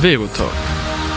Verotalk. 0.00 0.52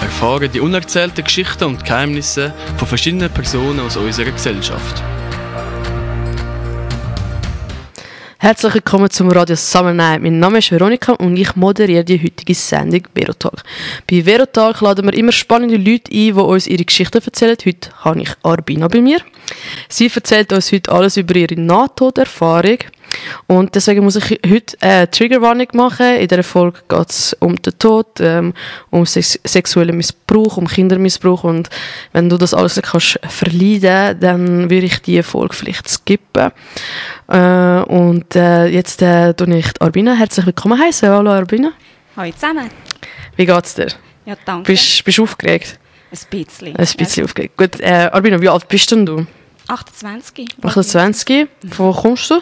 Erfahre 0.02 0.50
die 0.50 0.60
unerzählten 0.60 1.24
Geschichten 1.24 1.66
und 1.66 1.86
Geheimnisse 1.86 2.52
von 2.78 2.88
verschiedenen 2.88 3.30
Personen 3.30 3.80
aus 3.80 3.96
unserer 3.96 4.32
Gesellschaft. 4.32 5.04
Herzlich 8.40 8.74
willkommen 8.74 9.12
zum 9.12 9.30
Radio 9.30 9.56
Summer 9.56 9.94
Night. 9.94 10.24
Mein 10.24 10.40
Name 10.40 10.58
ist 10.58 10.72
Veronika 10.72 11.12
und 11.12 11.38
ich 11.38 11.56
moderiere 11.56 12.04
die 12.04 12.24
heutige 12.24 12.56
Sendung 12.56 13.04
Verotalk. 13.14 13.62
Bei 14.10 14.26
Verotalk 14.26 14.82
laden 14.82 15.06
wir 15.06 15.14
immer 15.14 15.32
spannende 15.32 15.78
Leute 15.78 16.12
ein, 16.12 16.34
die 16.34 16.34
uns 16.34 16.66
ihre 16.66 16.84
Geschichten 16.84 17.22
erzählen. 17.24 17.58
Heute 17.64 17.90
habe 18.00 18.22
ich 18.24 18.32
Arbina 18.42 18.88
bei 18.88 19.02
mir. 19.02 19.20
Sie 19.90 20.10
erzählt 20.12 20.52
uns 20.54 20.72
heute 20.72 20.92
alles 20.92 21.18
über 21.18 21.36
ihre 21.36 21.54
Nahtoderfahrung. 21.54 22.80
Und 23.48 23.76
deswegen 23.76 24.04
muss 24.04 24.16
ich 24.16 24.40
heute 24.50 24.78
eine 24.82 25.10
Triggerwarnung 25.10 25.68
machen. 25.74 26.16
In 26.16 26.28
dieser 26.28 26.44
Folge 26.44 26.80
geht 26.88 27.10
es 27.10 27.36
um 27.40 27.56
den 27.56 27.78
Tod, 27.80 28.08
ähm, 28.20 28.54
um 28.90 29.06
sex 29.06 29.40
sexuellen 29.44 29.98
Missbrauch, 29.98 30.58
um 30.58 30.68
Kindermissbrauch. 30.68 31.44
Und 31.44 31.70
wenn 32.14 32.30
du 32.30 32.38
das 32.38 32.54
alles 32.54 32.80
kannst 32.82 33.20
verleiden 33.28 34.20
dann 34.20 34.70
würde 34.70 34.86
ich 34.86 35.02
diese 35.02 35.24
Folge 35.24 35.56
vielleicht 35.56 35.90
skippen. 35.90 36.52
Äh, 37.28 37.82
und 37.84 38.36
äh, 38.36 38.68
jetzt 38.68 39.02
äh, 39.02 39.34
tue 39.34 39.58
ich 39.58 39.68
Arbina 39.80 40.14
herzlich 40.14 40.46
willkommen 40.46 40.80
heißen. 40.80 41.10
Hallo 41.10 41.32
Arbina. 41.32 41.72
Hallo 42.16 42.32
zusammen. 42.32 42.70
Wie 43.36 43.46
geht's 43.46 43.76
dir? 43.76 43.88
Ja, 44.26 44.36
danke. 44.46 44.72
Bist 44.72 45.18
du 45.18 45.24
aufgeregt? 45.24 45.80
Ein 46.12 46.18
bisschen. 46.30 46.76
Ein 46.76 46.88
bisschen 46.98 47.22
ja. 47.22 47.26
aufgeregt. 47.26 47.58
Gut, 47.58 47.80
äh, 47.80 48.10
Arbina, 48.12 48.42
wie 48.42 48.50
alt 48.50 48.68
bist 48.68 48.92
denn 48.92 49.06
du? 49.06 49.26
28. 49.68 50.48
28. 50.62 51.48
Von 51.70 51.88
wo 51.88 51.94
kommst 51.94 52.30
du? 52.30 52.42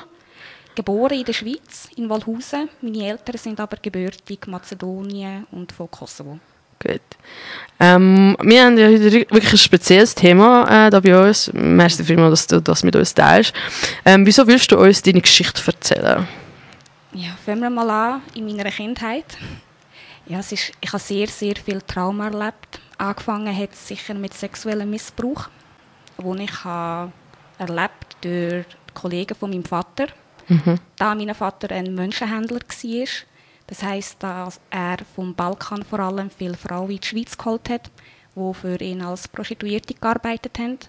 Geboren 0.79 1.19
in 1.19 1.25
der 1.25 1.33
Schweiz, 1.33 1.89
in 1.97 2.09
Walhausen. 2.09 2.69
Meine 2.81 3.09
Eltern 3.09 3.35
sind 3.35 3.59
aber 3.59 3.75
gebürtig 3.81 4.47
Mazedonien 4.47 5.45
und 5.51 5.73
von 5.73 5.91
Kosovo. 5.91 6.39
Gut. 6.81 7.01
Ähm, 7.81 8.37
wir 8.41 8.63
haben 8.63 8.77
ja 8.77 8.87
heute 8.87 9.11
wirklich 9.11 9.51
ein 9.51 9.57
spezielles 9.57 10.15
Thema 10.15 10.87
äh, 10.87 10.89
da 10.89 11.01
bei 11.01 11.27
uns. 11.27 11.51
Merci 11.51 12.05
vielmals, 12.05 12.31
dass 12.31 12.47
du 12.47 12.61
das 12.61 12.83
mit 12.83 12.95
uns 12.95 13.13
teilst. 13.13 13.51
Ähm, 14.05 14.25
wieso 14.25 14.47
willst 14.47 14.71
du 14.71 14.77
uns 14.79 15.01
deine 15.01 15.19
Geschichte 15.19 15.61
erzählen? 15.67 16.25
Ja, 17.11 17.31
fangen 17.45 17.59
wir 17.59 17.69
mal 17.69 17.89
an 17.89 18.21
in 18.33 18.45
meiner 18.45 18.71
Kindheit. 18.71 19.25
Ja, 20.27 20.39
es 20.39 20.53
ist, 20.53 20.71
ich 20.79 20.93
habe 20.93 21.03
sehr, 21.03 21.27
sehr 21.27 21.57
viel 21.57 21.81
Trauma 21.81 22.27
erlebt. 22.27 22.79
Angefangen 22.97 23.53
hat 23.53 23.73
es 23.73 23.85
sicher 23.85 24.13
mit 24.13 24.33
sexuellem 24.33 24.89
Missbrauch, 24.89 25.49
den 26.17 26.39
ich 26.39 26.63
habe 26.63 27.11
erlebt 27.57 28.15
durch 28.21 28.65
Kollegen 28.93 29.35
von 29.35 29.49
meinem 29.49 29.65
Vater. 29.65 30.07
Mhm. 30.49 30.75
Da 30.97 31.15
mein 31.15 31.33
Vater 31.33 31.73
ein 31.73 31.93
Menschenhändler 31.93 32.59
war, 32.59 33.07
das 33.67 33.83
heisst, 33.83 34.21
dass 34.23 34.59
er 34.71 34.97
vom 35.15 35.35
Balkan 35.35 35.83
vor 35.83 35.99
allem 35.99 36.29
viele 36.31 36.57
Frauen 36.57 36.89
in 36.89 36.99
die 36.99 37.07
Schweiz 37.07 37.37
geholt 37.37 37.69
hat, 37.69 37.91
die 38.35 38.53
für 38.53 38.81
ihn 38.81 39.01
als 39.01 39.27
Prostituierte 39.27 39.93
gearbeitet 39.93 40.57
haben. 40.57 40.79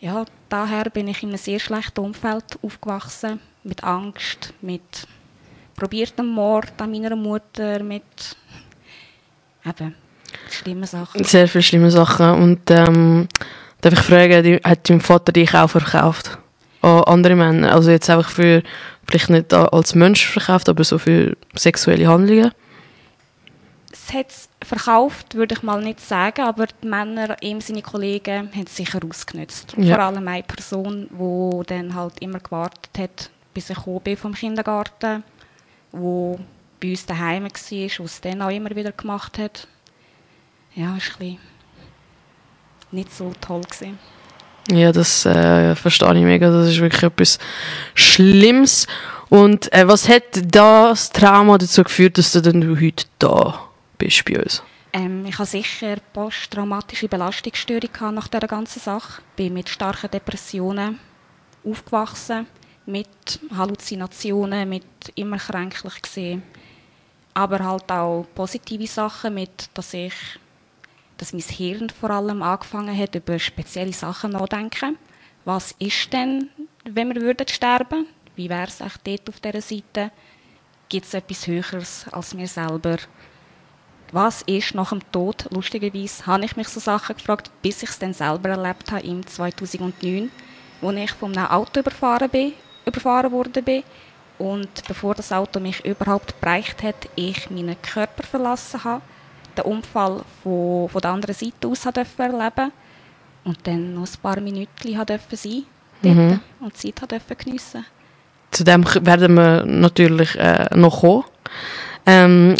Ja, 0.00 0.24
daher 0.48 0.84
bin 0.90 1.08
ich 1.08 1.22
in 1.22 1.30
einem 1.30 1.38
sehr 1.38 1.60
schlechten 1.60 2.00
Umfeld 2.00 2.58
aufgewachsen, 2.62 3.40
mit 3.62 3.84
Angst, 3.84 4.54
mit 4.62 5.06
probiertem 5.74 6.26
Mord 6.26 6.72
an 6.80 6.90
meiner 6.90 7.16
Mutter, 7.16 7.82
mit 7.82 8.36
eben 9.66 9.94
schlimmen 10.50 10.84
Sachen. 10.84 11.24
Sehr 11.24 11.48
viele 11.48 11.62
schlimme 11.62 11.90
Sachen. 11.90 12.30
Und 12.30 12.70
ähm, 12.70 13.28
darf 13.80 13.92
ich 13.92 14.00
fragen, 14.00 14.60
hat 14.64 14.88
dein 14.88 15.00
Vater 15.00 15.32
dich 15.32 15.54
auch 15.54 15.68
verkauft? 15.68 16.38
An 16.82 17.02
andere 17.04 17.34
Männer? 17.34 17.72
Also 17.72 17.90
jetzt 17.90 18.08
einfach 18.08 18.30
für 18.30 18.62
vielleicht 19.06 19.30
nicht 19.30 19.52
als 19.52 19.94
Mensch 19.94 20.26
verkauft, 20.26 20.68
aber 20.68 20.84
so 20.84 20.98
für 20.98 21.36
sexuelle 21.54 22.06
Handlungen? 22.06 22.52
Es 23.92 24.12
hat 24.12 24.28
es 24.28 24.48
verkauft, 24.66 25.34
würde 25.34 25.54
ich 25.54 25.62
mal 25.62 25.82
nicht 25.82 26.00
sagen, 26.00 26.42
aber 26.42 26.66
die 26.66 26.86
Männer, 26.86 27.36
ihm 27.42 27.60
seine 27.60 27.82
Kollegen, 27.82 28.50
haben 28.52 28.64
es 28.64 28.76
sicher 28.76 29.00
ausgenutzt. 29.08 29.74
Ja. 29.76 29.96
Vor 29.96 30.04
allem 30.04 30.28
eine 30.28 30.42
Person, 30.42 31.08
die 31.10 31.66
dann 31.66 31.94
halt 31.94 32.18
immer 32.20 32.38
gewartet 32.38 32.90
hat, 32.98 33.30
bis 33.54 33.70
ich 33.70 33.78
bin 33.78 34.16
vom 34.16 34.34
Kindergarten, 34.34 35.24
wo 35.92 36.38
bei 36.80 36.90
uns 36.90 37.06
daheim 37.06 37.44
war, 37.44 37.50
wo 37.50 38.04
es 38.04 38.20
dann 38.20 38.42
auch 38.42 38.50
immer 38.50 38.70
wieder 38.74 38.92
gemacht 38.92 39.38
hat. 39.38 39.66
Ja, 40.74 40.96
ist 40.96 41.20
ein 41.20 41.38
nicht 42.90 43.12
so 43.12 43.32
toll 43.40 43.62
gewesen. 43.62 43.98
Ja, 44.70 44.92
das 44.92 45.24
äh, 45.24 45.74
verstehe 45.74 46.14
ich 46.14 46.24
mega. 46.24 46.50
Das 46.50 46.68
ist 46.68 46.80
wirklich 46.80 47.02
etwas 47.02 47.38
Schlimmes. 47.94 48.86
Und 49.30 49.72
äh, 49.72 49.86
was 49.86 50.08
hat 50.08 50.24
das 50.42 51.10
Trauma 51.10 51.58
dazu 51.58 51.84
geführt, 51.84 52.18
dass 52.18 52.32
du 52.32 52.40
dann 52.40 52.80
heute 52.80 53.04
da 53.18 53.60
bist 53.98 54.24
bei 54.24 54.40
uns? 54.42 54.62
Ähm, 54.92 55.24
ich 55.26 55.38
hatte 55.38 55.50
sicher 55.50 55.96
posttraumatische 56.12 57.08
Belastungsstörung 57.08 58.14
nach 58.14 58.28
dieser 58.28 58.46
ganzen 58.46 58.80
Sache. 58.80 59.22
Ich 59.30 59.36
bin 59.36 59.54
mit 59.54 59.68
starken 59.68 60.10
Depressionen 60.10 60.98
aufgewachsen, 61.64 62.46
mit 62.86 63.40
Halluzinationen, 63.54 64.68
mit 64.68 64.84
immer 65.14 65.38
kränklich 65.38 66.00
gesehen. 66.00 66.42
Aber 67.34 67.58
halt 67.58 67.90
auch 67.92 68.26
positive 68.34 68.86
Sachen, 68.86 69.34
mit, 69.34 69.68
dass 69.74 69.94
ich 69.94 70.14
dass 71.18 71.32
mein 71.32 71.42
Hirn 71.42 71.90
vor 71.90 72.10
allem 72.10 72.42
angefangen 72.42 72.96
hat, 72.96 73.14
über 73.14 73.38
spezielle 73.38 73.92
Sachen 73.92 74.32
nachzudenken. 74.32 74.96
Was 75.44 75.74
ist 75.78 76.12
denn, 76.12 76.48
wenn 76.84 77.14
wir 77.14 77.20
würden 77.20 77.46
sterben? 77.48 78.06
Wie 78.36 78.48
wäre 78.48 78.68
es 78.68 78.78
dort 78.78 79.28
auf 79.28 79.40
dieser 79.40 79.60
Seite? 79.60 80.10
Gibt 80.88 81.06
es 81.06 81.14
etwas 81.14 81.46
Höheres 81.46 82.06
als 82.12 82.34
mir 82.34 82.46
selber? 82.46 82.96
Was 84.12 84.42
ist 84.42 84.74
nach 84.74 84.90
dem 84.90 85.00
Tod? 85.12 85.46
Lustigerweise 85.50 86.24
habe 86.24 86.44
ich 86.44 86.56
mich 86.56 86.68
so 86.68 86.80
Sachen 86.80 87.16
gefragt, 87.16 87.50
bis 87.60 87.82
ich 87.82 87.90
es 87.90 87.98
dann 87.98 88.14
selber 88.14 88.50
erlebt 88.50 88.90
habe 88.90 89.06
im 89.06 89.26
2009, 89.26 90.30
wo 90.80 90.90
ich 90.92 91.10
von 91.12 91.36
einem 91.36 91.48
Auto 91.48 91.80
überfahren, 91.80 92.30
bin, 92.30 92.54
überfahren 92.86 93.32
worden 93.32 93.62
bin 93.62 93.82
und 94.38 94.68
bevor 94.86 95.14
das 95.14 95.32
Auto 95.32 95.60
mich 95.60 95.84
überhaupt 95.84 96.40
bereicht 96.40 96.82
hat, 96.82 97.08
ich 97.16 97.50
meinen 97.50 97.80
Körper 97.82 98.22
verlassen 98.22 98.84
habe 98.84 99.02
den 99.58 99.72
Unfall 99.72 100.22
von, 100.42 100.88
von 100.88 101.00
der 101.00 101.10
anderen 101.10 101.34
Seite 101.34 101.68
aus 101.68 101.84
erleben 101.86 102.72
und 103.44 103.58
dann 103.66 103.94
noch 103.94 104.06
ein 104.06 104.20
paar 104.22 104.40
Minuten 104.40 104.68
sein 105.32 105.64
mhm. 106.02 106.40
und 106.60 106.76
Zeit 106.76 107.10
dürfen 107.10 107.36
geniessen. 107.36 107.84
Zu 108.50 108.64
dem 108.64 108.84
werden 108.84 109.34
wir 109.34 109.64
natürlich 109.64 110.34
äh, 110.36 110.68
noch 110.74 111.00
kommen. 111.00 111.24
Ähm, 112.06 112.54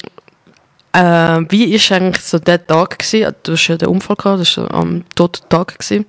äh, 0.93 1.41
wie 1.49 1.73
war 1.75 1.97
eigentlich 1.97 2.25
so 2.25 2.39
der 2.39 2.67
Tag? 2.67 2.99
Gewesen? 2.99 3.35
Du 3.43 3.53
hast 3.53 3.69
ja 3.69 3.77
den 3.77 3.89
Unfall 3.89 4.17
gehabt, 4.17 4.41
das 4.41 4.57
war 4.59 4.73
am 4.75 5.05
toten 5.15 5.49
Tag. 5.49 5.79
Gewesen. 5.79 6.07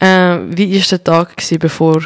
Äh, 0.00 0.38
wie 0.56 0.74
war 0.74 0.86
der 0.88 1.04
Tag, 1.04 1.36
gewesen, 1.36 1.58
bevor 1.58 2.02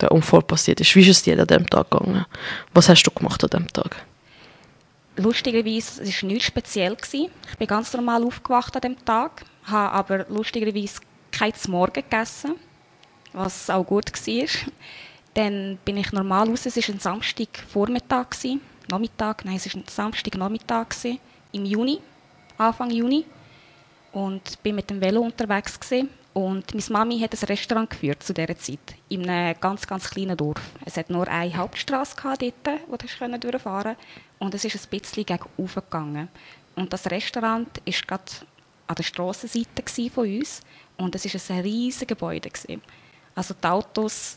der 0.00 0.12
Unfall 0.12 0.42
passiert 0.42 0.80
ist? 0.80 0.94
Wie 0.94 1.02
ist 1.02 1.08
es 1.08 1.22
dir 1.22 1.38
an 1.38 1.46
diesem 1.46 1.68
Tag 1.68 1.90
gegangen? 1.90 2.24
Was 2.72 2.88
hast 2.88 3.02
du 3.04 3.10
gemacht 3.10 3.42
an 3.44 3.50
diesem 3.50 3.72
Tag? 3.72 3.96
Lustigerweise, 5.16 6.02
es 6.02 6.22
war 6.22 6.28
nichts 6.28 6.46
speziell. 6.46 6.94
Gewesen. 6.94 7.30
Ich 7.50 7.58
bin 7.58 7.66
ganz 7.66 7.92
normal 7.92 8.24
aufgewacht 8.24 8.74
an 8.76 8.82
dem 8.82 9.04
Tag, 9.04 9.44
habe 9.64 9.92
aber 9.92 10.26
lustigerweise 10.28 11.00
kein 11.32 11.52
Morgen 11.68 11.92
gegessen, 11.94 12.56
was 13.32 13.68
auch 13.68 13.84
gut 13.84 14.12
war. 14.12 14.48
Dann 15.34 15.78
bin 15.84 15.98
ich 15.98 16.12
normal 16.12 16.48
raus, 16.48 16.64
es 16.64 16.76
war 16.76 16.94
ein 16.94 17.00
Samstagvormittag, 17.00 18.28
Nachmittag, 18.88 19.44
nein, 19.44 19.56
es 19.56 19.66
war 19.66 19.80
ein 19.80 19.84
Samstagnachmittag 19.88 20.86
im 21.52 21.64
Juni, 21.64 22.00
Anfang 22.56 22.90
Juni. 22.90 23.24
Und 24.12 24.62
bin 24.62 24.76
mit 24.76 24.88
dem 24.88 24.98
Velo 24.98 25.20
unterwegs 25.20 25.78
gewesen. 25.78 26.08
Und 26.36 26.74
meine 26.74 26.84
Mami 26.90 27.18
hat 27.20 27.32
ein 27.32 27.46
Restaurant 27.46 27.88
geführt 27.88 28.22
zu 28.22 28.34
dieser 28.34 28.58
Zeit, 28.58 28.94
in 29.08 29.26
einem 29.26 29.58
ganz, 29.58 29.86
ganz 29.86 30.10
kleinen 30.10 30.36
Dorf. 30.36 30.60
Es 30.84 30.98
hat 30.98 31.08
nur 31.08 31.26
eine 31.28 31.56
Hauptstraße 31.56 32.14
dort, 32.14 32.80
wo 32.88 32.96
du 32.98 33.38
durchfahren. 33.38 33.96
Und 34.38 34.54
es 34.54 34.66
ist 34.66 34.74
ein 34.76 34.90
bisschen 34.90 35.24
gegen 35.24 35.42
gegangen. 35.56 36.28
Und 36.74 36.92
das 36.92 37.10
Restaurant 37.10 37.80
war 37.82 37.94
gerade 38.06 38.24
an 38.86 38.94
der 38.96 39.02
Strassenseite 39.02 40.10
von 40.10 40.28
uns. 40.28 40.60
Und 40.98 41.14
es 41.14 41.24
war 41.24 41.56
ein 41.56 41.62
riesiges 41.62 42.06
Gebäude. 42.06 42.50
Gewesen. 42.50 42.82
Also 43.34 43.54
die 43.54 43.68
Autos, 43.68 44.36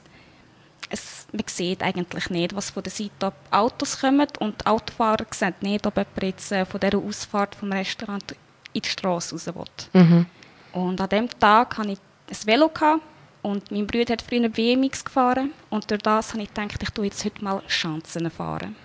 es, 0.90 1.28
man 1.34 1.44
sieht 1.48 1.84
eigentlich 1.84 2.30
nicht, 2.30 2.56
was 2.56 2.69
von 2.69 2.84
der 2.84 2.94
Seite 2.94 3.34
Autos 3.51 4.00
kommen. 4.00 4.30
Und 4.40 4.62
die 4.62 4.68
Autofahrer 4.68 5.25
sehen 5.31 5.56
nicht, 5.60 5.86
ob 5.86 5.98
jemand 5.98 6.24
jetzt 6.24 6.50
äh, 6.54 6.63
von 6.63 6.80
dieser 6.80 6.98
Ausfahrt 6.98 7.56
vom 7.56 7.74
Restaurant 7.74 8.38
in 8.72 8.84
die 8.84 8.88
Straße 8.88 9.36
raus 9.36 9.48
will. 9.48 10.01
Mhm. 10.01 10.25
Und 10.74 11.01
an 11.01 11.10
diesem 11.10 11.30
Tag 11.39 11.77
hatte 11.77 11.92
ich 11.92 12.00
ein 12.30 12.48
Velo. 12.48 12.69
Gehabt, 12.69 13.01
und 13.42 13.71
mein 13.71 13.88
Bruder 13.88 14.13
hat 14.13 14.21
früher 14.21 14.50
BMX 14.50 15.04
gefahren. 15.04 15.54
Und 15.69 15.89
durch 15.89 16.01
das 16.01 16.33
habe 16.33 16.44
ich 16.44 16.54
gedacht, 16.54 16.81
ich 16.83 16.89
tue 16.89 17.06
jetzt 17.06 17.24
heute 17.24 17.44
mal 17.44 17.62
Chancen 17.68 18.30
fahren. 18.30 18.75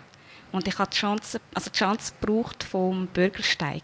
Und 0.53 0.69
ich 0.69 0.79
habe 0.79 0.91
die 0.91 0.97
Chance, 0.97 1.41
also 1.53 1.71
die 1.71 1.77
Chance 1.77 2.13
gebraucht 2.21 2.63
vom 2.63 3.09
Bürgersteig. 3.09 3.83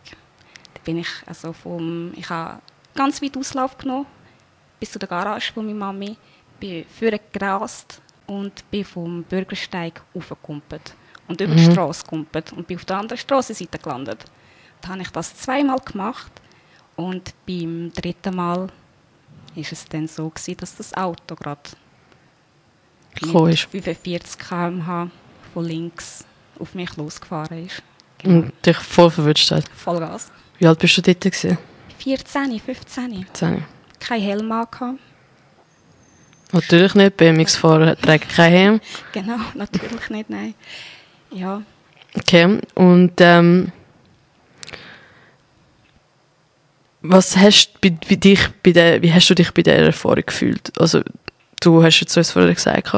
Da 0.75 0.81
bin 0.85 0.99
ich, 0.99 1.09
also 1.27 1.53
vom, 1.53 2.13
ich 2.15 2.31
habe 2.31 2.61
ganz 2.95 3.21
weit 3.21 3.37
Auslauf 3.37 3.77
genommen, 3.77 4.07
bis 4.79 4.93
zu 4.93 4.99
der 4.99 5.09
Garage 5.09 5.53
von 5.53 5.67
meiner 5.67 5.79
Mami, 5.79 6.17
bin 6.61 6.85
gerast 7.33 8.01
und 8.27 8.71
bin 8.71 8.85
vom 8.85 9.25
Bürgersteig 9.25 10.01
aufgekumpelt 10.15 10.95
und 11.27 11.41
über 11.41 11.53
mhm. 11.53 11.57
die 11.57 11.73
Straße 11.73 12.05
gekumpelt 12.05 12.53
und 12.53 12.69
bin 12.69 12.77
auf 12.77 12.85
der 12.85 12.99
anderen 12.99 13.19
Straßenseite 13.19 13.79
gelandet. 13.79 14.25
habe 14.87 15.03
ich 15.03 15.11
das 15.11 15.35
zweimal 15.35 15.81
gemacht 15.81 16.31
und 17.01 17.35
beim 17.47 17.93
dritten 17.95 18.37
Mal 18.37 18.69
ist 19.55 19.73
es 19.73 19.85
dann 19.87 20.07
so 20.07 20.29
gewesen, 20.29 20.57
dass 20.59 20.77
das 20.77 20.95
Auto 20.95 21.35
gerade 21.35 21.61
ist. 23.21 23.69
45 23.69 24.39
km/h 24.39 25.11
von 25.53 25.65
links 25.65 26.25
auf 26.59 26.75
mich 26.75 26.97
losgefahren 26.97 27.67
ist. 27.67 27.83
Genau. 28.19 28.37
Und 28.47 28.53
dich 28.65 28.77
voll 28.77 29.11
verwünscht 29.11 29.51
hat. 29.51 29.69
Vollgas. 29.75 30.31
Wie 30.59 30.67
alt 30.67 30.79
bist 30.79 30.97
du 30.99 31.03
dort? 31.03 31.21
Gewesen? 31.21 31.59
14, 31.99 32.61
15. 32.61 33.27
10. 33.33 33.65
Kein 33.99 34.23
Helm 34.23 34.53
angehabt. 34.53 35.01
Natürlich 36.53 36.95
nicht. 36.95 37.17
BMX-Fahrer 37.17 37.97
tragen 37.97 38.29
kein 38.29 38.53
Helm. 38.53 38.81
Genau, 39.13 39.37
natürlich 39.55 40.11
nicht, 40.11 40.31
nein. 40.31 40.55
Ja, 41.31 41.63
Okay. 42.15 42.59
Und 42.75 43.13
ähm, 43.19 43.73
was 47.03 47.37
hast 47.37 47.73
du 47.75 47.91
bei, 47.91 47.97
bei 48.09 48.17
dich 48.17 48.41
bei 48.63 48.73
der, 48.73 49.03
wie 49.03 49.13
hast 49.13 49.29
du 49.31 49.35
dich 49.35 49.53
bei 49.53 49.63
dieser 49.63 49.77
Erfahrung 49.77 50.25
gefühlt? 50.27 50.73
Also 50.79 51.03
du 51.61 51.83
hast 51.83 52.01
jetzt 52.01 52.17
uns 52.17 52.31
vorher 52.31 52.55
gesagt, 52.55 52.93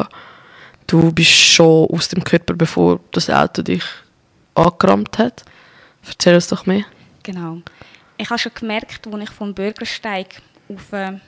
du 0.86 1.12
bist 1.12 1.30
schon 1.30 1.88
aus 1.88 2.08
dem 2.08 2.24
Körper, 2.24 2.54
bevor 2.54 3.00
das 3.12 3.30
Auto 3.30 3.62
dich 3.62 3.84
angerammt 4.54 5.18
hat. 5.18 5.44
Erzähl 6.06 6.34
uns 6.34 6.48
doch 6.48 6.66
mehr. 6.66 6.84
genau. 7.22 7.58
Ich 8.18 8.28
habe 8.30 8.38
schon 8.38 8.52
gemerkt, 8.54 9.06
als 9.06 9.22
ich 9.22 9.30
vom 9.30 9.54
Bürgersteig 9.54 10.42
auf, 10.68 10.92
äh, 10.92 11.18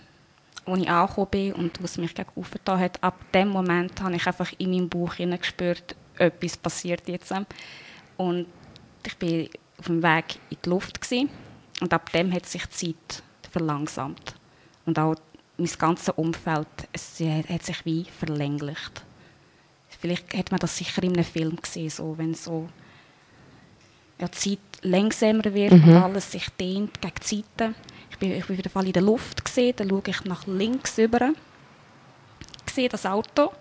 wo 0.67 0.77
ich 0.77 0.89
angekommen 0.89 1.29
bin 1.31 1.53
und 1.55 1.83
was 1.83 1.99
mich 1.99 2.15
gegen 2.15 2.29
hat, 2.67 3.03
ab 3.03 3.19
dem 3.33 3.49
Moment 3.49 4.01
habe 4.01 4.15
ich 4.15 4.27
einfach 4.27 4.53
in 4.59 4.71
meinem 4.71 4.89
Bauch 4.89 5.17
gespürt, 5.17 5.97
etwas 6.19 6.57
passiert 6.57 7.09
jetzt. 7.09 7.35
Und 8.17 8.47
ich 9.05 9.17
bin 9.17 9.49
auf 9.79 9.87
dem 9.87 10.03
Weg 10.03 10.37
in 10.51 10.59
die 10.65 10.69
Luft 10.69 11.01
gewesen. 11.01 11.31
Und 11.81 11.93
ab 11.93 12.11
dem 12.13 12.33
hat 12.33 12.47
sich 12.47 12.67
die 12.67 12.95
Zeit 12.95 13.23
verlangsamt. 13.51 14.35
Und 14.87 14.99
auch 14.99 15.17
mein 15.57 15.71
ganzes 15.79 16.11
Umfeld 16.11 16.69
es 16.93 17.21
hat 17.21 17.63
sich 17.63 17.85
wie 17.85 18.05
verlänglicht. 18.05 19.05
Vielleicht 19.89 20.35
hat 20.37 20.51
man 20.51 20.61
das 20.61 20.77
sicher 20.77 21.03
in 21.03 21.15
einem 21.15 21.25
Film 21.25 21.57
gesehen, 21.57 21.91
so, 21.91 22.19
wenn 22.19 22.35
so 22.35 22.69
ja, 24.21 24.29
die 24.29 24.37
Zeit 24.37 24.59
langsamer 24.83 25.55
wird 25.55 25.73
und 25.73 25.89
alles 25.89 26.31
sich 26.31 26.49
dehnt 26.51 27.01
gegen 27.01 27.15
die 27.23 27.37
Seite. 27.37 27.75
Ich 28.11 28.19
bin, 28.19 28.33
ich 28.33 28.47
bin 28.47 28.61
auf 28.65 28.73
Fall 28.73 28.87
in 28.87 28.93
der 28.93 29.03
Luft 29.03 29.45
gesehen, 29.45 29.75
dann 29.77 29.89
schaue 29.89 30.03
ich 30.07 30.25
nach 30.25 30.47
links 30.47 30.99
über, 30.99 31.33
sehe 32.71 32.89
das 32.89 33.07
Auto 33.07 33.53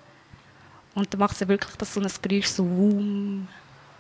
und 0.96 1.14
dann 1.14 1.20
macht 1.20 1.40
es 1.40 1.48
wirklich 1.48 1.76
das 1.76 1.94
so 1.94 2.02
ein 2.02 2.12
Geräusch 2.22 2.48
so 2.48 2.66
wum 2.66 3.48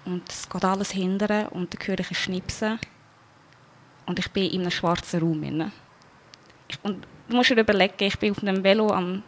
und 0.05 0.29
es 0.29 0.49
geht 0.49 0.65
alles 0.65 0.91
hindern 0.91 1.47
und 1.47 1.73
dann 1.73 1.87
höre 1.87 1.99
ich 1.99 2.11
ein 2.11 2.15
Schnipsen 2.15 2.79
und 4.05 4.19
ich 4.19 4.31
bin 4.31 4.49
in 4.49 4.61
einem 4.61 4.71
schwarzen 4.71 5.21
Raum. 5.21 5.71
Ich, 6.67 6.77
und 6.83 7.05
du 7.29 7.35
musst 7.35 7.49
dir 7.49 7.59
überlegen, 7.59 7.93
ich 7.99 8.17
bin 8.19 8.31
auf 8.31 8.41
einem 8.41 8.63
Velo 8.63 8.91
am 8.91 9.23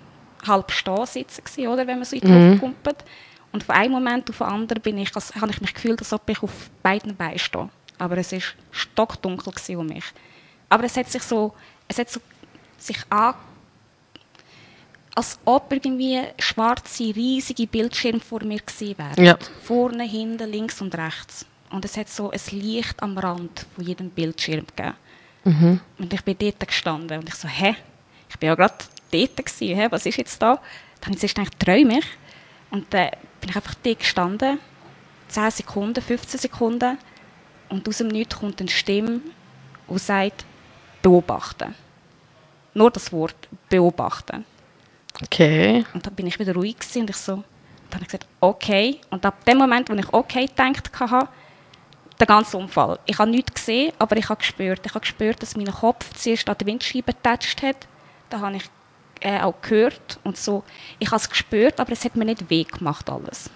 halb 0.45 0.71
stehen 0.71 1.05
sitzen 1.05 1.67
oder, 1.67 1.87
wenn 1.87 1.97
man 1.97 2.05
so 2.05 2.15
in 2.15 2.21
die 2.21 2.27
Luft 2.27 2.59
kumpelt. 2.59 3.03
Und 3.51 3.63
von 3.63 3.75
einem 3.75 3.93
Moment 3.93 4.29
auf 4.29 4.39
den 4.39 4.47
anderen 4.47 4.81
bin 4.81 4.97
ich, 4.97 5.15
als, 5.15 5.33
habe 5.35 5.51
ich 5.51 5.61
mich 5.61 5.73
gefühlt, 5.73 5.99
als 5.99 6.11
ob 6.11 6.29
ich 6.29 6.43
auf 6.43 6.69
beiden 6.83 7.15
Beinen 7.15 7.39
stehe. 7.39 7.69
Aber 7.97 8.17
es 8.17 8.31
war 8.31 8.39
stockdunkel 8.71 9.53
um 9.77 9.87
mich. 9.87 10.03
Aber 10.67 10.83
es 10.83 10.97
hat 10.97 11.09
sich 11.09 11.23
so, 11.23 11.53
es 11.87 11.97
hat 11.97 12.09
so 12.09 12.19
sich 12.77 12.97
an, 13.09 13.35
als 15.15 15.39
ob 15.45 15.71
irgendwie 15.71 16.21
schwarze, 16.39 17.15
riesige 17.15 17.67
Bildschirme 17.67 18.19
vor 18.19 18.43
mir 18.43 18.59
gewesen 18.59 18.97
wären. 18.97 19.23
Ja. 19.23 19.37
Vorne, 19.63 20.03
hinten, 20.03 20.51
links 20.51 20.81
und 20.81 20.93
rechts. 20.95 21.45
Und 21.69 21.83
es 21.85 21.97
hat 21.97 22.09
so 22.09 22.31
ein 22.31 22.39
Licht 22.51 23.01
am 23.01 23.17
Rand 23.17 23.65
von 23.75 23.83
jedem 23.83 24.09
Bildschirm 24.09 24.65
gegeben. 24.67 24.95
Und 25.97 26.13
ich 26.13 26.23
bin 26.23 26.37
dort 26.37 26.67
gestanden 26.67 27.19
und 27.19 27.29
ich 27.29 27.35
so, 27.35 27.47
hä? 27.47 27.75
Ich 28.29 28.37
bin 28.37 28.47
ja 28.47 28.55
gerade 28.55 28.75
dort 29.11 29.37
gewesen, 29.37 29.75
hä? 29.77 29.87
was 29.89 30.05
ist 30.05 30.17
jetzt 30.17 30.41
da? 30.41 30.55
Dann 31.01 31.05
habe 31.05 31.13
ich 31.13 31.19
zuerst 31.19 31.35
gedacht, 31.35 31.59
träume 31.59 31.99
ich? 31.99 32.05
Und 32.71 32.93
dann 32.93 33.11
bin 33.39 33.49
ich 33.49 33.55
einfach 33.55 33.75
dort 33.75 33.99
gestanden, 33.99 34.59
10 35.27 35.51
Sekunden, 35.51 36.01
15 36.01 36.39
Sekunden 36.39 36.97
und 37.69 37.87
aus 37.87 37.97
dem 37.97 38.07
Nichts 38.07 38.37
kommt 38.37 38.59
eine 38.59 38.69
Stimme, 38.69 39.21
die 39.89 39.97
sagt, 39.99 40.45
beobachten. 41.01 41.75
Nur 42.73 42.91
das 42.91 43.11
Wort, 43.11 43.47
beobachten. 43.69 44.45
Okay. 45.23 45.85
Und 45.93 46.05
dann 46.05 46.15
bin 46.15 46.27
ich 46.27 46.39
wieder 46.39 46.53
ruhig 46.53 46.77
gewesen 46.77 47.01
und 47.01 47.09
ich 47.11 47.15
so, 47.15 47.35
dann 47.89 47.93
habe 47.93 48.03
ich 48.03 48.07
gesagt, 48.07 48.27
okay. 48.41 48.99
Und 49.11 49.25
ab 49.25 49.45
dem 49.45 49.57
Moment, 49.57 49.89
wo 49.89 49.93
ich 49.93 50.11
okay 50.11 50.47
gedacht 50.47 50.89
habe, 50.99 51.29
der 52.19 52.27
ganze 52.27 52.57
Unfall. 52.57 52.99
Ich 53.05 53.17
habe 53.17 53.29
nichts 53.29 53.53
gesehen, 53.53 53.93
aber 53.99 54.17
ich 54.17 54.29
habe 54.29 54.39
gespürt. 54.39 54.81
Ich 54.85 54.91
habe 54.91 55.01
gespürt, 55.01 55.41
dass 55.41 55.55
mein 55.55 55.71
Kopf 55.71 56.13
zuerst 56.13 56.49
an 56.49 56.57
die 56.59 56.65
Windscheibe 56.65 57.13
getatscht 57.13 57.61
hat. 57.61 57.87
Da 58.29 58.39
habe 58.39 58.57
ich 58.57 58.69
äh, 59.21 59.41
auch 59.41 59.55
gehört 59.61 60.19
und 60.23 60.37
so. 60.37 60.63
Ich 60.99 61.07
habe 61.07 61.17
es 61.17 61.29
gespürt, 61.29 61.79
aber 61.79 61.91
es 61.91 62.05
hat 62.05 62.15
mir 62.15 62.25
nicht 62.25 62.49
weh 62.49 62.63
gemacht 62.63 63.09
alles. 63.09 63.49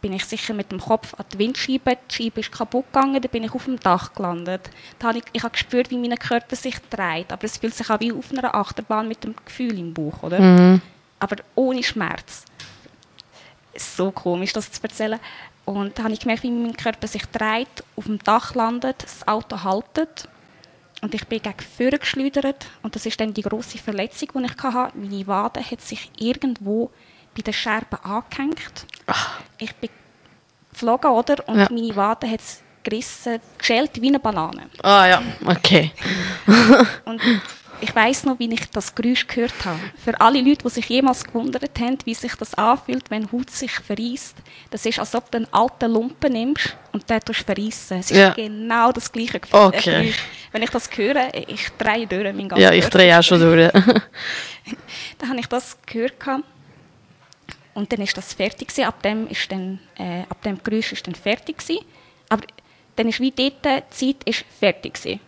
Bin 0.00 0.12
ich 0.12 0.24
sicher 0.24 0.54
mit 0.54 0.70
dem 0.70 0.80
Kopf 0.80 1.14
an 1.14 1.24
die 1.32 1.38
Windscheibe, 1.38 1.98
die 2.08 2.14
Scheibe 2.14 2.40
ist 2.40 2.52
kaputt 2.52 2.86
gegangen, 2.92 3.20
dann 3.20 3.30
bin 3.30 3.42
ich 3.42 3.52
auf 3.52 3.64
dem 3.64 3.80
Dach 3.80 4.12
gelandet. 4.14 4.70
Da 4.98 5.08
habe 5.08 5.18
ich, 5.18 5.24
ich 5.32 5.42
habe 5.42 5.52
gespürt, 5.52 5.90
wie 5.90 5.98
mein 5.98 6.16
Körper 6.16 6.54
sich 6.54 6.76
dreht, 6.88 7.32
aber 7.32 7.44
es 7.44 7.56
fühlt 7.58 7.74
sich 7.74 7.90
auch 7.90 7.98
wie 7.98 8.12
auf 8.12 8.30
einer 8.30 8.54
Achterbahn 8.54 9.08
mit 9.08 9.24
dem 9.24 9.34
Gefühl 9.44 9.76
im 9.76 9.92
Bauch, 9.92 10.22
oder? 10.22 10.38
Aber 11.18 11.36
ohne 11.56 11.82
Schmerz. 11.82 12.44
So 13.76 14.12
komisch, 14.12 14.52
das 14.52 14.70
zu 14.70 14.82
erzählen. 14.82 15.18
Und 15.68 15.98
da 15.98 16.04
habe 16.04 16.14
ich 16.14 16.20
gemerkt, 16.20 16.44
wie 16.44 16.50
mein 16.50 16.74
Körper 16.74 17.06
sich 17.06 17.26
dreht, 17.26 17.68
auf 17.94 18.06
dem 18.06 18.18
Dach 18.20 18.54
landet, 18.54 19.02
das 19.02 19.28
Auto 19.28 19.62
haltet. 19.62 20.26
Und 21.02 21.14
ich 21.14 21.26
bin 21.26 21.42
gegen 21.42 21.60
vorne 21.76 21.98
geschleudert. 21.98 22.64
Und 22.82 22.94
das 22.94 23.04
ist 23.04 23.20
dann 23.20 23.34
die 23.34 23.42
grosse 23.42 23.76
Verletzung, 23.76 24.30
die 24.34 24.44
ich 24.46 24.62
hatte. 24.62 24.96
Meine 24.96 25.26
Wade 25.26 25.60
hat 25.62 25.82
sich 25.82 26.10
irgendwo 26.18 26.90
bei 27.36 27.42
den 27.42 27.52
Scherben 27.52 27.98
angehängt. 28.02 28.86
Ich 29.58 29.74
bin 29.76 29.90
geflogen, 30.72 31.10
oder? 31.10 31.46
Und 31.46 31.58
Ja. 31.58 31.68
meine 31.70 31.94
Wade 31.94 32.30
hat 32.30 32.40
es 32.40 32.62
gerissen, 32.82 33.38
geschält 33.58 34.00
wie 34.00 34.08
eine 34.08 34.18
Banane. 34.20 34.70
Ah 34.82 35.06
ja, 35.06 35.22
okay. 35.44 35.92
Und 37.04 37.20
ich 37.80 37.94
weiß 37.94 38.24
noch, 38.24 38.38
wie 38.38 38.52
ich 38.52 38.68
das 38.70 38.94
Geräusch 38.94 39.26
gehört 39.26 39.64
habe. 39.64 39.78
Für 40.02 40.20
alle 40.20 40.40
Leute, 40.40 40.64
die 40.64 40.70
sich 40.70 40.88
jemals 40.88 41.24
gewundert 41.24 41.78
haben, 41.78 41.98
wie 42.04 42.14
sich 42.14 42.34
das 42.34 42.54
anfühlt, 42.54 43.10
wenn 43.10 43.30
Haut 43.30 43.50
sich 43.50 43.72
verreist. 43.72 44.36
Das 44.70 44.84
ist, 44.86 44.98
als 44.98 45.14
ob 45.14 45.30
du 45.30 45.38
einen 45.38 45.52
alten 45.52 45.90
Lumpen 45.92 46.32
nimmst 46.32 46.76
und 46.92 47.08
den 47.08 47.20
tust 47.20 47.40
verreissen. 47.40 47.98
Es 47.98 48.10
ist 48.10 48.16
Ja. 48.16 48.30
genau 48.30 48.90
das 48.92 49.10
gleiche 49.12 49.40
Gefühl. 49.40 49.60
Okay. 49.60 49.78
äh, 49.90 50.02
Geräusch. 50.02 50.18
Wenn 50.52 50.62
ich 50.62 50.70
das 50.70 50.88
höre, 50.96 51.34
ich 51.48 51.68
drehe 51.78 52.06
durch 52.06 52.24
meinen 52.24 52.48
ganzen 52.48 52.62
Ja, 52.62 52.72
ich 52.72 52.86
drehe 52.86 53.18
auch 53.18 53.22
schon 53.22 53.40
durch. 53.40 53.72
Dann 55.18 55.28
habe 55.28 55.38
ich 55.40 55.46
das 55.46 55.76
gehört. 55.86 56.14
Und 57.74 57.92
dann 57.92 58.00
ist 58.00 58.16
das 58.16 58.32
fertig 58.32 58.68
gewesen. 58.68 58.86
Ab 58.88 59.02
dem, 59.02 59.28
ist 59.28 59.52
dann, 59.52 59.78
äh, 59.96 60.22
ab 60.28 60.42
dem 60.42 60.60
Geräusch 60.64 60.92
ist 60.92 61.06
dann 61.06 61.14
fertig 61.14 61.58
gewesen. 61.58 61.84
Aber 62.28 62.42
dann 62.96 63.08
ist 63.08 63.20
wie 63.20 63.30
dort, 63.30 63.64
die 63.64 64.14
Zeit 64.14 64.24
ist 64.24 64.44
fertig 64.58 64.94
gewesen. 64.94 65.20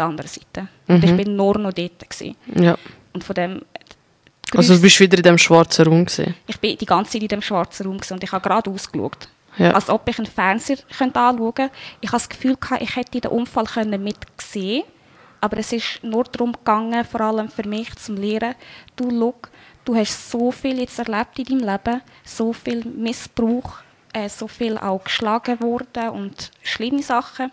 Der 0.00 0.06
anderen 0.06 0.28
Seite. 0.28 0.68
Und 0.88 1.04
ich 1.04 1.16
bin 1.16 1.36
nur 1.36 1.58
noch 1.58 1.72
dort 1.72 2.08
gewesen. 2.08 2.36
ja. 2.54 2.76
Und 3.12 3.24
von 3.24 3.34
dem 3.34 3.62
Also 4.56 4.74
du 4.74 4.80
bist 4.80 5.00
wieder 5.00 5.16
in 5.16 5.24
dem 5.24 5.38
schwarzen 5.38 5.84
Raum 5.84 6.04
gesehen. 6.04 6.34
ich 6.46 6.58
bin 6.60 6.78
die 6.78 6.86
ganze 6.86 7.12
Zeit 7.12 7.22
in 7.22 7.28
dem 7.28 7.42
schwarzen 7.42 7.86
Raum 7.86 7.98
gewesen 7.98 8.14
und 8.14 8.24
ich 8.24 8.32
habe 8.32 8.48
gerade 8.48 8.70
ausgeschaut. 8.70 9.28
Ja. 9.58 9.72
Als 9.72 9.88
ob 9.88 10.08
ich 10.08 10.16
einen 10.16 10.26
Fernseher 10.26 10.78
könnte 10.96 11.18
anschauen 11.18 11.54
könnte. 11.54 11.74
Ich 12.00 12.08
habe 12.10 12.18
das 12.18 12.28
Gefühl, 12.28 12.56
gehabt, 12.56 12.82
ich 12.82 12.94
hätte 12.94 13.20
den 13.20 13.30
Unfall 13.30 13.64
können 13.64 14.02
mit 14.02 14.16
sehen 14.40 14.84
aber 15.40 15.58
es 15.58 15.72
ist 15.72 16.02
nur 16.02 16.24
darum 16.24 16.52
gegangen, 16.52 17.04
vor 17.04 17.22
allem 17.22 17.48
für 17.48 17.66
mich, 17.66 17.94
zum 17.96 18.16
Lehren, 18.16 18.54
du, 18.96 19.10
schau, 19.10 19.34
du 19.84 19.96
hast 19.96 20.30
so 20.30 20.50
viel 20.50 20.78
jetzt 20.80 20.98
erlebt 20.98 21.38
in 21.38 21.44
deinem 21.46 21.68
Leben, 21.68 22.02
so 22.24 22.52
viel 22.52 22.84
Missbrauch, 22.84 23.78
äh, 24.12 24.28
so 24.28 24.46
viel 24.46 24.76
auch 24.76 25.02
geschlagen 25.02 25.60
worden 25.60 26.10
und 26.10 26.50
schlimme 26.62 27.02
Sachen. 27.02 27.50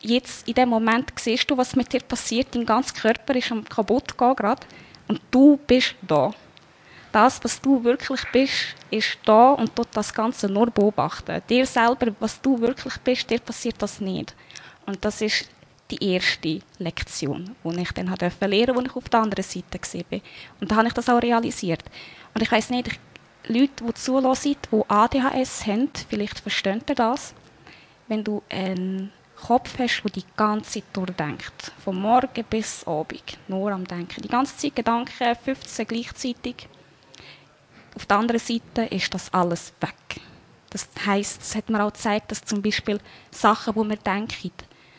Jetzt, 0.00 0.48
in 0.48 0.54
dem 0.54 0.68
Moment, 0.70 1.12
siehst 1.16 1.50
du, 1.50 1.56
was 1.56 1.76
mit 1.76 1.92
dir 1.92 2.00
passiert, 2.00 2.54
dein 2.54 2.64
ganzer 2.64 2.94
Körper 2.94 3.36
ist 3.36 3.52
am 3.52 3.64
kaputt 3.64 4.16
gehen 4.16 4.36
gerade 4.36 4.66
und 5.08 5.20
du 5.30 5.58
bist 5.66 5.94
da 6.02 6.32
das, 7.12 7.42
was 7.42 7.60
du 7.60 7.82
wirklich 7.82 8.20
bist, 8.32 8.74
ist 8.90 9.18
da 9.24 9.52
und 9.52 9.74
tut 9.74 9.88
das 9.92 10.12
Ganze 10.12 10.48
nur 10.48 10.70
beobachten. 10.70 11.42
Dir 11.48 11.66
selber, 11.66 12.14
was 12.20 12.40
du 12.40 12.60
wirklich 12.60 12.96
bist, 12.98 13.28
dir 13.30 13.40
passiert 13.40 13.76
das 13.78 14.00
nicht. 14.00 14.34
Und 14.86 15.04
das 15.04 15.20
ist 15.20 15.48
die 15.90 16.12
erste 16.12 16.60
Lektion, 16.78 17.56
die 17.64 17.80
ich 17.80 17.92
dann 17.92 18.14
durfte 18.14 18.46
lernen, 18.46 18.76
als 18.76 18.86
ich 18.86 18.96
auf 18.96 19.08
der 19.08 19.20
anderen 19.20 19.44
Seite 19.44 19.80
war. 20.10 20.20
Und 20.60 20.70
da 20.70 20.76
habe 20.76 20.88
ich 20.88 20.94
das 20.94 21.08
auch 21.08 21.20
realisiert. 21.20 21.82
Und 22.34 22.42
ich 22.42 22.52
weiss 22.52 22.70
nicht, 22.70 22.88
ich, 22.88 22.98
Leute, 23.48 23.84
die 23.84 23.94
zulassen, 23.94 24.56
die 24.70 24.82
ADHS 24.88 25.66
haben, 25.66 25.90
vielleicht 26.08 26.38
verstehen 26.38 26.82
das, 26.94 27.34
wenn 28.06 28.22
du 28.22 28.42
einen 28.48 29.12
Kopf 29.40 29.78
hast, 29.78 30.02
der 30.02 30.10
die 30.10 30.24
ganze 30.36 30.70
Zeit 30.72 30.84
durchdenkt. 30.92 31.72
Von 31.84 32.00
morgen 32.00 32.44
bis 32.48 32.86
Abend. 32.86 33.38
Nur 33.48 33.72
am 33.72 33.86
Denken. 33.86 34.22
Die 34.22 34.28
ganze 34.28 34.56
Zeit 34.56 34.76
Gedanken, 34.76 35.36
15 35.36 35.86
gleichzeitig. 35.86 36.68
Auf 37.94 38.06
der 38.06 38.18
anderen 38.18 38.40
Seite 38.40 38.82
ist 38.94 39.12
das 39.12 39.32
alles 39.32 39.72
weg. 39.80 40.20
Das 40.70 40.88
heißt, 41.04 41.42
es 41.42 41.54
hat 41.56 41.68
mir 41.68 41.82
auch 41.82 41.92
gezeigt, 41.92 42.30
dass 42.30 42.44
zum 42.44 42.62
Beispiel 42.62 43.00
Sachen, 43.30 43.74
wo 43.74 43.84
wir 43.84 43.96
denken, 43.96 44.52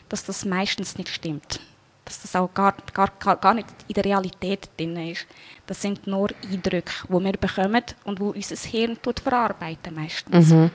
dass 0.08 0.24
das 0.24 0.44
meistens 0.44 0.98
nicht 0.98 1.08
stimmt, 1.08 1.60
dass 2.04 2.20
das 2.20 2.36
auch 2.36 2.52
gar, 2.52 2.74
gar, 2.92 3.08
gar 3.36 3.54
nicht 3.54 3.68
in 3.88 3.94
der 3.94 4.04
Realität 4.04 4.68
drin 4.76 4.96
ist. 4.96 5.26
Das 5.66 5.80
sind 5.80 6.06
nur 6.06 6.28
Eindrücke, 6.42 6.92
die 7.08 7.24
wir 7.24 7.32
bekommen 7.32 7.84
und 8.04 8.20
wo 8.20 8.30
unser 8.30 8.56
Hirn 8.56 8.98
verarbeiten 9.24 9.94
meistens. 9.94 10.50
Mhm. 10.50 10.70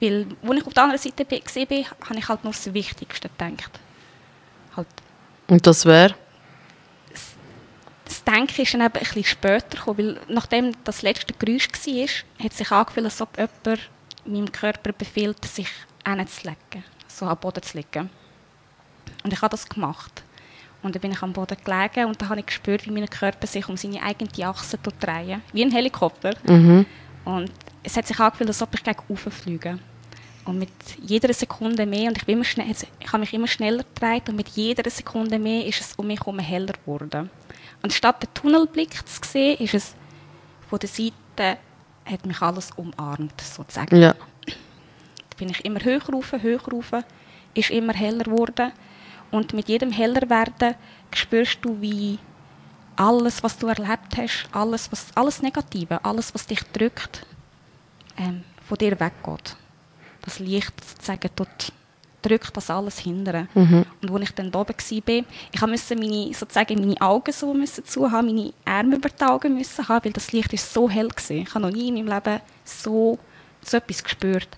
Weil, 0.00 0.26
als 0.42 0.58
ich 0.58 0.66
auf 0.66 0.74
der 0.74 0.82
anderen 0.82 1.02
Seite 1.02 1.26
war, 1.30 2.08
habe 2.08 2.18
ich 2.18 2.28
halt 2.28 2.44
nur 2.44 2.52
das 2.52 2.72
Wichtigste 2.72 3.28
gedacht. 3.28 3.80
Halt 4.76 4.88
Und 5.48 5.66
das 5.66 5.86
wäre? 5.86 6.14
das 8.06 8.22
Denken 8.22 8.62
ist 8.62 8.72
dann 8.72 8.82
eben 8.82 8.94
ein 8.94 9.00
bisschen 9.00 9.24
später 9.24 9.76
gekommen, 9.76 9.98
weil 9.98 10.20
nachdem 10.28 10.72
das 10.84 11.02
letzte 11.02 11.34
Geräusch 11.34 11.68
war, 11.68 12.44
hat 12.44 12.52
es 12.52 12.58
sich 12.58 12.70
angefühlt, 12.70 13.06
als 13.06 13.20
ob 13.20 13.36
jemand 13.36 13.80
meinem 14.24 14.52
Körper 14.52 14.92
befiehlt, 14.92 15.44
sich 15.44 15.68
hinzulegen, 16.06 16.84
so 17.08 17.26
am 17.26 17.36
Boden 17.36 17.62
zu 17.62 17.76
liegen. 17.76 18.10
Und 19.24 19.32
ich 19.32 19.42
habe 19.42 19.50
das 19.50 19.68
gemacht. 19.68 20.22
Und 20.82 20.94
dann 20.94 21.00
bin 21.00 21.12
ich 21.12 21.22
am 21.22 21.32
Boden 21.32 21.56
gelegen 21.64 22.06
und 22.06 22.20
dann 22.20 22.28
habe 22.28 22.40
ich 22.40 22.46
gespürt, 22.46 22.86
wie 22.86 22.92
mein 22.92 23.10
Körper 23.10 23.46
sich 23.46 23.68
um 23.68 23.76
seine 23.76 24.02
eigene 24.02 24.46
Achse 24.46 24.78
dreht, 24.78 25.40
wie 25.52 25.64
ein 25.64 25.72
Helikopter. 25.72 26.34
Mhm. 26.44 26.86
Und 27.24 27.50
es 27.86 27.96
hat 27.96 28.06
sich 28.06 28.18
angefühlt, 28.18 28.50
als 28.50 28.60
ob 28.60 28.74
ich 28.74 28.82
gegen 28.82 29.16
fliege. 29.16 29.78
Und 30.44 30.58
mit 30.58 30.70
jeder 31.00 31.32
Sekunde 31.32 31.86
mehr, 31.86 32.08
und 32.08 32.18
ich, 32.18 32.26
bin 32.26 32.36
immer 32.36 32.44
schnell, 32.44 32.70
ich 32.70 33.08
habe 33.08 33.20
mich 33.20 33.32
immer 33.32 33.46
schneller 33.46 33.84
gedreht, 33.84 34.28
und 34.28 34.36
mit 34.36 34.48
jeder 34.48 34.88
Sekunde 34.90 35.38
mehr 35.38 35.64
ist 35.64 35.80
es 35.80 35.94
um 35.94 36.08
mich 36.08 36.20
herum 36.20 36.38
heller 36.40 36.72
geworden. 36.72 37.30
Und 37.82 37.92
statt 37.92 38.22
den 38.22 38.34
Tunnelblick 38.34 38.92
zu 39.06 39.20
sehen, 39.24 39.58
ist 39.58 39.74
es 39.74 39.94
von 40.68 40.80
der 40.80 40.88
Seite, 40.88 41.58
hat 42.04 42.26
mich 42.26 42.40
alles 42.42 42.70
umarmt, 42.72 43.40
sozusagen. 43.40 43.96
Ja. 43.96 44.14
Da 44.44 45.36
bin 45.36 45.48
ich 45.48 45.64
immer 45.64 45.82
höher 45.82 46.02
rauf, 46.12 46.32
höher 46.32 46.60
rauf, 46.60 46.92
ist 47.54 47.70
immer 47.70 47.94
heller 47.94 48.24
geworden. 48.24 48.72
Und 49.30 49.52
mit 49.52 49.68
jedem 49.68 49.92
heller 49.92 50.28
werden 50.28 50.74
spürst 51.12 51.58
du, 51.62 51.80
wie 51.80 52.18
alles, 52.96 53.42
was 53.44 53.58
du 53.58 53.68
erlebt 53.68 54.16
hast, 54.16 54.48
alles, 54.52 54.90
was, 54.90 55.06
alles 55.14 55.42
Negative, 55.42 56.04
alles, 56.04 56.34
was 56.34 56.46
dich 56.46 56.60
drückt, 56.72 57.26
ähm, 58.18 58.42
von 58.66 58.78
dir 58.78 58.98
weggeht. 58.98 59.56
Das 60.22 60.38
Licht 60.38 60.72
sozusagen 60.84 61.30
dort 61.36 61.72
drückt 62.22 62.56
das 62.56 62.70
alles 62.70 62.98
hindern. 62.98 63.48
Mhm. 63.54 63.84
Und 64.02 64.10
als 64.10 64.22
ich 64.22 64.34
dann 64.34 64.50
da 64.50 64.60
oben 64.60 64.74
war, 64.74 65.24
ich 65.52 65.60
musste 65.60 65.96
meine, 65.96 66.34
sozusagen 66.34 66.80
meine 66.80 67.00
Augen 67.00 67.32
so 67.32 67.54
müssen 67.54 67.84
zu 67.84 68.10
haben, 68.10 68.26
meine 68.26 68.52
Arme 68.64 68.96
über 68.96 69.08
die 69.08 69.24
Augen 69.24 69.54
müssen 69.54 69.88
haben, 69.88 70.04
weil 70.04 70.12
das 70.12 70.32
Licht 70.32 70.52
ist 70.52 70.72
so 70.72 70.90
hell 70.90 71.08
war. 71.08 71.30
Ich 71.36 71.54
habe 71.54 71.60
noch 71.60 71.70
nie 71.70 71.88
in 71.88 71.94
meinem 71.94 72.08
Leben 72.08 72.40
so, 72.64 73.18
so 73.62 73.76
etwas 73.76 74.02
gespürt. 74.02 74.48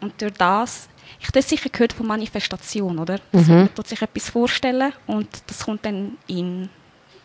Und 0.00 0.20
durch 0.20 0.34
das, 0.34 0.88
ich 1.18 1.26
habe 1.26 1.38
das 1.38 1.48
sicher 1.48 1.70
gehört 1.70 1.92
von 1.92 2.06
Manifestation, 2.06 2.98
oder? 2.98 3.18
Dass 3.32 3.46
Mhm. 3.46 3.54
Man 3.54 3.74
tut 3.74 3.88
sich 3.88 4.02
etwas 4.02 4.30
vorstellen 4.30 4.92
und 5.06 5.28
das 5.46 5.64
kommt 5.64 5.84
dann 5.84 6.18
in, 6.26 6.68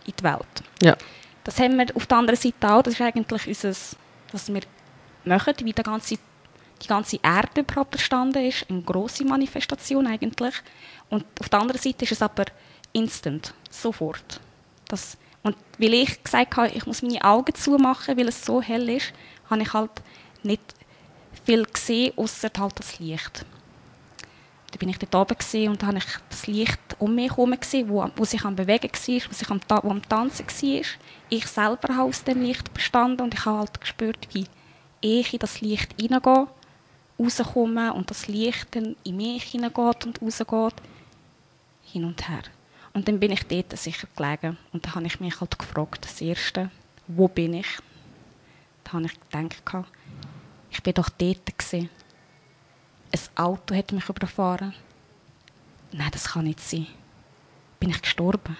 in 0.05 0.13
die 0.17 0.23
Welt. 0.23 0.63
Ja. 0.81 0.95
Das 1.43 1.59
haben 1.59 1.77
wir 1.77 1.87
auf 1.93 2.05
der 2.05 2.17
anderen 2.17 2.39
Seite 2.39 2.71
auch. 2.71 2.81
Das 2.81 2.93
ist 2.93 3.01
eigentlich 3.01 3.47
unser, 3.47 3.73
was 4.31 4.53
wir 4.53 4.61
machen, 5.25 5.53
wie 5.63 5.73
der 5.73 5.83
ganze, 5.83 6.17
die 6.81 6.87
ganze 6.87 7.19
Erde 7.21 7.61
überhaupt 7.61 7.95
entstanden 7.95 8.45
ist. 8.45 8.69
Eine 8.69 8.81
grosse 8.81 9.25
Manifestation 9.25 10.07
eigentlich. 10.07 10.55
Und 11.09 11.25
auf 11.39 11.49
der 11.49 11.59
anderen 11.59 11.81
Seite 11.81 12.05
ist 12.05 12.11
es 12.11 12.21
aber 12.21 12.45
instant, 12.91 13.53
sofort. 13.69 14.39
Das, 14.87 15.17
und 15.41 15.55
weil 15.77 15.93
ich 15.93 16.23
gesagt 16.23 16.55
habe, 16.55 16.69
ich 16.69 16.85
muss 16.85 17.01
meine 17.01 17.23
Augen 17.23 17.53
zumachen, 17.55 18.17
weil 18.17 18.27
es 18.27 18.45
so 18.45 18.61
hell 18.61 18.89
ist, 18.89 19.13
habe 19.49 19.61
ich 19.61 19.73
halt 19.73 19.91
nicht 20.43 20.61
viel 21.45 21.65
gesehen, 21.65 22.13
außer 22.15 22.49
halt 22.57 22.79
das 22.79 22.99
Licht. 22.99 23.45
Da 24.71 24.77
bin 24.77 24.89
ich 24.89 24.97
dort 24.97 25.13
oben 25.13 25.37
gewesen 25.37 25.69
und 25.69 25.83
da 25.83 25.87
habe 25.87 25.99
ich 25.99 26.05
das 26.29 26.47
Licht 26.47 26.79
um 26.97 27.13
mich 27.13 27.29
herum 27.29 27.59
gesehen, 27.59 27.89
wo, 27.89 28.09
wo 28.15 28.25
sich 28.25 28.43
am 28.43 28.55
Bewegen 28.55 28.89
war, 28.91 29.29
wo 29.29 29.33
sich 29.33 29.49
am, 29.51 29.61
wo 29.83 29.91
am 29.91 30.01
Tanzen 30.09 30.47
war. 30.47 30.81
Ich 31.29 31.47
selber 31.47 31.95
habe 31.95 32.09
aus 32.09 32.23
dem 32.23 32.41
Licht 32.41 32.73
bestanden 32.73 33.21
und 33.21 33.35
ich 33.35 33.45
habe 33.45 33.59
halt 33.59 33.79
gespürt, 33.79 34.27
wie 34.31 34.47
ich 35.03 35.33
in 35.33 35.39
das 35.39 35.61
Licht 35.61 35.93
hineingehe, 35.99 36.47
rauskomme 37.19 37.93
und 37.93 38.09
das 38.09 38.27
Licht 38.27 38.75
dann 38.75 38.95
in 39.03 39.17
mich 39.17 39.43
hineingeht 39.43 40.05
und 40.05 40.21
rausgeht, 40.21 40.81
hin 41.83 42.05
und 42.05 42.27
her. 42.27 42.43
Und 42.93 43.07
dann 43.07 43.19
bin 43.19 43.31
ich 43.31 43.43
dort 43.43 43.77
sicher 43.77 44.07
gelegen 44.15 44.57
und 44.71 44.85
da 44.85 44.95
habe 44.95 45.05
ich 45.05 45.19
mich 45.19 45.39
halt 45.39 45.57
gefragt, 45.57 46.05
das 46.05 46.21
Erste, 46.21 46.71
wo 47.07 47.27
bin 47.27 47.55
ich? 47.55 47.67
Da 48.83 48.93
habe 48.93 49.05
ich 49.05 49.19
gedacht, 49.19 49.87
ich 50.69 50.81
bin 50.81 50.93
doch 50.93 51.09
dort 51.09 51.57
gewesen. 51.57 51.89
Ein 53.11 53.43
Auto 53.43 53.75
hat 53.75 53.91
mich 53.91 54.09
überfahren. 54.09 54.73
Nein, 55.91 56.09
das 56.11 56.25
kann 56.25 56.45
nicht 56.45 56.59
sein. 56.59 56.87
Bin 57.79 57.89
ich 57.89 58.01
gestorben? 58.01 58.57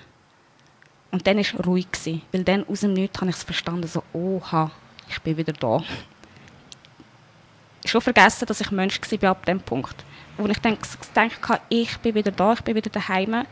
Und 1.12 1.26
dann 1.26 1.38
war 1.38 1.42
es 1.42 1.66
ruhig, 1.66 1.88
weil 2.32 2.44
dann 2.44 2.68
aus 2.68 2.82
dem 2.82 2.94
Nichts 2.94 3.20
habe 3.22 3.30
ich 3.30 3.38
es 3.38 3.44
verstanden, 3.44 3.88
so, 3.88 4.04
oha, 4.14 4.72
ich 5.10 5.20
bin 5.22 5.38
wieder 5.38 5.54
da. 5.54 5.84
Ich 7.84 7.92
schon 7.92 8.02
vergessen, 8.02 8.46
dass 8.46 8.62
ich 8.62 8.72
Mensch 8.72 9.00
war 9.22 9.32
ab 9.32 9.46
dem 9.46 9.60
Punkt. 9.60 9.96
Wo 10.38 10.48
ich 10.48 10.60
dann 10.60 10.78
gedacht 10.78 11.50
habe, 11.50 11.62
ich 11.70 11.98
bin 11.98 12.16
wieder 12.16 12.32
da, 12.32 12.54
ich 12.54 12.62
bin 12.62 12.76
wieder 12.76 12.90
daheim, 12.90 13.46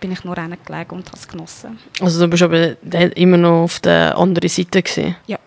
bin 0.00 0.12
ich 0.12 0.24
nur 0.24 0.34
gelegen 0.34 0.90
und 0.90 1.06
habe 1.06 1.16
es 1.16 1.28
genossen. 1.28 1.78
Also 2.00 2.20
du 2.20 2.28
bist 2.28 2.42
aber 2.42 2.76
immer 3.16 3.36
noch 3.36 3.62
auf 3.62 3.80
der 3.80 4.16
anderen 4.18 4.48
Seite 4.48 4.82
gewesen. 4.82 5.16
Ja. 5.26 5.38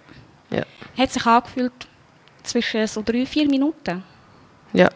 Ja. 0.49 0.63
Hat 0.97 1.11
sich 1.11 1.25
angefühlt 1.25 1.73
zwischen 2.43 2.87
so 2.87 3.01
drei, 3.03 3.25
vier 3.25 3.47
Minuten, 3.47 4.03
Ja. 4.73 4.89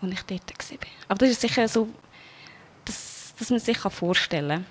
als 0.00 0.12
ich 0.12 0.22
dort 0.22 0.50
war. 0.70 0.78
Aber 1.08 1.18
das 1.18 1.30
ist 1.30 1.40
sicher 1.42 1.68
so, 1.68 1.88
dass, 2.84 3.34
dass 3.38 3.50
man 3.50 3.58
sich 3.58 3.78
vorstellen 3.78 4.64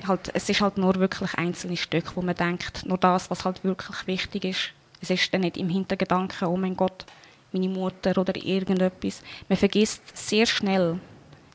kann. 0.00 0.08
Halt, 0.08 0.30
es 0.34 0.48
ist 0.48 0.60
halt 0.60 0.76
nur 0.76 0.96
wirklich 0.96 1.32
einzelne 1.34 1.76
Stücke, 1.76 2.10
wo 2.14 2.22
man 2.22 2.34
denkt, 2.34 2.84
nur 2.84 2.98
das, 2.98 3.30
was 3.30 3.44
halt 3.44 3.64
wirklich 3.64 4.06
wichtig 4.06 4.44
ist. 4.44 4.72
Es 5.00 5.10
ist 5.10 5.32
dann 5.32 5.42
nicht 5.42 5.56
im 5.56 5.68
Hintergedanken, 5.68 6.48
oh 6.48 6.56
mein 6.56 6.76
Gott, 6.76 7.04
meine 7.52 7.68
Mutter 7.68 8.16
oder 8.18 8.34
irgendetwas. 8.36 9.22
Man 9.48 9.58
vergisst 9.58 10.02
sehr 10.16 10.46
schnell, 10.46 10.98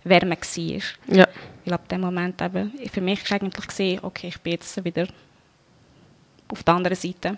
wer 0.04 0.26
man 0.26 0.38
war. 0.38 0.82
Ja. 1.08 1.28
Weil 1.66 1.74
ab 1.74 1.88
dem 1.90 2.02
Moment 2.02 2.42
eben, 2.42 2.72
für 2.92 3.02
mich 3.02 3.24
ist 3.24 3.32
eigentlich 3.32 3.68
gesehen, 3.68 4.00
okay, 4.04 4.30
ich 4.30 4.40
bin 4.40 4.54
jetzt 4.54 4.84
wieder 4.84 5.08
auf 6.50 6.64
der 6.64 6.74
anderen 6.74 6.98
Seite. 6.98 7.38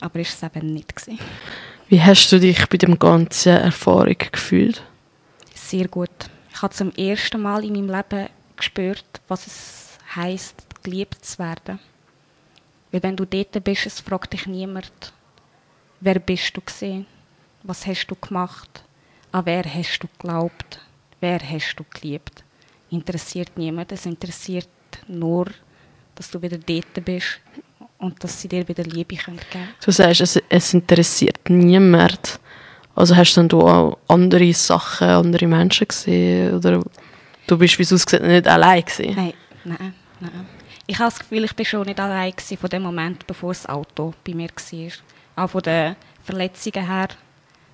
Aber 0.00 0.18
ist 0.20 0.34
es 0.34 0.42
eben 0.42 0.72
nicht 0.72 0.94
gewesen. 0.94 1.18
Wie 1.88 2.02
hast 2.02 2.30
du 2.30 2.40
dich 2.40 2.66
bei 2.68 2.76
dem 2.76 2.98
ganzen 2.98 3.56
Erfahrung 3.56 4.16
gefühlt? 4.32 4.82
Sehr 5.54 5.88
gut. 5.88 6.10
Ich 6.52 6.62
habe 6.62 6.74
zum 6.74 6.92
ersten 6.92 7.40
Mal 7.40 7.64
in 7.64 7.72
meinem 7.72 7.90
Leben 7.90 8.28
gespürt, 8.56 9.04
was 9.28 9.46
es 9.46 9.98
heisst, 10.14 10.64
geliebt 10.82 11.24
zu 11.24 11.38
werden. 11.38 11.78
Weil 12.94 13.02
wenn 13.02 13.16
du 13.16 13.24
dort 13.24 13.64
bist, 13.64 13.86
es 13.86 13.98
fragt 13.98 14.34
dich 14.34 14.46
niemand, 14.46 15.12
wer 15.98 16.20
bist 16.20 16.56
du 16.56 16.60
gesehen, 16.60 17.06
was 17.64 17.84
hast 17.88 18.06
du 18.06 18.14
gemacht, 18.14 18.84
an 19.32 19.46
wer 19.46 19.64
hast 19.64 19.98
du 19.98 20.06
geglaubt, 20.06 20.78
wer 21.18 21.40
hast 21.40 21.74
du 21.74 21.82
geliebt. 21.92 22.44
Interessiert 22.90 23.50
niemand. 23.58 23.90
Es 23.90 24.06
interessiert 24.06 24.68
nur, 25.08 25.46
dass 26.14 26.30
du 26.30 26.40
wieder 26.40 26.56
dort 26.56 27.04
bist 27.04 27.40
und 27.98 28.22
dass 28.22 28.40
sie 28.40 28.46
dir 28.46 28.68
wieder 28.68 28.84
Liebe 28.84 29.16
können 29.16 29.40
geben 29.50 29.70
Du 29.84 29.90
sagst, 29.90 30.20
es, 30.20 30.40
es 30.48 30.72
interessiert 30.72 31.50
niemand. 31.50 32.38
Also 32.94 33.16
hast 33.16 33.34
dann 33.34 33.48
du 33.48 33.62
auch 33.62 33.98
andere 34.06 34.54
Sachen, 34.54 35.08
andere 35.08 35.48
Menschen 35.48 35.88
gesehen? 35.88 36.54
Oder 36.54 36.80
du 37.48 37.58
bist, 37.58 37.76
wie 37.76 37.82
es 37.82 37.92
aussieht, 37.92 38.22
nicht 38.22 38.46
allein 38.46 38.84
gewesen? 38.84 39.16
Nein, 39.16 39.34
nein, 39.64 39.94
nein. 40.20 40.46
Ich 40.86 40.98
habe 40.98 41.08
das 41.08 41.18
Gefühl, 41.18 41.44
ich 41.44 41.56
bin 41.56 41.64
schon 41.64 41.86
nicht 41.86 41.98
allein 41.98 42.34
von 42.36 42.68
dem 42.68 42.82
Moment, 42.82 43.26
bevor 43.26 43.52
das 43.52 43.66
Auto 43.66 44.12
bei 44.22 44.34
mir 44.34 44.50
war. 44.50 45.44
Auch 45.44 45.50
von 45.50 45.62
den 45.62 45.96
Verletzungen 46.22 46.86
her, 46.86 47.08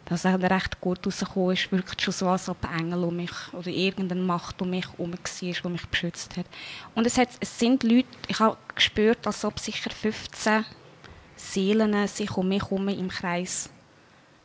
dass 0.05 0.25
er 0.25 0.41
recht 0.41 0.81
gut 0.81 1.05
rausgekommen 1.05 1.55
ist, 1.55 1.73
wirkt 1.73 2.01
schon 2.01 2.15
so, 2.15 2.29
als 2.29 2.49
ob 2.49 2.65
ein 2.65 2.79
Engel 2.79 3.03
um 3.03 3.17
mich 3.17 3.33
oder 3.53 3.67
irgendeine 3.67 4.23
Macht 4.23 4.63
um 4.63 4.71
mich 4.71 4.87
herum 4.93 5.13
war, 5.13 5.19
die 5.41 5.69
mich 5.69 5.89
beschützt 5.89 6.37
hat. 6.37 6.47
Und 6.95 7.05
es, 7.05 7.19
hat, 7.19 7.31
es 7.41 7.59
sind 7.59 7.83
Leute, 7.83 8.07
ich 8.29 8.39
habe 8.39 8.57
gespürt, 8.77 9.27
als 9.27 9.45
ob 9.45 9.59
sicher 9.59 9.91
15 9.91 10.65
Seelen 11.35 12.07
sich 12.07 12.37
um 12.37 12.49
mich 12.49 12.63
herum 12.63 12.87
im 12.87 13.09
Kreis 13.09 13.71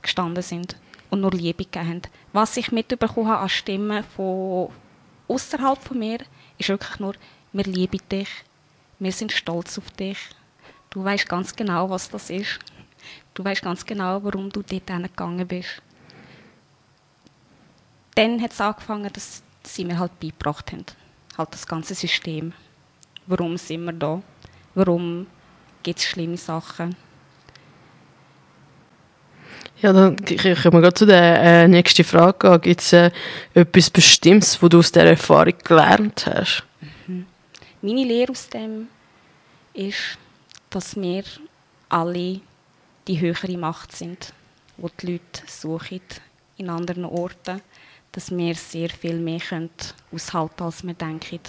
gestanden 0.01 0.41
sind 0.41 0.75
und 1.11 1.21
nur 1.21 1.31
Liebe 1.31 1.65
gegeben 1.65 1.87
haben. 1.87 2.01
Was 2.33 2.57
ich 2.57 2.71
mitbekommen 2.71 3.27
habe 3.27 3.41
an 3.41 3.49
Stimmen 3.49 4.03
von 4.03 4.71
außerhalb 5.27 5.77
von 5.83 5.99
mir, 5.99 6.17
ist 6.57 6.69
wirklich 6.69 6.99
nur, 6.99 7.13
wir 7.53 7.63
lieben 7.65 8.01
dich, 8.11 8.29
wir 9.05 9.11
sind 9.11 9.31
stolz 9.31 9.77
auf 9.77 9.89
dich. 9.91 10.17
Du 10.89 11.03
weißt 11.03 11.29
ganz 11.29 11.55
genau, 11.55 11.89
was 11.91 12.09
das 12.09 12.31
ist. 12.31 12.59
Du 13.35 13.45
weißt 13.45 13.61
ganz 13.61 13.85
genau, 13.85 14.23
warum 14.23 14.49
du 14.49 14.63
dort 14.63 14.87
gegangen 14.87 15.47
bist. 15.47 15.81
Dann 18.15 18.41
hat 18.41 18.51
es 18.51 18.59
angefangen, 18.59 19.11
dass 19.13 19.43
sie 19.61 19.85
mir 19.85 19.99
halt 19.99 20.19
beigebracht 20.19 20.71
haben. 20.71 20.85
Halt 21.37 21.49
das 21.53 21.67
ganze 21.67 21.93
System. 21.93 22.53
Warum 23.27 23.57
sind 23.57 23.85
wir 23.85 23.93
da? 23.93 24.21
Warum 24.73 25.27
gibt 25.83 25.99
es 25.99 26.05
schlimme 26.05 26.37
Sachen? 26.37 26.95
Ja, 29.81 29.93
dann 29.93 30.15
können 30.15 30.55
wir 30.55 30.81
gerade 30.81 30.93
zu 30.93 31.05
der 31.05 31.43
äh, 31.43 31.67
nächsten 31.67 32.03
Frage 32.03 32.39
gehen. 32.39 32.61
Gibt 32.61 32.81
es 32.81 32.93
äh, 32.93 33.11
etwas 33.53 33.91
Bestimmtes, 33.91 34.63
was 34.63 34.69
du 34.69 34.79
aus 34.79 34.91
dieser 34.91 35.05
Erfahrung 35.05 35.53
gelernt 35.63 36.25
hast? 36.25 36.63
Meine 37.81 38.03
Lehre 38.03 38.31
aus 38.31 38.49
dem 38.49 38.87
ist, 39.75 40.17
dass 40.69 40.95
wir 40.95 41.23
alle 41.89 42.41
die 43.07 43.19
höhere 43.19 43.57
Macht 43.57 43.91
sind, 43.95 44.33
wo 44.77 44.89
die 44.89 45.13
Leute 45.13 45.43
suchen 45.47 46.01
in 46.57 46.69
anderen 46.69 47.05
Orten, 47.05 47.61
dass 48.11 48.31
wir 48.31 48.55
sehr 48.55 48.89
viel 48.89 49.19
mehr 49.19 49.39
können 49.39 49.69
aushalten 50.11 50.63
als 50.63 50.83
wir 50.85 50.93
denken 50.93 51.39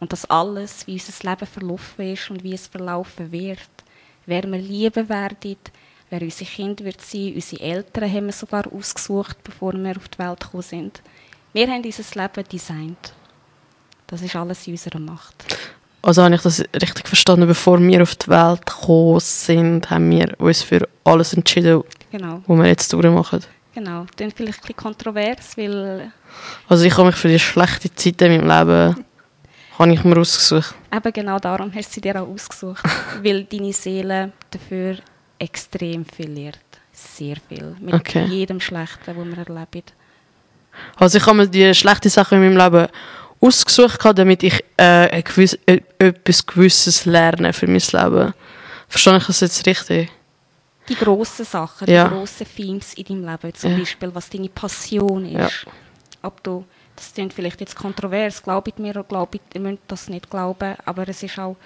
und 0.00 0.12
dass 0.12 0.24
alles, 0.24 0.86
wie 0.86 0.94
unser 0.94 1.30
Leben 1.30 1.46
verlaufen 1.46 2.12
ist 2.12 2.30
und 2.30 2.42
wie 2.42 2.54
es 2.54 2.66
verlaufen 2.66 3.30
wird, 3.30 3.70
wer 4.26 4.42
wir 4.44 4.58
lieben 4.58 5.08
werden, 5.08 5.56
wer 6.10 6.22
unsere 6.22 6.50
Kinder 6.50 6.84
wird 6.84 7.00
sein, 7.00 7.34
unsere 7.34 7.62
Eltern 7.62 8.12
haben 8.12 8.26
wir 8.26 8.32
sogar 8.32 8.72
ausgesucht, 8.72 9.36
bevor 9.44 9.74
wir 9.74 9.96
auf 9.96 10.08
die 10.08 10.18
Welt 10.18 10.40
gekommen 10.40 10.62
sind. 10.62 11.02
Wir 11.52 11.68
haben 11.68 11.82
dieses 11.82 12.14
Leben 12.14 12.44
designt. 12.50 13.14
Das 14.06 14.22
ist 14.22 14.36
alles 14.36 14.66
in 14.66 14.74
unserer 14.74 14.98
Macht. 14.98 15.44
Also 16.02 16.22
habe 16.24 16.34
ich 16.34 16.42
das 16.42 16.60
richtig 16.80 17.06
verstanden, 17.08 17.46
bevor 17.46 17.80
wir 17.80 18.02
auf 18.02 18.16
die 18.16 18.28
Welt 18.28 18.66
gekommen 18.66 19.20
sind, 19.20 19.88
haben 19.90 20.10
wir 20.10 20.34
uns 20.38 20.62
für 20.62 20.88
alles 21.04 21.32
entschieden, 21.32 21.82
Genau, 22.10 22.42
was 22.46 22.58
wir 22.58 22.66
jetzt 22.66 22.92
durchmachen. 22.92 23.40
genau. 23.74 24.06
Das 24.16 24.26
ist 24.28 24.36
vielleicht 24.36 24.58
ein 24.58 24.62
bisschen 24.62 24.76
kontrovers, 24.76 25.56
weil 25.56 26.12
Also 26.68 26.84
ich 26.84 26.92
habe 26.96 27.06
mich 27.06 27.16
für 27.16 27.28
die 27.28 27.38
schlechte 27.38 27.94
Zeit 27.94 28.20
in 28.22 28.44
meinem 28.46 28.66
Leben 28.68 29.04
habe 29.78 29.92
ich 29.94 30.04
mir 30.04 30.18
ausgesucht. 30.18 30.74
eben 30.94 31.12
genau 31.12 31.38
darum 31.38 31.72
hast 31.74 31.90
du 31.90 31.94
sie 31.94 32.00
dir 32.02 32.20
auch 32.20 32.28
ausgesucht, 32.28 32.82
weil 33.22 33.44
deine 33.44 33.72
Seele 33.72 34.32
dafür 34.50 34.96
extrem 35.38 36.04
viel 36.04 36.30
lehrt. 36.30 36.58
Sehr 36.92 37.36
viel. 37.48 37.74
Mit 37.80 37.94
Okay. 37.94 38.24
jedem 38.26 38.60
Schlechten, 38.60 39.00
das 39.06 39.16
wir 39.16 39.38
erleben. 39.38 39.82
Also 40.96 41.18
ich 41.18 41.26
habe 41.26 41.36
mir 41.38 41.48
die 41.48 41.74
schlechten 41.74 42.08
Sachen 42.10 42.42
in 42.42 42.54
meinem 42.54 42.72
Leben 42.72 42.88
ausgesucht, 43.42 44.00
damit 44.14 44.42
ich 44.42 44.64
äh, 44.76 45.22
gewiss, 45.22 45.58
äh, 45.66 45.80
etwas 45.98 46.46
Gewisses 46.46 47.04
lerne 47.04 47.52
für 47.52 47.66
mein 47.66 47.82
Leben. 47.92 48.34
Verstehe 48.88 49.16
ich 49.18 49.26
das 49.26 49.40
jetzt 49.40 49.66
richtig? 49.66 50.10
Die 50.88 50.94
grossen 50.94 51.44
Sachen, 51.44 51.88
Ja. 51.88 52.04
die 52.08 52.14
grossen 52.14 52.46
Themes 52.56 52.94
in 52.94 53.04
deinem 53.04 53.26
Leben, 53.26 53.54
zum 53.54 53.72
Ja. 53.72 53.78
Beispiel, 53.78 54.14
was 54.14 54.30
deine 54.30 54.48
Passion 54.48 55.24
ist. 55.26 55.64
Ja. 55.66 55.72
Ob 56.22 56.42
du, 56.42 56.64
das 56.96 57.12
klingt 57.14 57.32
vielleicht 57.32 57.60
jetzt 57.60 57.74
kontrovers, 57.76 58.42
glaubt 58.42 58.78
mir 58.78 58.90
oder 58.90 59.04
glaubt, 59.04 59.38
ihr 59.54 59.60
müsst 59.60 59.82
das 59.88 60.08
nicht 60.08 60.30
glauben, 60.30 60.76
aber 60.84 61.08
es 61.08 61.22
ist 61.22 61.38
auch, 61.38 61.56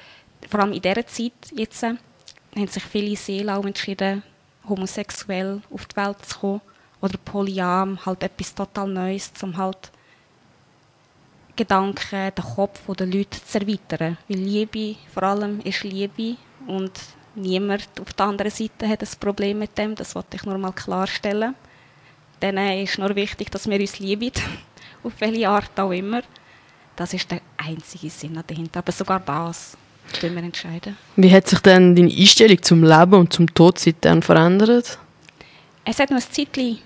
vor 0.51 0.61
allem 0.61 0.73
in 0.73 0.83
dieser 0.83 1.07
Zeit 1.07 1.33
jetzt, 1.55 1.83
äh, 1.83 1.95
haben 2.57 2.69
sich 2.69 2.83
viele 2.85 3.17
Seelen 3.17 3.51
auch 3.51 3.65
entschieden, 3.65 4.23
homosexuell 4.69 5.61
auf 5.71 5.87
die 5.87 5.97
Welt 5.97 6.25
zu 6.25 6.39
kommen 6.39 6.61
oder 7.01 7.19
polyam, 7.25 7.99
halt 8.07 8.23
etwas 8.23 8.55
total 8.55 8.89
Neues, 8.89 9.31
um 9.43 9.57
halt 9.57 9.91
Gedanken, 11.57 12.33
den 12.37 12.45
Kopf 12.45 12.81
der 12.95 13.07
Leute 13.07 13.45
zu 13.45 13.59
erweitern. 13.59 14.19
Weil 14.29 14.39
Liebe, 14.39 14.97
vor 15.13 15.25
allem, 15.25 15.61
ist 15.61 15.85
Liebe 15.85 16.37
und 16.67 16.93
niemand 17.35 17.89
auf 18.01 18.13
der 18.13 18.27
anderen 18.27 18.51
Seite 18.51 18.89
hat 18.89 19.03
ein 19.03 19.09
Problem 19.21 19.59
mit 19.59 19.77
dem, 19.79 19.95
das 19.95 20.15
wollte 20.15 20.37
ich 20.37 20.45
nur 20.45 20.59
mal 20.59 20.73
klarstellen. 20.73 21.55
Denen 22.43 22.83
ist 22.83 22.99
nur 22.99 23.15
wichtig, 23.17 23.51
dass 23.51 23.69
wir 23.69 23.81
uns 23.81 23.99
lieben, 23.99 24.33
auf 25.03 25.13
welche 25.19 25.49
Art 25.49 25.79
auch 25.79 25.93
immer. 25.93 26.23
Das 26.95 27.13
ist 27.13 27.31
der 27.31 27.41
einzige 27.57 28.11
Sinn 28.11 28.43
dahinter. 28.47 28.79
Aber 28.79 28.93
sogar 28.93 29.21
das 29.21 29.77
können 30.19 30.37
wir 30.37 30.43
entscheiden. 30.43 30.97
Wie 31.17 31.33
hat 31.33 31.49
sich 31.49 31.61
denn 31.61 31.95
deine 31.95 32.13
Einstellung 32.13 32.63
zum 32.63 32.85
Leben 32.85 33.15
und 33.15 33.33
zum 33.33 33.53
Tod 33.53 33.79
seitdem 33.79 34.23
verändert? 34.23 34.99
Es 35.85 35.99
hat 35.99 36.11
noch 36.11 36.19
ein 36.19 36.33
Zeitchen 36.33 36.79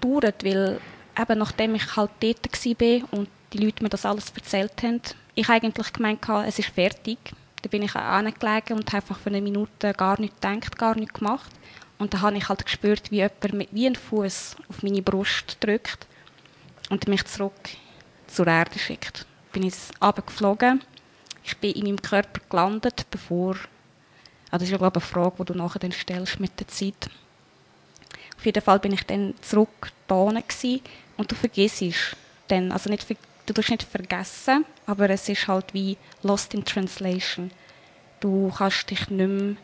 gedauert, 0.00 0.44
weil 0.44 0.80
eben 1.20 1.38
nachdem 1.38 1.74
ich 1.74 1.96
halt 1.96 2.10
dort 2.20 2.46
war 2.46 3.18
und 3.18 3.28
die 3.52 3.58
Leute 3.58 3.82
mir 3.82 3.88
das 3.88 4.04
alles 4.04 4.32
erzählt 4.34 4.82
haben, 4.82 5.00
ich 5.34 5.48
eigentlich 5.48 5.92
gemeint 5.92 6.28
es 6.46 6.58
ist 6.58 6.70
fertig. 6.70 7.18
Da 7.62 7.68
bin 7.68 7.82
ich 7.82 7.94
angelegen 7.94 8.76
und 8.76 8.86
habe 8.88 8.96
einfach 8.96 9.18
für 9.18 9.30
eine 9.30 9.40
Minute 9.40 9.92
gar 9.92 10.20
nicht 10.20 10.40
gedacht, 10.40 10.78
gar 10.78 10.96
nicht 10.96 11.14
gemacht. 11.14 11.50
Und 11.98 12.14
dann 12.14 12.22
habe 12.22 12.36
ich 12.36 12.48
halt 12.48 12.64
gespürt, 12.64 13.10
wie 13.10 13.16
jemand 13.16 13.52
mit, 13.52 13.68
wie 13.72 13.86
ein 13.86 13.96
Fuß 13.96 14.56
auf 14.68 14.82
meine 14.82 15.02
Brust 15.02 15.56
drückt 15.60 16.06
und 16.90 17.08
mich 17.08 17.24
zurück 17.24 17.52
zur 18.28 18.46
Erde 18.46 18.78
schickt. 18.78 19.26
Bin 19.52 19.64
ich 19.64 19.74
runtergeflogen. 20.00 20.84
Ich 21.42 21.56
bin 21.56 21.72
in 21.72 21.84
meinem 21.84 22.02
Körper 22.02 22.40
gelandet, 22.48 23.06
bevor... 23.10 23.56
Also 24.50 24.60
das 24.60 24.62
ist 24.62 24.70
ja, 24.70 24.78
glaube 24.78 24.98
ich, 24.98 25.04
eine 25.04 25.12
Frage, 25.12 25.36
die 25.44 25.52
du 25.52 25.58
nachher 25.58 25.78
dann 25.78 25.92
stellst 25.92 26.40
mit 26.40 26.58
der 26.58 26.68
Zeit. 26.68 27.10
Auf 28.36 28.46
jeden 28.46 28.62
Fall 28.62 28.78
bin 28.78 28.92
ich 28.92 29.04
dann 29.04 29.34
zurück 29.42 29.92
da 30.06 30.14
und 30.14 31.30
du 31.30 31.34
vergisst 31.34 32.16
dann, 32.46 32.72
also 32.72 32.88
nicht, 32.88 33.06
du 33.48 33.54
tust 33.54 33.70
nicht 33.70 33.82
vergessen, 33.82 34.64
aber 34.86 35.10
es 35.10 35.28
ist 35.28 35.48
halt 35.48 35.72
wie 35.72 35.96
lost 36.22 36.54
in 36.54 36.64
translation. 36.64 37.50
Du 38.20 38.52
kannst 38.56 38.90
dich 38.90 39.08
nicht 39.10 39.28
mehr, 39.28 39.56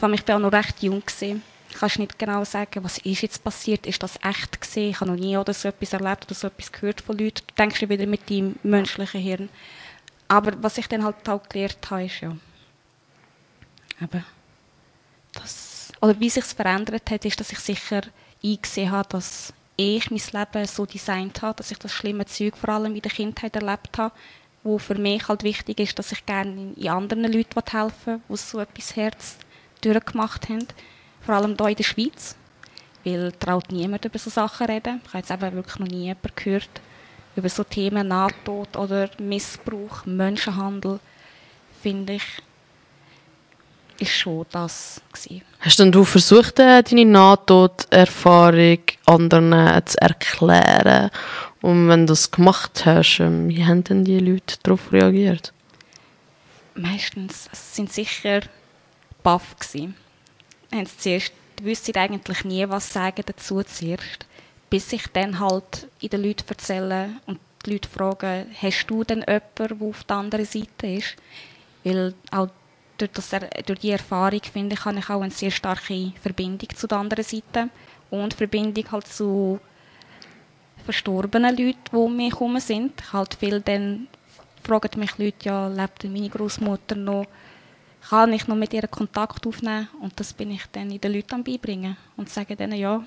allem 0.00 0.14
ich 0.14 0.26
war 0.26 0.36
auch 0.36 0.40
noch 0.40 0.52
recht 0.52 0.82
jung 0.82 1.00
gewesen, 1.04 1.42
kannst 1.78 1.98
nicht 1.98 2.18
genau 2.18 2.44
sagen, 2.44 2.82
was 2.82 2.98
ist 2.98 3.22
jetzt 3.22 3.44
passiert, 3.44 3.86
ist 3.86 4.02
das 4.02 4.18
echt 4.22 4.60
gewesen, 4.60 4.90
ich 4.90 5.00
habe 5.00 5.10
noch 5.10 5.18
nie 5.18 5.36
oder 5.36 5.52
so 5.52 5.68
etwas 5.68 5.92
erlebt 5.92 6.24
oder 6.26 6.34
so 6.34 6.46
etwas 6.46 6.72
gehört 6.72 7.00
von 7.00 7.18
Leuten, 7.18 7.42
du 7.46 7.54
denkst 7.54 7.80
wieder 7.82 8.06
mit 8.06 8.28
deinem 8.30 8.56
menschlichen 8.62 9.20
Hirn. 9.20 9.48
Aber 10.28 10.52
was 10.62 10.78
ich 10.78 10.86
dann 10.88 11.04
halt 11.04 11.28
auch 11.28 11.42
gelernt 11.48 11.90
habe, 11.90 12.04
ist 12.04 12.20
ja, 12.20 12.36
eben, 14.00 14.24
das, 15.32 15.92
oder 16.00 16.18
wie 16.18 16.30
sich 16.30 16.44
verändert 16.44 17.10
hat, 17.10 17.24
ist, 17.24 17.38
dass 17.40 17.52
ich 17.52 17.58
sicher 17.58 18.02
eingesehen 18.42 18.90
habe, 18.90 19.08
dass 19.08 19.52
ich 19.80 20.10
mein 20.10 20.20
Leben 20.32 20.66
so 20.66 20.84
designt 20.84 21.42
habe, 21.42 21.56
dass 21.56 21.70
ich 21.70 21.78
das 21.78 21.92
schlimme 21.92 22.26
Zeug 22.26 22.56
vor 22.56 22.70
allem 22.70 22.94
in 22.94 23.02
der 23.02 23.10
Kindheit 23.10 23.56
erlebt 23.56 23.96
habe, 23.98 24.14
wo 24.62 24.78
für 24.78 24.96
mich 24.96 25.26
halt 25.28 25.42
wichtig 25.42 25.80
ist, 25.80 25.98
dass 25.98 26.12
ich 26.12 26.26
gerne 26.26 26.74
in 26.76 26.88
anderen 26.88 27.32
Leuten 27.32 27.62
helfen 27.70 28.14
will, 28.14 28.20
die 28.28 28.36
so 28.36 28.60
etwas 28.60 28.96
Herz 28.96 29.38
durchgemacht 29.80 30.48
haben. 30.48 30.66
Vor 31.22 31.34
allem 31.34 31.56
hier 31.58 31.68
in 31.68 31.76
der 31.76 31.84
Schweiz, 31.84 32.36
weil 33.04 33.32
traut 33.32 33.72
niemand 33.72 34.04
über 34.04 34.18
so 34.18 34.30
Sachen 34.30 34.66
reden. 34.66 35.00
Ich 35.04 35.08
habe 35.08 35.18
jetzt 35.18 35.30
eben 35.30 35.56
wirklich 35.56 35.78
noch 35.78 35.88
nie 35.88 36.04
jemanden 36.04 36.32
gehört 36.36 36.80
über 37.36 37.48
so 37.48 37.64
Themen 37.64 38.08
Nahtod 38.08 38.76
oder 38.76 39.08
Missbrauch, 39.18 40.04
Menschenhandel, 40.04 41.00
finde 41.82 42.14
ich, 42.14 42.42
ist 44.00 44.12
schon 44.12 44.46
das 44.50 45.00
gewesen. 45.12 45.42
Hast 45.60 45.78
denn 45.78 45.92
du 45.92 46.04
versucht, 46.04 46.58
äh, 46.58 46.82
deine 46.82 47.04
Nahtoderfahrung 47.04 48.78
anderen 49.06 49.52
äh, 49.52 49.82
zu 49.84 50.00
erklären? 50.00 51.10
Und 51.60 51.88
wenn 51.88 52.06
du 52.06 52.12
das 52.12 52.30
gemacht 52.30 52.86
hast, 52.86 53.20
ähm, 53.20 53.48
wie 53.48 53.64
haben 53.64 53.84
denn 53.84 54.04
die 54.04 54.18
Leute 54.18 54.56
darauf 54.62 54.92
reagiert? 54.92 55.52
meistens 56.80 57.48
es 57.52 57.74
sind 57.74 57.92
sicher 57.92 58.40
baff. 59.22 59.54
Haben 60.72 60.86
sie 60.86 60.96
zuerst 60.98 61.32
die 61.58 61.64
wüssten 61.64 61.96
eigentlich 61.96 62.44
nie 62.44 62.68
was 62.68 62.92
sagen 62.92 63.22
dazu 63.26 63.62
zuerst, 63.62 64.26
bis 64.70 64.92
ich 64.92 65.06
dann 65.12 65.40
halt 65.40 65.88
in 66.00 66.08
den 66.08 66.22
Leuten 66.22 66.48
erzähle 66.48 67.10
und 67.26 67.38
die 67.66 67.72
Leute 67.72 67.88
fragen, 67.88 68.46
hast 68.60 68.86
du 68.86 69.04
denn 69.04 69.24
jemanden, 69.28 69.78
der 69.78 69.88
auf 69.88 70.04
der 70.04 70.16
anderen 70.16 70.46
Seite 70.46 70.86
ist? 70.86 71.16
Weil 71.84 72.14
auch 72.30 72.48
durch, 73.00 73.12
das, 73.12 73.30
durch 73.66 73.78
die 73.80 73.90
Erfahrung 73.90 74.40
finde 74.52 74.74
ich, 74.74 74.84
habe 74.84 74.98
ich 74.98 75.10
auch 75.10 75.22
eine 75.22 75.30
sehr 75.30 75.50
starke 75.50 76.12
Verbindung 76.20 76.68
zu 76.74 76.86
der 76.86 76.98
anderen 76.98 77.24
Seite 77.24 77.68
und 78.10 78.34
Verbindung 78.34 78.84
halt 78.92 79.06
zu 79.06 79.58
verstorbenen 80.84 81.56
Leuten, 81.56 81.78
die 81.92 81.96
um 81.96 82.16
mich 82.16 82.32
herum 82.32 82.58
sind. 82.58 82.92
Ich 83.00 83.12
halt 83.12 83.34
viel 83.34 83.60
dann 83.60 84.08
fragen 84.62 85.00
mich 85.00 85.18
Leute, 85.18 85.36
ja, 85.48 85.68
lebt 85.68 86.04
meine 86.04 86.28
Großmutter 86.28 86.96
noch? 86.96 87.26
Kann 88.08 88.32
ich 88.32 88.48
noch 88.48 88.56
mit 88.56 88.72
ihr 88.72 88.88
Kontakt 88.88 89.46
aufnehmen? 89.46 89.88
Und 90.00 90.18
das 90.18 90.32
bin 90.32 90.50
ich 90.50 90.62
dann 90.72 90.90
in 90.90 91.00
den 91.00 91.12
Leuten 91.12 91.34
am 91.34 91.44
beibringen 91.44 91.96
und 92.16 92.28
sage 92.28 92.56
denen 92.56 92.78
ja, 92.78 93.02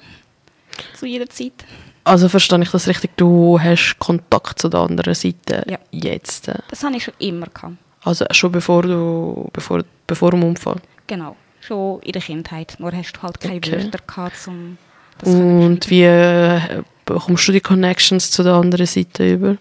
zu 0.93 1.05
jeder 1.05 1.29
Zeit. 1.29 1.65
Also 2.03 2.29
verstehe 2.29 2.61
ich 2.61 2.71
das 2.71 2.87
richtig, 2.87 3.15
du 3.17 3.59
hast 3.59 3.97
Kontakt 3.99 4.59
zu 4.59 4.69
der 4.69 4.81
anderen 4.81 5.13
Seite 5.15 5.63
Ja. 5.67 5.79
jetzt. 5.91 6.47
äh. 6.47 6.59
Das 6.69 6.83
habe 6.83 6.97
ich 6.97 7.03
schon 7.03 7.13
immer 7.19 7.47
gehabt. 7.47 7.77
Also 8.03 8.25
schon 8.31 8.51
bevor 8.51 8.83
du, 8.83 9.49
bevor, 9.53 9.83
bevor 10.07 10.31
dem 10.31 10.43
Unfall. 10.43 10.81
Genau, 11.07 11.35
schon 11.61 12.01
in 12.01 12.11
der 12.11 12.21
Kindheit. 12.21 12.75
Nur 12.79 12.91
hast 12.91 13.13
du 13.13 13.21
halt 13.21 13.39
keine 13.39 13.57
Okay. 13.57 13.83
Wörter 13.83 13.99
gehabt, 14.05 14.47
um 14.47 14.77
das 15.19 15.29
Und 15.29 15.89
wie 15.89 16.03
äh, 16.03 16.83
bekommst 17.05 17.47
du 17.47 17.51
die 17.51 17.61
Connections 17.61 18.31
zu 18.31 18.43
der 18.43 18.53
anderen 18.53 18.85
Seite 18.85 19.33
über? 19.33 19.57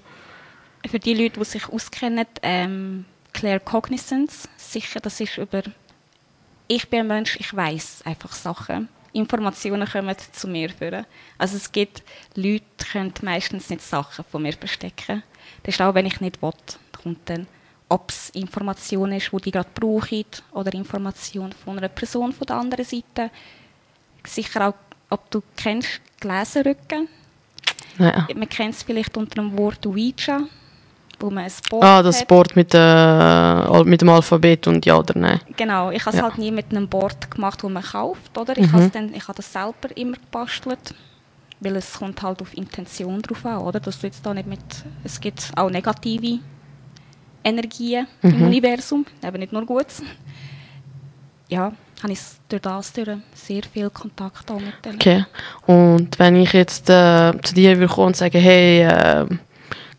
Für 0.88 0.98
die 0.98 1.14
Leute, 1.14 1.38
die 1.38 1.44
sich 1.44 1.68
auskennen, 1.68 2.26
ähm, 2.42 3.04
Claire 3.32 3.60
Cognizance, 3.60 4.48
sicher, 4.56 5.00
das 5.00 5.20
ist 5.20 5.38
über 5.38 5.62
ich 6.68 6.88
bin 6.88 7.00
ein 7.00 7.06
Mensch, 7.06 7.36
ich 7.38 7.54
weiß 7.54 8.02
einfach 8.06 8.32
Sachen. 8.32 8.88
Informationen 9.12 9.86
kommen 9.86 10.16
zu 10.32 10.48
mir 10.48 10.70
führen. 10.70 11.04
Also 11.36 11.58
es 11.58 11.70
gibt 11.70 12.02
Leute, 12.34 12.64
die 12.80 12.84
können 12.90 13.12
meistens 13.20 13.68
nicht 13.68 13.82
Sachen 13.82 14.24
von 14.24 14.42
mir 14.42 14.54
verstecken. 14.54 15.22
Das 15.64 15.74
ist 15.74 15.82
auch, 15.82 15.94
wenn 15.94 16.06
ich 16.06 16.20
nicht 16.22 16.40
will, 16.40 16.52
kommt 17.02 17.18
dann, 17.28 17.46
ob 17.92 18.10
es 18.10 18.30
Information 18.30 19.12
ist, 19.12 19.30
die 19.32 19.36
die 19.42 19.50
gerade 19.50 19.68
brauchen, 19.74 20.24
oder 20.52 20.72
Information 20.74 21.52
von 21.52 21.78
einer 21.78 21.88
Person 21.88 22.32
von 22.32 22.46
der 22.46 22.56
anderen 22.56 22.84
Seite. 22.84 23.30
Sicher 24.26 24.68
auch 24.68 24.74
ob 25.10 25.30
du 25.30 25.42
kennst 25.56 26.00
Gläserrücken. 26.20 27.06
Ja. 27.98 28.26
Man 28.34 28.48
kennt 28.48 28.74
es 28.74 28.82
vielleicht 28.82 29.14
unter 29.18 29.42
dem 29.42 29.58
Wort 29.58 29.86
Ouija, 29.86 30.40
wo 31.20 31.28
man 31.30 31.44
ein 31.44 31.52
Board 31.68 31.84
Ah, 31.84 32.02
das 32.02 32.20
hat. 32.20 32.28
Board 32.28 32.56
mit, 32.56 32.72
äh, 32.72 33.84
mit 33.84 34.00
dem 34.00 34.08
Alphabet 34.08 34.66
und 34.68 34.86
ja 34.86 34.96
oder 34.96 35.18
nein. 35.18 35.40
Genau, 35.54 35.90
ich 35.90 36.00
habe 36.06 36.16
es 36.16 36.22
Ja. 36.22 36.22
halt 36.22 36.38
nie 36.38 36.50
mit 36.50 36.70
einem 36.70 36.88
Board 36.88 37.30
gemacht, 37.30 37.62
das 37.62 37.70
man 37.70 37.82
kauft, 37.82 38.38
oder? 38.38 38.56
Ich 38.56 38.68
Mhm. 38.68 38.72
habe 38.72 38.88
dann, 38.90 39.12
ich 39.14 39.28
habe 39.28 39.36
das 39.36 39.52
selber 39.52 39.94
immer 39.94 40.16
gebastelt, 40.16 40.94
weil 41.60 41.76
es 41.76 41.92
kommt 41.92 42.22
halt 42.22 42.40
auf 42.40 42.56
Intention 42.56 43.20
drauf 43.20 43.44
an, 43.44 43.58
oder? 43.58 43.80
Dass 43.80 44.00
du 44.00 44.06
jetzt 44.06 44.24
da 44.24 44.32
nicht 44.32 44.46
mit, 44.48 44.60
es 45.04 45.20
gibt 45.20 45.50
auch 45.56 45.68
negative 45.68 46.38
Energien 47.44 48.06
im 48.22 48.36
Mhm. 48.38 48.42
Universum, 48.46 49.04
eben 49.24 49.38
nicht 49.38 49.52
nur 49.52 49.64
Gutes. 49.66 50.02
Ja, 51.48 51.72
habe 52.02 52.12
ich 52.12 52.20
durch 52.48 52.62
das 52.62 52.92
durch 52.92 53.08
sehr 53.34 53.62
viel 53.72 53.90
Kontakt 53.90 54.50
auch 54.50 54.60
mit 54.60 54.74
denen. 54.84 54.94
Okay. 54.96 55.24
Und 55.66 56.18
wenn 56.18 56.36
ich 56.36 56.52
jetzt 56.52 56.88
äh, 56.88 57.32
zu 57.42 57.54
dir 57.54 57.78
würde 57.78 57.92
kommen 57.92 58.08
und 58.08 58.16
sagen, 58.16 58.40
hey, 58.40 58.82
äh, 58.82 59.26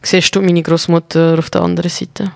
siehst 0.02 0.36
du 0.36 0.42
meine 0.42 0.62
Großmutter 0.64 1.38
auf 1.38 1.50
der 1.50 1.62
anderen 1.62 1.90
Seite? 1.90 2.32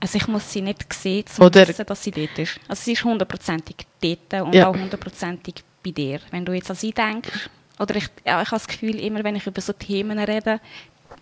Also 0.00 0.18
ich 0.18 0.26
muss 0.26 0.50
sie 0.52 0.62
nicht 0.62 0.92
sehen, 0.92 1.24
um 1.38 1.46
Oder- 1.46 1.62
zu 1.62 1.68
wissen, 1.68 1.86
dass 1.86 2.02
sie 2.02 2.10
dort 2.10 2.38
ist. 2.38 2.58
Also 2.66 2.82
sie 2.82 2.92
ist 2.92 3.04
hundertprozentig 3.04 3.76
dort 4.02 4.42
und 4.46 4.54
Ja. 4.54 4.66
auch 4.68 4.76
hundertprozentig 4.76 5.54
bei 5.84 5.92
dir. 5.92 6.18
Wenn 6.32 6.44
du 6.44 6.52
jetzt 6.52 6.70
an 6.70 6.76
sie 6.76 6.92
denkst, 6.92 7.28
oder 7.78 7.94
ich, 7.96 8.08
ja, 8.26 8.42
ich 8.42 8.48
habe 8.48 8.56
das 8.56 8.66
Gefühl, 8.66 8.96
immer 8.98 9.22
wenn 9.24 9.36
ich 9.36 9.46
über 9.46 9.60
so 9.60 9.72
Themen 9.72 10.18
rede, 10.18 10.60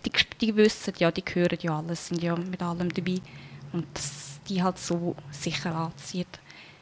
die, 0.05 0.11
die 0.39 0.55
wissen 0.55 0.93
ja, 0.97 1.11
die 1.11 1.23
hören 1.33 1.57
ja 1.61 1.77
alles, 1.77 2.07
sind 2.07 2.21
ja 2.21 2.35
mit 2.35 2.61
allem 2.61 2.93
dabei 2.93 3.19
und 3.73 3.85
das 3.93 4.31
die 4.47 4.61
halt 4.61 4.77
so 4.77 5.15
sicher 5.31 5.73
anzieht. 5.73 6.39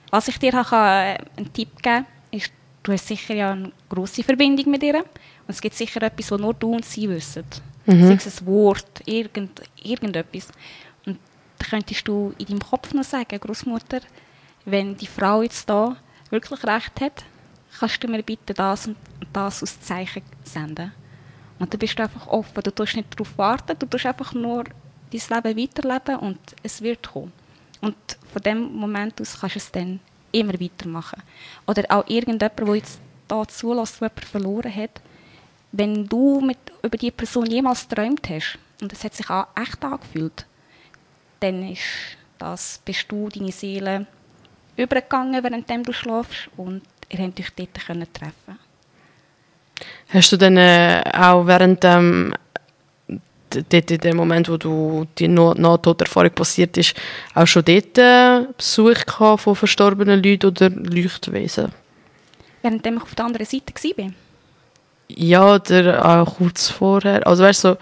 Was 0.09 0.27
ich 0.27 0.39
dir 0.39 0.59
auch 0.59 0.69
kann, 0.69 0.87
äh, 0.87 1.17
einen 1.37 1.53
Tipp 1.53 1.81
geben 1.81 2.05
ist, 2.31 2.51
du 2.83 2.91
hast 2.91 3.07
sicher 3.07 3.35
ja 3.35 3.51
eine 3.51 3.71
grosse 3.87 4.23
Verbindung 4.23 4.71
mit 4.71 4.83
ihr 4.83 4.95
und 4.95 5.05
es 5.47 5.61
gibt 5.61 5.75
sicher 5.75 6.01
etwas, 6.01 6.31
was 6.31 6.39
nur 6.39 6.53
du 6.53 6.73
und 6.73 6.85
sie 6.85 7.09
wissen. 7.09 7.45
Mhm. 7.85 8.07
Sei 8.07 8.13
es 8.13 8.41
ein 8.41 8.47
Wort, 8.47 9.01
irgend, 9.05 9.61
irgendetwas. 9.83 10.47
Und 11.05 11.19
da 11.57 11.65
könntest 11.67 12.07
du 12.07 12.33
in 12.37 12.47
deinem 12.47 12.59
Kopf 12.59 12.93
noch 12.93 13.03
sagen, 13.03 13.39
Großmutter, 13.39 14.01
wenn 14.65 14.95
die 14.97 15.07
Frau 15.07 15.41
jetzt 15.41 15.69
da 15.69 15.95
wirklich 16.29 16.63
recht 16.63 17.01
hat, 17.01 17.25
kannst 17.79 18.03
du 18.03 18.07
mir 18.07 18.23
bitte 18.23 18.53
das 18.53 18.87
und 18.87 18.97
das 19.31 19.61
als 19.61 19.79
Zeichen 19.81 20.23
senden. 20.43 20.91
Und 21.59 21.73
dann 21.73 21.79
bist 21.79 21.99
du 21.99 22.03
einfach 22.03 22.27
offen. 22.27 22.63
Du 22.63 22.71
tust 22.71 22.95
nicht 22.95 23.13
darauf 23.13 23.37
warten, 23.37 23.77
du 23.77 23.85
tust 23.85 24.05
einfach 24.05 24.33
nur 24.33 24.63
dein 25.11 25.43
Leben 25.43 25.61
weiterleben 25.61 26.15
und 26.17 26.39
es 26.63 26.81
wird 26.81 27.07
kommen. 27.07 27.33
Und 27.81 27.95
von 28.31 28.41
dem 28.41 28.73
Moment 28.73 29.19
aus 29.21 29.39
kannst 29.39 29.55
du 29.55 29.59
es 29.59 29.71
dann 29.71 29.99
immer 30.31 30.59
weitermachen. 30.59 31.21
Oder 31.67 31.83
auch 31.89 32.07
irgendjemand, 32.07 32.59
der 32.59 32.75
jetzt 32.75 32.99
da 33.27 33.47
zulässt, 33.47 34.01
der 34.01 34.07
jemanden 34.09 34.27
verloren 34.27 34.75
hat, 34.75 35.01
wenn 35.71 36.07
du 36.07 36.41
mit, 36.41 36.57
über 36.81 36.97
die 36.97 37.11
Person 37.11 37.45
jemals 37.45 37.87
geträumt 37.87 38.27
hast 38.29 38.57
und 38.81 38.91
es 38.91 39.03
hat 39.03 39.13
sich 39.13 39.29
auch 39.29 39.47
echt 39.55 39.83
angefühlt, 39.83 40.45
dann 41.39 41.71
ist 41.71 41.81
das, 42.39 42.81
bist 42.83 43.05
du, 43.11 43.29
deine 43.29 43.51
Seele, 43.51 44.07
übergegangen, 44.75 45.43
während 45.43 45.87
du 45.87 45.93
schlafst 45.93 46.49
und 46.57 46.81
ihr 47.09 47.19
habt 47.19 47.39
euch 47.39 47.51
dort 47.51 47.73
treffen 48.13 48.59
Hast 50.09 50.31
du 50.31 50.37
dann 50.37 50.57
äh, 50.57 51.03
auch 51.13 51.45
während 51.45 51.83
in 53.91 53.97
dem 53.97 54.17
Moment, 54.17 54.49
wo 54.49 54.57
du 54.57 55.05
die 55.17 55.27
Nahtoderfahrung 55.27 56.31
passiert 56.31 56.77
ist, 56.77 56.95
auch 57.33 57.47
schon 57.47 57.65
dort 57.65 57.97
äh, 57.97 58.45
Besuch 58.55 59.05
gehabt 59.05 59.41
von 59.41 59.55
verstorbenen 59.55 60.21
Leuten 60.21 60.47
oder 60.47 60.69
Leuchtwesen? 60.69 61.71
Während 62.61 62.85
ich 62.85 63.01
auf 63.01 63.15
der 63.15 63.25
anderen 63.25 63.45
Seite 63.45 63.73
war. 63.73 64.11
Ja, 65.07 65.55
oder 65.55 66.05
auch 66.05 66.35
kurz 66.37 66.69
vorher. 66.69 67.25
Also 67.25 67.43
weißt 67.43 67.63
du, 67.63 67.67
so, 67.69 67.77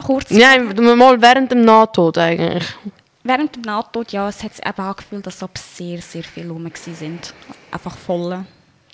Kurz 0.00 0.30
nein, 0.30 0.74
mal 0.74 1.20
während 1.20 1.50
dem 1.50 1.64
Nahtod 1.64 2.18
eigentlich. 2.18 2.64
während 3.22 3.54
dem 3.54 3.62
Nahtod, 3.62 4.10
ja, 4.12 4.28
es 4.28 4.42
hat 4.42 4.54
sich 4.54 4.66
eben 4.66 4.80
angefühlt, 4.80 5.26
als 5.26 5.42
ob 5.42 5.56
sehr, 5.58 6.00
sehr 6.00 6.22
viele 6.24 6.50
rum 6.50 6.70
sind. 6.74 7.34
Einfach 7.70 7.96
voll, 7.96 8.44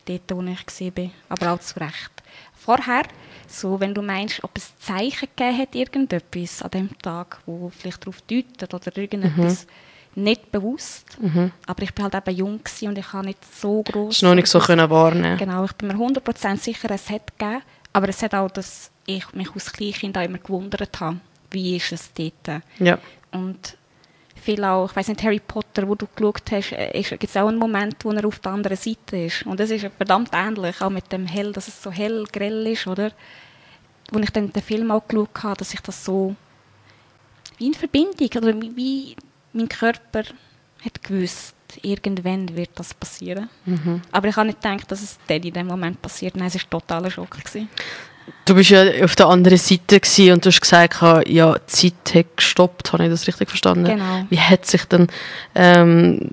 dort, 0.09 0.31
wo 0.31 0.43
ich 0.43 0.97
war. 0.97 1.11
Aber 1.29 1.53
auch 1.53 1.61
zu 1.61 1.79
Recht. 1.81 2.11
Vorher, 2.55 3.05
so, 3.47 3.81
wenn 3.81 3.95
du 3.95 4.03
meinst, 4.03 4.43
ob 4.45 4.57
es 4.57 4.77
Zeichen 4.79 5.29
gegeben 5.35 5.59
hat, 5.59 5.75
irgendetwas 5.75 6.63
an 6.63 6.71
dem 6.71 6.99
Tag, 6.99 7.39
wo 7.47 7.71
vielleicht 7.71 8.03
darauf 8.03 8.21
deutet 8.23 8.75
oder 8.75 8.97
irgendetwas, 8.97 9.67
nicht 10.15 10.51
bewusst. 10.51 11.17
Aber 11.67 11.83
ich 11.83 11.97
war 11.97 12.11
halt 12.11 12.29
eben 12.29 12.37
jung 12.37 12.61
und 12.83 12.99
ich 12.99 13.13
habe 13.13 13.27
nicht 13.27 13.39
so 13.55 13.83
groß. 13.83 14.19
Du 14.19 14.27
noch 14.27 14.35
nicht 14.35 14.49
so 14.49 14.59
können 14.59 14.91
wahrnehmen 14.91 15.39
Genau, 15.39 15.65
ich 15.65 15.73
bin 15.75 15.89
mir 15.89 15.95
100% 15.95 16.57
sicher, 16.57 16.91
es 16.91 17.09
hat 17.09 17.39
gegeben. 17.39 17.63
Aber 17.93 18.09
es 18.09 18.23
hat 18.23 18.35
auch, 18.35 18.51
dass 18.51 18.91
ich 19.07 19.33
mich 19.33 19.51
als 19.55 19.73
Kleinkind 19.73 20.19
auch 20.19 20.23
immer 20.23 20.39
gewundert 20.39 21.01
habe, 21.01 21.19
wie 21.51 21.77
ist 21.77 21.93
es 21.93 22.13
dort. 22.13 22.63
Ja. 22.79 22.99
Und 23.33 23.77
viel 24.39 24.65
auch, 24.65 24.89
ich 24.91 24.97
weiß 24.97 25.09
nicht, 25.09 25.23
Harry 25.23 25.41
Potter, 25.41 25.89
wo 25.89 25.95
du 25.95 26.07
geschaut 26.15 26.51
hast, 26.51 26.71
gibt 26.71 27.25
es 27.25 27.37
auch 27.37 27.49
einen 27.49 27.59
Moment, 27.59 28.05
wo 28.05 28.11
er 28.13 28.25
auf 28.25 28.39
der 28.39 28.53
anderen 28.53 28.77
Seite 28.77 29.17
ist. 29.17 29.45
Und 29.47 29.61
das 29.61 29.71
ist 29.71 29.87
verdammt 29.97 30.31
ähnlich, 30.33 30.81
auch 30.81 30.91
mit 30.91 31.11
dem 31.13 31.27
Hell, 31.27 31.53
dass 31.53 31.69
es 31.69 31.83
so 31.83 31.91
hell, 31.91 32.25
grell 32.33 32.67
ist, 32.67 32.87
oder? 32.87 33.13
Wo 34.11 34.19
ich 34.19 34.31
dann 34.31 34.53
den 34.53 34.63
Film 34.63 34.91
auch 34.91 35.07
geschaut 35.07 35.43
habe, 35.43 35.57
dass 35.57 35.75
ich 35.75 35.81
das 35.81 36.05
so 36.05 36.35
wie 37.59 37.67
in 37.67 37.75
Verbindung, 37.75 38.29
oder 38.37 38.61
wie 38.61 39.17
mein 39.53 39.69
Körper 39.69 40.23
hat 40.85 41.03
gewusst, 41.03 41.55
irgendwann 41.83 42.57
wird 42.57 42.71
das 42.77 42.95
passieren. 42.95 43.51
Aber 44.13 44.29
ich 44.29 44.37
habe 44.37 44.47
nicht 44.47 44.63
gedacht, 44.63 44.91
dass 44.91 45.03
es 45.03 45.19
dann 45.27 45.43
in 45.43 45.53
dem 45.53 45.67
Moment 45.67 46.01
passiert. 46.01 46.37
Nein, 46.37 46.47
es 46.47 46.55
war 46.55 46.71
totaler 46.71 47.11
Schock. 47.11 47.33
Gewesen. 47.33 47.69
Du 48.45 48.55
bist 48.55 48.71
ja 48.71 49.05
auf 49.05 49.15
der 49.17 49.27
anderen 49.27 49.59
Seite 49.59 50.01
und 50.33 50.45
du 50.45 50.49
hast 50.49 50.61
gesagt, 50.61 51.01
ja, 51.29 51.55
die 51.59 51.67
Zeit 51.67 52.15
hat 52.15 52.37
gestoppt. 52.37 52.93
Habe 52.93 53.05
ich 53.05 53.11
das 53.11 53.27
richtig 53.27 53.49
verstanden? 53.49 53.85
Genau. 53.85 54.27
Wie 54.31 54.41
hat 54.41 54.67
sich 54.67 54.85
dann 54.87 55.09
ähm, 55.55 56.31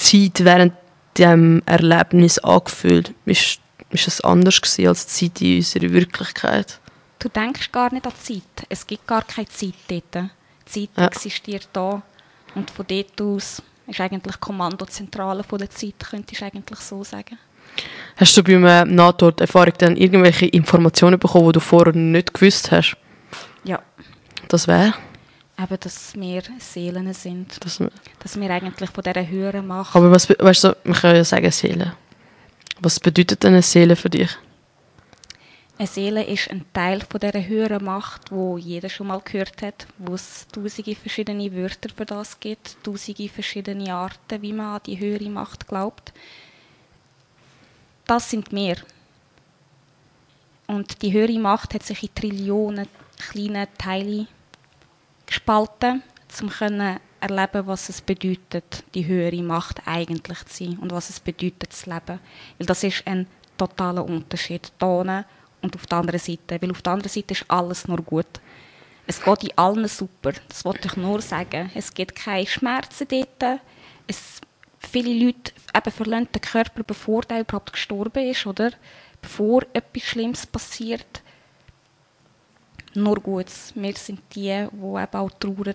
die 0.00 0.32
Zeit 0.32 0.44
während 0.44 0.72
dem 1.18 1.62
Erlebnis 1.66 2.38
angefühlt? 2.40 3.12
Ist, 3.26 3.60
ist 3.90 4.08
es 4.08 4.20
anders 4.22 4.60
gewesen 4.60 4.88
als 4.88 5.06
die 5.06 5.32
Zeit 5.32 5.40
in 5.42 5.56
unserer 5.58 5.90
Wirklichkeit? 5.92 6.80
Du 7.20 7.28
denkst 7.28 7.70
gar 7.72 7.92
nicht 7.92 8.06
an 8.06 8.12
die 8.28 8.34
Zeit. 8.34 8.66
Es 8.68 8.86
gibt 8.86 9.06
gar 9.06 9.22
keine 9.22 9.48
Zeit 9.48 9.74
dort. 9.88 10.14
Die 10.14 10.28
Zeit 10.66 10.90
Ja. 10.96 11.06
existiert 11.06 11.68
da. 11.72 12.02
Und 12.54 12.70
von 12.70 12.86
dort 12.86 13.20
aus 13.20 13.62
ist 13.86 14.00
eigentlich 14.00 14.34
die 14.34 14.40
Kommandozentrale 14.40 15.44
von 15.44 15.58
der 15.58 15.70
Zeit, 15.70 15.94
könnte 16.10 16.34
ich 16.34 16.42
eigentlich 16.42 16.78
so 16.80 17.04
sagen. 17.04 17.38
Hast 18.16 18.36
du 18.36 18.42
beim 18.42 18.64
äh, 18.64 18.84
Nahtoderfahrung 18.84 19.74
dann 19.78 19.96
irgendwelche 19.96 20.46
Informationen 20.46 21.18
bekommen, 21.18 21.46
die 21.46 21.52
du 21.52 21.60
vorher 21.60 21.94
nicht 21.94 22.32
gewusst 22.32 22.70
hast? 22.70 22.96
Ja, 23.64 23.80
Das 24.48 24.68
wäre? 24.68 24.94
eben, 25.58 25.80
dass 25.80 26.14
wir 26.14 26.42
Seelen 26.58 27.12
sind. 27.12 27.64
Das, 27.64 27.82
Dass 28.20 28.40
wir 28.40 28.50
eigentlich 28.50 28.90
von 28.90 29.02
dieser 29.02 29.26
höheren 29.26 29.66
Macht... 29.66 29.94
aber 29.94 30.10
was, 30.10 30.28
weißt 30.28 30.64
du, 30.64 30.76
man 30.84 30.94
kann 30.94 31.16
ja 31.16 31.24
sagen 31.24 31.50
Seele. 31.50 31.96
Was 32.80 32.98
bedeutet 32.98 33.42
denn 33.42 33.52
eine 33.52 33.62
Seele 33.62 33.96
für 33.96 34.10
dich? 34.10 34.30
Eine 35.76 35.88
Seele 35.88 36.24
ist 36.24 36.50
ein 36.50 36.64
Teil 36.72 37.00
von 37.00 37.18
dieser 37.18 37.46
höheren 37.46 37.84
Macht, 37.84 38.30
wo 38.30 38.58
jeder 38.58 38.88
schon 38.88 39.08
mal 39.08 39.20
gehört 39.24 39.60
hat, 39.62 39.86
wo 39.98 40.14
es 40.14 40.46
tausende 40.52 40.94
verschiedene 40.94 41.52
Wörter 41.52 41.88
für 41.94 42.04
das 42.04 42.38
gibt, 42.38 42.76
tausende 42.84 43.28
verschiedene 43.28 43.92
Arten, 43.92 44.40
wie 44.40 44.52
man 44.52 44.76
an 44.76 44.80
die 44.86 44.98
höhere 44.98 45.28
Macht 45.28 45.66
glaubt. 45.66 46.12
Das 48.06 48.30
sind 48.30 48.52
wir. 48.52 48.76
Und 50.66 51.02
die 51.02 51.12
höhere 51.12 51.38
Macht 51.38 51.74
hat 51.74 51.82
sich 51.82 52.02
in 52.02 52.14
Trillionen 52.14 52.88
kleine 53.30 53.68
Teile 53.78 54.26
gespalten, 55.26 56.02
um 56.40 56.48
können 56.48 56.98
erleben, 57.20 57.66
was 57.66 57.88
es 57.88 58.00
bedeutet, 58.00 58.84
die 58.94 59.06
höhere 59.06 59.42
Macht 59.42 59.80
eigentlich 59.86 60.44
zu 60.44 60.64
sein 60.64 60.78
und 60.78 60.92
was 60.92 61.10
es 61.10 61.20
bedeutet 61.20 61.72
zu 61.72 61.90
leben. 61.90 62.20
Weil 62.58 62.66
das 62.66 62.82
ist 62.84 63.06
ein 63.06 63.26
totaler 63.56 64.04
Unterschied 64.04 64.72
da 64.78 65.24
und 65.62 65.74
auf 65.74 65.86
der 65.86 65.98
anderen 65.98 66.20
Seite. 66.20 66.60
Weil 66.60 66.70
auf 66.70 66.82
der 66.82 66.92
anderen 66.92 67.12
Seite 67.12 67.32
ist 67.32 67.44
alles 67.48 67.88
nur 67.88 68.02
gut. 68.02 68.40
Es 69.06 69.22
geht 69.22 69.44
in 69.44 69.58
allen 69.58 69.88
super. 69.88 70.32
Das 70.48 70.64
wollte 70.64 70.88
ich 70.88 70.96
nur 70.96 71.20
sagen. 71.20 71.70
Es 71.74 71.92
gibt 71.92 72.16
keine 72.16 72.46
Schmerzen 72.46 73.06
dort. 73.08 73.60
Es, 74.06 74.40
viele 74.84 75.12
Leute 75.26 75.52
eben 75.74 75.90
verlassen 75.90 76.28
den 76.34 76.40
Körper, 76.40 76.82
bevor 76.82 77.22
der 77.22 77.40
überhaupt 77.40 77.72
gestorben 77.72 78.28
ist, 78.28 78.46
oder? 78.46 78.72
Bevor 79.20 79.62
etwas 79.72 80.02
Schlimmes 80.02 80.46
passiert 80.46 81.22
nur 82.94 83.16
Gutes. 83.20 83.72
Wir 83.74 83.94
sind 83.94 84.20
die, 84.34 84.42
die 84.42 84.46
eben 84.46 84.68
auch 84.80 85.30
trauern. 85.40 85.74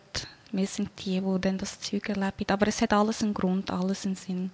Wir 0.51 0.67
sind 0.67 0.89
die, 0.99 1.19
die 1.19 1.41
dann 1.41 1.57
das 1.57 1.79
Zeug 1.79 2.09
erleben. 2.09 2.45
Aber 2.47 2.67
es 2.67 2.81
hat 2.81 2.93
alles 2.93 3.21
einen 3.21 3.33
Grund, 3.33 3.71
alles 3.71 4.05
einen 4.05 4.15
Sinn. 4.15 4.51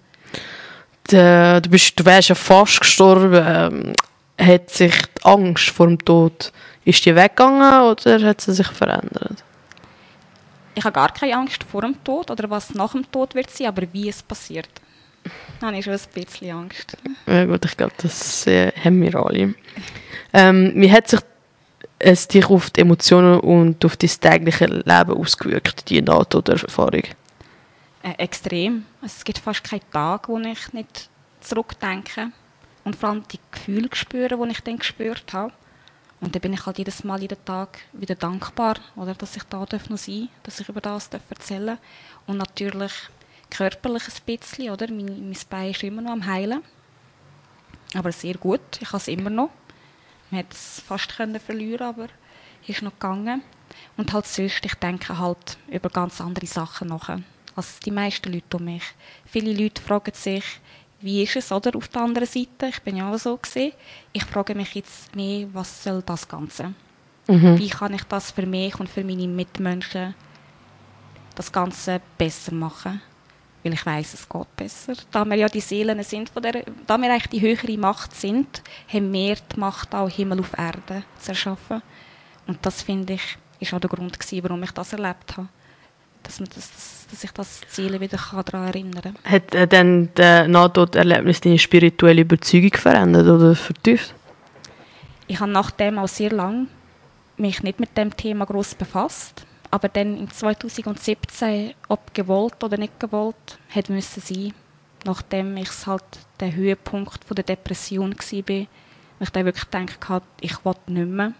Du, 1.08 1.70
bist, 1.70 1.98
du 1.98 2.04
wärst 2.04 2.30
ja 2.30 2.34
fast 2.34 2.80
gestorben. 2.80 3.44
Ähm, 3.46 3.92
hat 4.38 4.70
sich 4.70 4.94
die 4.94 5.24
Angst 5.24 5.70
vor 5.70 5.86
dem 5.86 5.98
Tod, 5.98 6.52
ist 6.84 7.04
die 7.06 7.14
weggegangen 7.14 7.82
oder 7.82 8.20
hat 8.22 8.40
sie 8.40 8.52
sich 8.52 8.66
verändert? 8.66 9.42
Ich 10.76 10.84
habe 10.84 10.92
gar 10.92 11.12
keine 11.12 11.34
Angst 11.36 11.64
vor 11.64 11.80
dem 11.80 12.04
Tod 12.04 12.30
oder 12.30 12.50
was 12.50 12.74
nach 12.74 12.92
dem 12.92 13.10
Tod 13.10 13.34
wird 13.34 13.50
sein, 13.50 13.68
aber 13.68 13.82
wie 13.92 14.08
es 14.08 14.22
passiert. 14.22 14.68
Da 15.58 15.68
habe 15.68 15.78
ich 15.78 15.84
schon 15.84 15.94
ein 15.94 16.00
bisschen 16.12 16.56
Angst. 16.56 16.96
Ja 17.26 17.46
gut, 17.46 17.64
ich 17.64 17.76
glaube, 17.76 17.94
das 17.96 18.46
äh, 18.46 18.70
haben 18.72 19.00
wir 19.00 19.14
alle. 19.16 19.54
Ähm, 20.32 20.72
wie 20.76 20.92
hat 20.92 21.08
sich 21.08 21.20
es 21.98 22.28
dich 22.28 22.44
auf 22.50 22.68
die 22.70 22.82
Emotionen 22.82 23.40
und 23.40 23.84
auf 23.86 23.96
dein 23.96 24.10
tägliche 24.10 24.66
Leben 24.66 25.12
ausgewirkt, 25.12 25.88
die 25.88 26.02
Nahtoderfahrung? 26.02 27.04
Äh, 28.02 28.12
extrem. 28.18 28.84
Es 29.02 29.24
gibt 29.24 29.38
fast 29.38 29.64
keinen 29.64 29.90
Tag, 29.90 30.28
wo 30.28 30.38
ich 30.38 30.72
nicht 30.74 31.08
zurückdenke 31.40 32.32
und 32.84 32.96
vor 32.96 33.08
allem 33.08 33.22
die 33.32 33.40
Gefühle 33.50 33.88
spüre, 33.94 34.36
die 34.36 34.50
ich 34.52 34.60
dann 34.60 34.78
gespürt 34.78 35.32
habe. 35.32 35.52
Und 36.20 36.34
dann 36.34 36.40
bin 36.40 36.54
ich 36.54 36.64
halt 36.64 36.78
jedes 36.78 37.04
Mal 37.04 37.20
jeden 37.20 37.44
Tag 37.44 37.78
wieder 37.92 38.14
dankbar, 38.14 38.76
oder, 38.96 39.14
dass 39.14 39.36
ich 39.36 39.42
da 39.44 39.58
noch 39.58 39.68
sein 39.70 40.28
darf, 40.28 40.42
dass 40.42 40.60
ich 40.60 40.68
über 40.68 40.80
das 40.80 41.08
erzählen 41.08 41.66
darf. 41.66 41.78
Und 42.26 42.38
natürlich 42.38 42.92
körperlich 43.50 44.04
ein 44.08 44.24
bisschen, 44.24 44.70
oder? 44.70 44.88
Mein, 44.88 45.28
mein 45.28 45.38
Bein 45.48 45.70
ist 45.70 45.82
immer 45.82 46.02
noch 46.02 46.12
am 46.12 46.26
Heilen. 46.26 46.62
Aber 47.94 48.12
sehr 48.12 48.34
gut, 48.34 48.60
ich 48.80 48.88
habe 48.88 48.98
es 48.98 49.08
immer 49.08 49.30
noch. 49.30 49.50
Man 50.30 50.38
hätte 50.38 50.54
es 50.54 50.80
fast 50.80 51.16
können 51.16 51.38
verlieren 51.38 51.86
aber 51.86 52.08
es 52.62 52.70
ist 52.70 52.82
noch 52.82 52.92
gegangen. 52.92 53.42
Und 53.96 54.12
halt 54.12 54.26
sonst, 54.26 54.64
ich 54.64 54.74
denke 54.74 55.18
halt 55.18 55.58
über 55.68 55.88
ganz 55.88 56.20
andere 56.20 56.46
Sachen 56.46 56.88
nach, 56.88 57.18
als 57.54 57.80
die 57.80 57.90
meisten 57.90 58.32
Leute 58.32 58.56
um 58.56 58.64
mich. 58.64 58.82
Viele 59.24 59.52
Leute 59.52 59.80
fragen 59.80 60.14
sich, 60.14 60.44
wie 61.06 61.22
ist 61.22 61.36
es 61.36 61.52
oder, 61.52 61.74
auf 61.76 61.86
der 61.86 62.02
anderen 62.02 62.26
Seite? 62.26 62.66
Ich 62.68 62.82
bin 62.82 62.96
ja 62.96 63.10
auch 63.10 63.16
so 63.16 63.36
gesehen. 63.36 63.72
Ich 64.12 64.24
frage 64.24 64.56
mich 64.56 64.74
jetzt 64.74 65.14
mehr, 65.14 65.46
was 65.52 65.84
soll 65.84 66.02
das 66.04 66.26
Ganze? 66.26 66.74
Mhm. 67.28 67.56
Wie 67.58 67.68
kann 67.68 67.94
ich 67.94 68.02
das 68.04 68.32
für 68.32 68.44
mich 68.44 68.78
und 68.80 68.88
für 68.88 69.04
meine 69.04 69.28
Mitmenschen 69.28 70.16
das 71.36 71.52
Ganze 71.52 72.00
besser 72.18 72.52
machen? 72.52 73.00
Weil 73.62 73.74
ich 73.74 73.86
weiß, 73.86 74.14
es 74.14 74.28
geht 74.28 74.56
besser. 74.56 74.94
Da 75.12 75.24
wir 75.24 75.36
ja 75.36 75.48
die 75.48 75.60
Seelen 75.60 76.02
sind, 76.02 76.28
von 76.28 76.42
der, 76.42 76.64
da 76.88 76.98
wir 76.98 77.08
eigentlich 77.08 77.28
die 77.28 77.40
höhere 77.40 77.78
Macht 77.78 78.14
sind, 78.14 78.62
haben 78.92 79.12
wir 79.12 79.36
die 79.36 79.60
Macht 79.60 79.94
auch 79.94 80.08
Himmel 80.08 80.40
auf 80.40 80.58
Erde 80.58 81.04
zu 81.20 81.30
erschaffen. 81.30 81.82
Und 82.48 82.58
das 82.66 82.82
finde 82.82 83.12
ich, 83.12 83.38
ist 83.60 83.72
auch 83.72 83.80
der 83.80 83.90
Grund 83.90 84.18
gewesen, 84.18 84.42
warum 84.42 84.62
ich 84.64 84.72
das 84.72 84.92
erlebt 84.92 85.36
habe 85.36 85.48
dass, 86.26 86.40
man 86.40 86.48
das, 86.54 87.06
dass, 87.10 87.24
ich 87.24 87.30
das 87.32 87.60
Ziel 87.68 88.00
wieder 88.00 88.18
daran 88.32 88.66
erinnern 88.66 89.02
kann. 89.02 89.14
Hat 89.24 89.54
äh, 89.54 89.66
dann 89.66 90.10
das 90.14 90.48
Nahtoderlebnis 90.48 91.40
deine 91.40 91.58
spirituelle 91.58 92.22
Überzeugung 92.22 92.72
verändert 92.74 93.26
oder 93.26 93.54
vertieft? 93.54 94.14
Ich 95.28 95.40
habe 95.40 95.50
nachdem 95.50 95.98
auch 95.98 96.08
sehr 96.08 96.30
lange 96.30 96.66
mich 97.36 97.62
nicht 97.62 97.80
mit 97.80 97.96
dem 97.96 98.16
Thema 98.16 98.44
groß 98.46 98.76
befasst, 98.76 99.46
aber 99.70 99.88
dann 99.88 100.16
in 100.16 100.30
2017, 100.30 101.74
ob 101.88 102.14
gewollt 102.14 102.62
oder 102.62 102.78
nicht 102.78 102.98
gewollt, 103.00 103.58
hat 103.68 103.88
müssen 103.88 104.22
sein, 104.22 104.54
nachdem 105.04 105.56
ich 105.56 105.70
halt 105.86 106.04
der 106.40 106.54
Höhepunkt 106.54 107.24
von 107.24 107.34
der 107.34 107.44
Depression 107.44 108.14
war, 108.14 108.66
ich 109.18 109.30
dann 109.30 109.44
wirklich 109.44 109.70
gedacht 109.70 110.24
ich 110.40 110.64
will 110.64 110.74
nicht 110.86 111.08
mehr. 111.08 111.32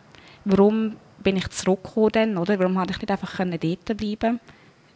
Warum 0.44 0.96
bin 1.18 1.36
ich 1.36 1.48
zurückgekommen 1.50 2.38
oder? 2.38 2.58
Warum 2.58 2.76
konnte 2.76 2.92
ich 2.92 3.00
nicht 3.00 3.10
einfach 3.10 3.38
dort 3.38 3.96
bleiben? 3.96 4.40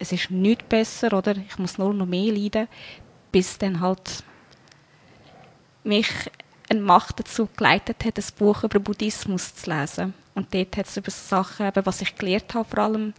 Es 0.00 0.12
ist 0.12 0.30
nicht 0.30 0.68
besser 0.68 1.12
oder 1.12 1.36
ich 1.36 1.58
muss 1.58 1.78
nur 1.78 1.94
noch 1.94 2.06
mehr 2.06 2.32
leiden, 2.32 2.66
bis 3.30 3.58
dann 3.58 3.80
halt 3.80 4.24
mich 5.84 6.08
eine 6.68 6.80
Macht 6.80 7.20
dazu 7.20 7.48
geleitet 7.56 8.04
hat, 8.04 8.18
ein 8.18 8.24
Buch 8.38 8.64
über 8.64 8.80
Buddhismus 8.80 9.54
zu 9.54 9.70
lesen. 9.70 10.14
Und 10.34 10.54
dort 10.54 10.76
hat 10.76 10.86
es 10.86 10.96
über 10.96 11.10
so 11.10 11.36
Sachen, 11.36 11.66
eben, 11.66 11.86
was 11.86 12.00
ich 12.00 12.14
gelernt 12.16 12.54
habe, 12.54 12.68
vor 12.68 12.78
allem 12.78 13.12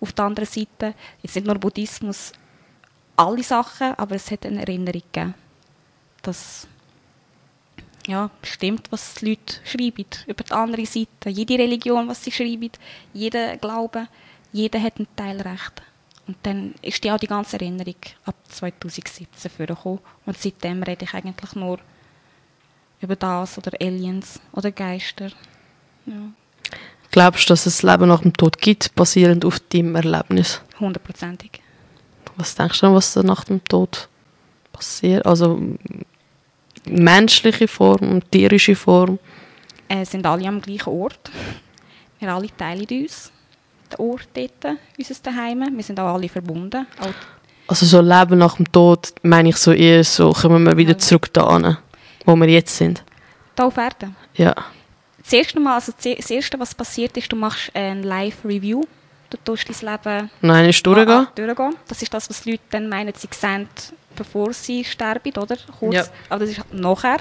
auf 0.00 0.12
der 0.12 0.24
anderen 0.24 0.48
Seite, 0.48 0.94
jetzt 1.20 1.34
nicht 1.36 1.46
nur 1.46 1.56
Buddhismus, 1.56 2.32
alle 3.16 3.42
Sachen, 3.42 3.94
aber 3.98 4.14
es 4.16 4.30
hat 4.30 4.46
eine 4.46 4.60
Erinnerung 4.60 5.02
gegeben, 5.12 5.34
dass 6.22 6.66
ja, 8.06 8.30
stimmt, 8.42 8.90
was 8.90 9.14
die 9.14 9.30
Leute 9.30 9.54
schreiben 9.64 10.06
über 10.26 10.42
die 10.42 10.52
andere 10.52 10.86
Seite. 10.86 11.28
Jede 11.28 11.58
Religion, 11.58 12.08
was 12.08 12.24
sie 12.24 12.32
schreiben, 12.32 12.72
jeder 13.12 13.56
Glaube, 13.58 14.08
jeder 14.52 14.82
hat 14.82 14.98
ein 14.98 15.06
Teil 15.14 15.40
Recht. 15.40 15.82
Und 16.26 16.36
dann 16.44 16.74
ist 16.82 17.06
auch 17.08 17.18
die 17.18 17.26
ganze 17.26 17.56
Erinnerung 17.56 17.96
ab 18.24 18.36
2017 18.48 19.50
vorgekommen. 19.50 19.98
Und 20.24 20.38
seitdem 20.38 20.82
rede 20.82 21.04
ich 21.04 21.14
eigentlich 21.14 21.54
nur 21.54 21.78
über 23.00 23.16
das 23.16 23.58
oder 23.58 23.72
Aliens 23.80 24.40
oder 24.52 24.70
Geister. 24.70 25.30
Ja. 26.06 26.32
Glaubst 27.10 27.48
du, 27.48 27.52
dass 27.52 27.66
es 27.66 27.82
Leben 27.82 28.08
nach 28.08 28.22
dem 28.22 28.32
Tod 28.32 28.58
gibt, 28.58 28.94
basierend 28.94 29.44
auf 29.44 29.58
deinem 29.60 29.96
Erlebnis? 29.96 30.62
Hundertprozentig. 30.78 31.60
Was 32.36 32.54
denkst 32.54 32.80
du, 32.80 32.94
was 32.94 33.16
nach 33.16 33.44
dem 33.44 33.62
Tod 33.64 34.08
passiert? 34.72 35.26
Also 35.26 35.60
menschliche 36.86 37.68
Form, 37.68 38.22
tierische 38.30 38.74
Form? 38.76 39.18
Äh, 39.88 40.04
sind 40.06 40.24
alle 40.24 40.48
am 40.48 40.62
gleichen 40.62 40.88
Ort. 40.88 41.30
Wir 42.18 42.32
alle 42.32 42.48
teilen 42.56 42.86
uns 43.02 43.32
Ort 43.98 44.28
dort, 44.34 44.76
unser 44.98 45.14
Daheim. 45.22 45.76
Wir 45.76 45.82
sind 45.82 45.98
auch 46.00 46.14
alle 46.14 46.28
verbunden. 46.28 46.86
Also 47.68 47.86
so 47.86 48.00
Leben 48.00 48.38
nach 48.38 48.56
dem 48.56 48.70
Tod, 48.70 49.12
meine 49.22 49.48
ich 49.50 49.56
so 49.56 49.72
eher 49.72 50.04
so, 50.04 50.32
kommen 50.32 50.64
wir 50.64 50.76
wieder 50.76 50.98
zurück 50.98 51.32
da 51.32 51.44
an, 51.44 51.78
wo 52.24 52.36
wir 52.36 52.48
jetzt 52.48 52.76
sind. 52.76 53.02
Da 53.54 53.64
auf 53.64 53.76
Erden? 53.76 54.16
Ja. 54.34 54.54
Das 55.22 55.32
erste, 55.32 55.60
Mal, 55.60 55.74
also 55.74 55.92
das 55.96 56.30
erste, 56.30 56.58
was 56.58 56.74
passiert 56.74 57.16
ist, 57.16 57.30
du 57.30 57.36
machst 57.36 57.70
ein 57.74 58.02
Live-Review. 58.02 58.82
Du 59.30 59.38
tust 59.44 59.66
dein 59.68 59.92
Leben 59.92 60.30
Nein, 60.42 60.68
ist 60.68 60.84
durchgehen. 60.84 61.26
durchgehen. 61.34 61.74
Das 61.88 62.02
ist 62.02 62.12
das, 62.12 62.28
was 62.28 62.42
die 62.42 62.50
Leute 62.52 62.64
dann 62.70 62.88
meinen, 62.88 63.14
sie 63.16 63.28
sehen, 63.30 63.68
bevor 64.14 64.52
sie 64.52 64.84
sterben, 64.84 65.32
oder? 65.38 65.56
Kurz. 65.78 65.94
Ja. 65.94 66.04
Aber 66.28 66.40
das 66.40 66.50
ist 66.50 66.74
nachher. 66.74 67.18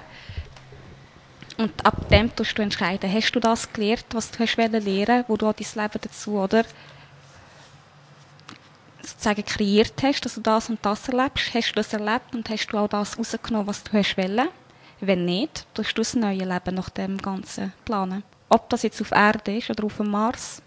Und 1.61 1.85
ab 1.85 2.09
dem 2.09 2.35
tust 2.35 2.57
du 2.57 2.63
entscheiden, 2.63 3.11
hast 3.13 3.31
du 3.33 3.39
das 3.39 3.71
gelernt, 3.71 4.05
was 4.13 4.31
du 4.31 4.39
hast 4.39 4.57
lernen 4.57 5.25
wo 5.27 5.37
du 5.37 5.47
auch 5.47 5.53
dein 5.53 5.83
Leben 5.83 5.99
dazu, 6.01 6.39
oder? 6.39 6.65
sozusagen 9.03 9.45
kreiert 9.45 9.93
hast, 10.03 10.25
dass 10.25 10.35
du 10.35 10.41
das 10.41 10.69
und 10.69 10.83
das 10.83 11.07
erlebst, 11.07 11.53
hast 11.53 11.71
du 11.71 11.75
das 11.75 11.93
erlebt 11.93 12.33
und 12.33 12.49
hast 12.49 12.67
du 12.67 12.77
auch 12.77 12.87
das 12.87 13.17
rausgenommen, 13.17 13.67
was 13.67 13.83
du 13.83 13.93
hast 13.93 14.17
wollen. 14.17 14.47
Wenn 14.99 15.25
nicht, 15.25 15.65
tust 15.73 15.97
du 15.97 16.01
das 16.01 16.15
neue 16.15 16.45
Leben 16.45 16.75
nach 16.75 16.89
dem 16.89 17.17
Ganzen 17.17 17.73
planen. 17.85 18.23
Ob 18.49 18.69
das 18.69 18.83
jetzt 18.83 19.01
auf 19.01 19.11
Erde 19.11 19.57
ist 19.57 19.69
oder 19.69 19.85
auf 19.85 19.97
dem 19.97 20.09
Mars 20.09 20.61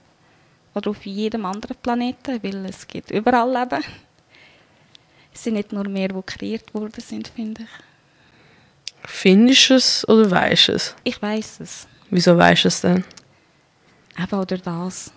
oder 0.74 0.90
auf 0.90 1.04
jedem 1.06 1.46
anderen 1.46 1.76
Planeten, 1.76 2.42
weil 2.42 2.66
es 2.66 2.86
gibt 2.86 3.10
überall 3.10 3.52
Leben. 3.52 3.84
Es 5.32 5.44
sind 5.44 5.54
nicht 5.54 5.72
nur 5.72 5.88
mehr, 5.88 6.08
die 6.08 6.22
kreiert 6.22 6.74
worden 6.74 7.00
sind, 7.00 7.28
finde 7.28 7.62
ich. 7.62 7.93
Findest 9.06 9.70
du 9.70 9.74
es 9.74 10.08
oder 10.08 10.30
weißt 10.30 10.68
du 10.68 10.72
es? 10.72 10.94
Ich 11.04 11.20
weiß 11.20 11.60
es. 11.60 11.86
Wieso 12.10 12.36
weißt 12.36 12.64
du 12.64 12.68
es 12.68 12.80
denn? 12.80 13.04
Eben 14.18 14.38
oder 14.38 14.58
das. 14.58 15.12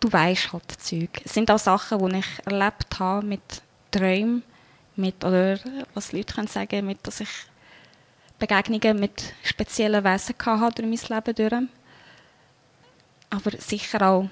Du 0.00 0.12
weißt 0.12 0.52
halt 0.52 0.80
Zeug. 0.80 1.10
Es 1.24 1.34
sind 1.34 1.50
auch 1.50 1.58
Sachen, 1.58 1.98
die 1.98 2.18
ich 2.18 2.46
erlebt 2.46 2.98
habe 2.98 3.24
mit 3.24 3.62
Träumen, 3.90 4.42
mit, 4.96 5.24
oder 5.24 5.58
was 5.94 6.12
Leute 6.12 6.34
können 6.34 6.48
sagen, 6.48 6.84
mit, 6.84 7.06
dass 7.06 7.20
ich 7.20 7.28
Begegnungen 8.38 9.00
mit 9.00 9.34
speziellen 9.42 10.04
Wesen 10.04 10.34
hatte 10.38 10.82
durch 10.82 11.02
mein 11.08 11.24
Leben 11.24 11.34
durch. 11.34 11.68
Aber 13.30 13.50
sicher 13.58 14.02
auch 14.02 14.28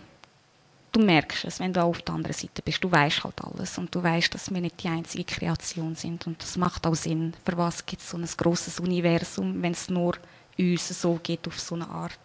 du 0.96 1.04
merkst 1.04 1.44
es, 1.44 1.60
wenn 1.60 1.72
du 1.72 1.82
auf 1.82 2.00
der 2.02 2.14
anderen 2.14 2.34
Seite 2.34 2.62
bist. 2.62 2.82
Du 2.82 2.90
weißt 2.90 3.24
halt 3.24 3.34
alles 3.42 3.76
und 3.78 3.94
du 3.94 4.02
weißt, 4.02 4.34
dass 4.34 4.52
wir 4.52 4.60
nicht 4.60 4.82
die 4.82 4.88
einzige 4.88 5.24
Kreation 5.24 5.94
sind. 5.94 6.26
Und 6.26 6.42
das 6.42 6.56
macht 6.56 6.86
auch 6.86 6.94
Sinn. 6.94 7.34
Für 7.44 7.56
was 7.56 7.84
gibt 7.84 8.02
es 8.02 8.10
so 8.10 8.16
ein 8.16 8.26
großes 8.26 8.80
Universum, 8.80 9.62
wenn 9.62 9.72
es 9.72 9.90
nur 9.90 10.14
uns 10.58 10.88
so 10.88 11.20
geht 11.22 11.46
auf 11.46 11.60
so 11.60 11.74
eine 11.74 11.88
Art? 11.88 12.18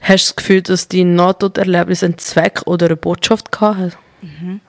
Hast 0.00 0.28
du 0.28 0.30
das 0.30 0.36
Gefühl, 0.36 0.62
dass 0.62 0.88
dein 0.88 1.14
Nahtoderlebnis 1.14 2.02
einen 2.02 2.18
Zweck 2.18 2.62
oder 2.66 2.86
eine 2.86 2.96
Botschaft 2.96 3.60
hatte? 3.60 3.96
Mhm. 4.22 4.60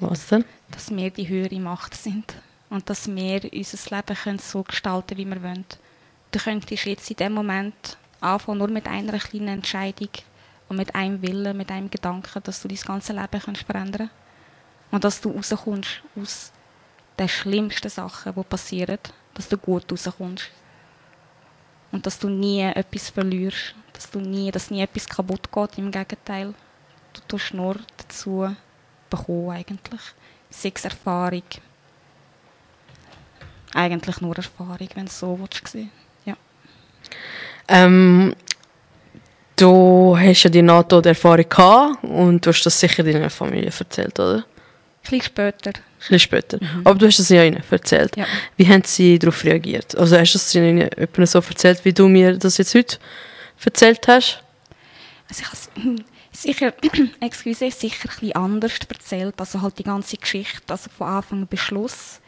Was 0.00 0.28
denn? 0.28 0.44
Dass 0.70 0.90
wir 0.90 1.10
die 1.10 1.28
höhere 1.28 1.60
Macht 1.60 1.94
sind 1.94 2.34
und 2.70 2.88
dass 2.88 3.06
wir 3.06 3.44
unser 3.52 3.96
Leben 3.96 4.16
können 4.16 4.38
so 4.38 4.62
gestalten 4.62 5.16
können, 5.16 5.30
wie 5.30 5.34
wir 5.34 5.42
wollen. 5.42 5.66
Du 6.30 6.38
könntest 6.38 6.86
jetzt 6.86 7.10
in 7.10 7.16
dem 7.16 7.34
Moment 7.34 7.98
anfangen, 8.20 8.58
nur 8.58 8.68
mit 8.68 8.86
einer 8.86 9.18
kleinen 9.18 9.48
Entscheidung 9.48 10.08
und 10.72 10.78
mit 10.78 10.94
einem 10.94 11.20
Willen, 11.20 11.54
mit 11.54 11.70
einem 11.70 11.90
Gedanken, 11.90 12.42
dass 12.42 12.62
du 12.62 12.68
dein 12.68 12.78
ganze 12.78 13.12
Leben 13.12 13.40
kannst 13.44 13.62
verändern 13.62 14.08
kannst. 14.08 14.90
Und 14.90 15.04
dass 15.04 15.20
du 15.20 15.30
rauskommst 15.30 16.00
aus 16.18 16.50
den 17.18 17.28
schlimmsten 17.28 17.90
Sachen, 17.90 18.34
die 18.34 18.42
passieren, 18.42 18.98
dass 19.34 19.50
du 19.50 19.58
gut 19.58 19.92
rauskommst. 19.92 20.50
Und 21.90 22.06
dass 22.06 22.18
du 22.18 22.30
nie 22.30 22.62
etwas 22.62 23.10
verlierst, 23.10 23.74
dass, 23.92 24.10
du 24.10 24.20
nie, 24.20 24.50
dass 24.50 24.70
nie 24.70 24.80
etwas 24.80 25.06
kaputt 25.06 25.52
geht, 25.52 25.76
im 25.76 25.90
Gegenteil. 25.90 26.54
Du 27.12 27.20
tust 27.28 27.52
nur 27.52 27.76
dazu 27.98 28.56
bekommen 29.10 29.50
eigentlich. 29.50 30.00
Sechs 30.48 30.86
Erfahrung. 30.86 31.42
Eigentlich 33.74 34.22
nur 34.22 34.36
Erfahrung, 34.36 34.88
wenn 34.94 35.06
es 35.06 35.18
so 35.18 35.38
willst. 35.38 35.76
Ja. 36.24 36.36
Ähm, 37.68 38.34
Du 39.62 40.18
hast 40.18 40.42
ja 40.42 40.50
die 40.50 40.60
NATO-Erfahrung 40.60 41.48
gehabt 41.48 42.02
und 42.02 42.44
du 42.44 42.50
hast 42.50 42.64
das 42.64 42.80
sicher 42.80 43.04
deiner 43.04 43.30
Familie 43.30 43.70
erzählt, 43.78 44.18
oder? 44.18 44.44
bisschen 45.02 45.22
später. 45.22 45.70
Ein 45.70 45.82
bisschen 45.98 46.18
später. 46.18 46.58
Aber 46.82 46.98
du 46.98 47.06
hast 47.06 47.20
es 47.20 47.28
ja 47.28 47.44
ihnen 47.44 47.62
erzählt. 47.70 48.16
Ja. 48.16 48.26
Wie 48.56 48.66
haben 48.66 48.82
sie 48.84 49.20
darauf 49.20 49.44
reagiert? 49.44 49.96
Also 49.96 50.18
hast 50.18 50.32
du 50.32 50.38
es 50.38 50.52
ihnen 50.56 50.90
so 51.26 51.38
erzählt, 51.38 51.84
wie 51.84 51.92
du 51.92 52.08
mir 52.08 52.36
das 52.38 52.58
jetzt 52.58 52.74
heute 52.74 52.98
erzählt 53.64 54.08
hast? 54.08 54.42
Also 55.28 55.42
ich 55.42 55.46
habe 55.46 56.04
es 56.32 56.42
sicher, 56.42 56.74
excuse, 57.20 57.70
sicher 57.70 58.08
ein 58.08 58.18
bisschen 58.18 58.34
anders 58.34 58.72
erzählt, 58.88 59.34
also 59.38 59.62
halt 59.62 59.78
die 59.78 59.84
ganze 59.84 60.16
Geschichte, 60.16 60.72
also 60.72 60.90
von 60.90 61.06
Anfang 61.06 61.46
bis 61.46 61.60
Schluss 61.60 62.20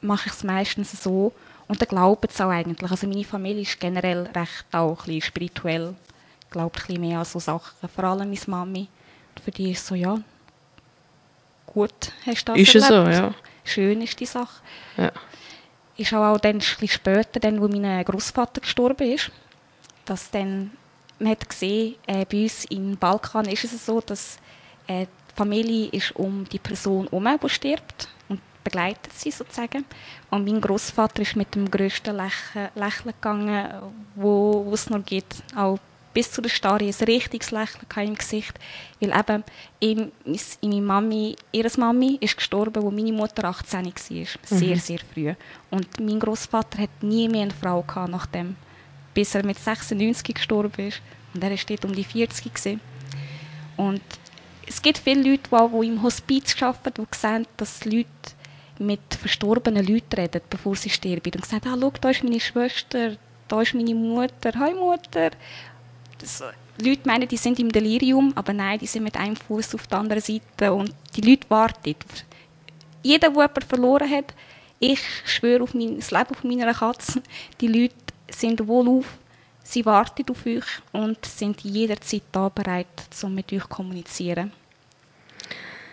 mache 0.00 0.28
ich 0.28 0.32
es 0.32 0.44
meistens 0.44 0.92
so 1.02 1.32
und 1.66 1.82
dann 1.82 1.88
glauben 1.88 2.28
sie 2.30 2.44
auch 2.44 2.50
eigentlich. 2.50 2.88
Also 2.88 3.08
meine 3.08 3.24
Familie 3.24 3.62
ist 3.62 3.80
generell 3.80 4.28
recht 4.32 4.64
auch 4.70 5.00
ein 5.00 5.06
bisschen 5.06 5.22
spirituell, 5.22 5.94
glaubt 6.50 6.88
ein 6.88 7.00
mehr 7.00 7.20
an 7.20 7.24
so 7.24 7.38
Sachen, 7.38 7.88
vor 7.88 8.04
allem 8.04 8.28
meine 8.28 8.40
Mami. 8.46 8.88
Für 9.42 9.50
die 9.50 9.70
ist 9.70 9.86
so, 9.86 9.94
ja, 9.94 10.18
gut, 11.66 12.12
hast 12.26 12.48
du 12.48 12.52
das 12.52 12.60
Ist 12.60 12.74
es 12.74 12.86
so, 12.86 12.94
ja. 12.94 13.34
Schön 13.64 14.02
ist 14.02 14.18
die 14.18 14.26
Sache. 14.26 14.62
Ja. 14.96 15.12
Ist 15.96 16.12
auch, 16.12 16.34
auch 16.34 16.38
dann 16.38 16.56
ein 16.56 16.58
bisschen 16.58 16.88
später, 16.88 17.40
dann, 17.40 17.60
wo 17.60 17.68
mein 17.68 18.04
Großvater 18.04 18.60
gestorben 18.60 19.12
ist, 19.12 19.30
dass 20.04 20.30
dann 20.30 20.72
man 21.20 21.32
hat 21.32 21.48
gesehen, 21.48 21.96
äh, 22.06 22.24
bei 22.24 22.42
uns 22.42 22.64
im 22.66 22.96
Balkan 22.96 23.44
ist 23.46 23.64
es 23.64 23.84
so, 23.84 24.00
dass 24.00 24.38
äh, 24.86 25.06
die 25.30 25.36
Familie 25.36 25.88
ist 25.90 26.16
um 26.16 26.44
die 26.48 26.58
Person 26.58 27.06
herum, 27.08 27.28
die 27.42 27.48
stirbt 27.48 28.08
und 28.28 28.40
begleitet 28.64 29.12
sie 29.12 29.30
sozusagen. 29.30 29.84
Und 30.30 30.46
mein 30.46 30.60
Großvater 30.60 31.22
ist 31.22 31.36
mit 31.36 31.54
dem 31.54 31.70
grössten 31.70 32.16
Lächeln, 32.16 32.70
Lächeln 32.74 33.14
gegangen, 33.14 33.68
wo, 34.14 34.64
wo 34.64 34.72
es 34.72 34.88
noch 34.88 35.04
gibt, 35.04 35.42
auch 35.54 35.78
bis 36.12 36.30
zu 36.32 36.42
der 36.42 36.48
Starre, 36.48 36.84
ein 36.84 37.04
richtiges 37.04 37.50
Lächeln 37.50 38.08
im 38.08 38.14
Gesicht, 38.14 38.58
weil 39.00 39.18
eben 39.18 39.44
ihm, 39.80 40.12
meine 40.62 40.80
Mami, 40.80 41.36
ihre 41.52 41.70
Mami 41.78 42.18
ist 42.20 42.36
gestorben, 42.36 42.82
wo 42.82 42.90
meine 42.90 43.12
Mutter 43.12 43.44
18 43.44 43.86
war, 43.86 43.92
sehr, 44.44 44.76
sehr 44.76 44.98
früh. 44.98 45.34
Und 45.70 46.00
mein 46.00 46.18
Großvater 46.18 46.82
hat 46.82 47.02
nie 47.02 47.28
mehr 47.28 47.42
eine 47.42 47.52
Frau 47.52 47.82
gehabt 47.82 48.10
nachdem, 48.10 48.56
bis 49.14 49.34
er 49.34 49.44
mit 49.44 49.58
96 49.58 50.34
gestorben 50.34 50.88
ist. 50.88 51.00
Und 51.32 51.44
er 51.44 51.50
war 51.50 51.58
dort 51.68 51.84
um 51.84 51.94
die 51.94 52.04
40 52.04 52.52
gewesen. 52.52 52.80
Und 53.76 54.02
es 54.66 54.82
gibt 54.82 54.98
viele 54.98 55.30
Leute, 55.30 55.48
die, 55.50 55.80
die 55.80 55.86
im 55.86 56.02
Hospiz 56.02 56.60
arbeiten, 56.62 57.06
die 57.10 57.16
sehen, 57.16 57.46
dass 57.56 57.84
Leute 57.84 58.08
mit 58.78 59.00
verstorbenen 59.14 59.86
Leuten 59.86 60.14
reden, 60.14 60.40
bevor 60.48 60.74
sie 60.74 60.90
sterben. 60.90 61.32
Und 61.34 61.46
sagen, 61.46 61.68
ah, 61.68 61.76
schau, 61.78 61.92
da 62.00 62.10
ist 62.10 62.24
meine 62.24 62.40
Schwester, 62.40 63.16
da 63.48 63.62
ist 63.62 63.74
meine 63.74 63.94
Mutter, 63.94 64.52
hi 64.58 64.74
Mutter. 64.74 65.30
Das, 66.20 66.42
Leute 66.82 67.06
meinen, 67.06 67.28
die 67.28 67.36
sind 67.36 67.58
im 67.58 67.70
Delirium, 67.70 68.32
aber 68.34 68.52
nein, 68.52 68.78
die 68.78 68.86
sind 68.86 69.04
mit 69.04 69.16
einem 69.16 69.36
Fuß 69.36 69.74
auf 69.74 69.86
der 69.86 69.98
anderen 69.98 70.22
Seite 70.22 70.72
und 70.72 70.94
die 71.16 71.20
Leute 71.20 71.48
warten. 71.48 71.94
Jeder, 73.02 73.30
der 73.30 73.42
jemanden 73.42 73.68
verloren 73.68 74.10
hat, 74.10 74.34
ich 74.78 75.00
schwöre 75.24 75.62
auf 75.62 75.74
mein, 75.74 75.96
das 75.96 76.10
Leben 76.10 76.34
von 76.34 76.50
meiner 76.50 76.72
Katze, 76.74 77.22
die 77.60 77.68
Leute 77.68 77.94
sind 78.30 78.66
wohlauf, 78.66 79.06
sie 79.62 79.84
warten 79.84 80.24
auf 80.30 80.46
euch 80.46 80.64
und 80.92 81.24
sind 81.24 81.60
jederzeit 81.62 82.22
da 82.32 82.48
bereit, 82.48 82.86
um 83.22 83.34
mit 83.34 83.52
euch 83.52 83.62
zu 83.62 83.68
kommunizieren. 83.68 84.52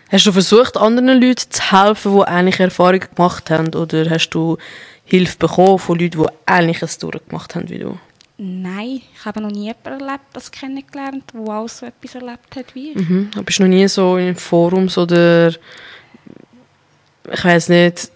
Hast 0.09 0.25
du 0.25 0.31
versucht, 0.31 0.77
anderen 0.77 1.21
Leuten 1.21 1.51
zu 1.51 1.71
helfen, 1.71 2.15
die 2.15 2.31
ähnliche 2.31 2.63
Erfahrungen 2.63 3.07
gemacht 3.13 3.49
haben? 3.49 3.73
Oder 3.75 4.09
hast 4.09 4.29
du 4.29 4.57
Hilfe 5.03 5.37
bekommen 5.37 5.79
von 5.79 5.99
Leuten, 5.99 6.21
die 6.21 6.27
ähnliches 6.47 6.97
durchgemacht 6.97 7.55
haben 7.55 7.67
wie 7.67 7.79
du? 7.79 7.99
Nein, 8.38 9.02
ich 9.13 9.26
habe 9.26 9.41
noch 9.41 9.50
nie 9.50 9.65
jemanden 9.65 10.06
erlebt, 10.06 10.26
das 10.34 10.52
kennengelernt, 10.52 11.23
der 11.34 11.41
auch 11.41 11.67
so 11.67 11.88
etwas 11.88 12.15
erlebt 12.15 12.56
hat 12.56 12.76
wie 12.76 12.91
ich. 12.91 12.95
Mhm. 12.95 13.32
Aber 13.34 13.43
Bist 13.43 13.60
du 13.60 13.63
noch 13.63 13.69
nie 13.69 13.88
so 13.88 14.17
in 14.17 14.36
Forums 14.36 14.97
oder 14.97 15.50
ich 15.50 17.43
weiß 17.43 17.69
nicht, 17.69 18.12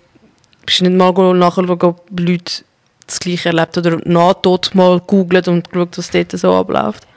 bist 0.65 0.79
du 0.79 0.83
nicht 0.89 0.97
mal 0.97 1.33
nachschauen, 1.33 1.69
ob 1.69 2.19
Leute 2.19 2.63
das 3.07 3.19
Gleiche 3.19 3.49
erlebt 3.49 3.77
oder 3.77 3.97
Nahtod 4.05 4.75
mal 4.75 4.99
googelt 4.99 5.47
und 5.47 5.69
geschaut, 5.69 5.97
was 5.97 6.11
dort 6.11 6.31
so 6.31 6.53
abläuft? 6.53 7.07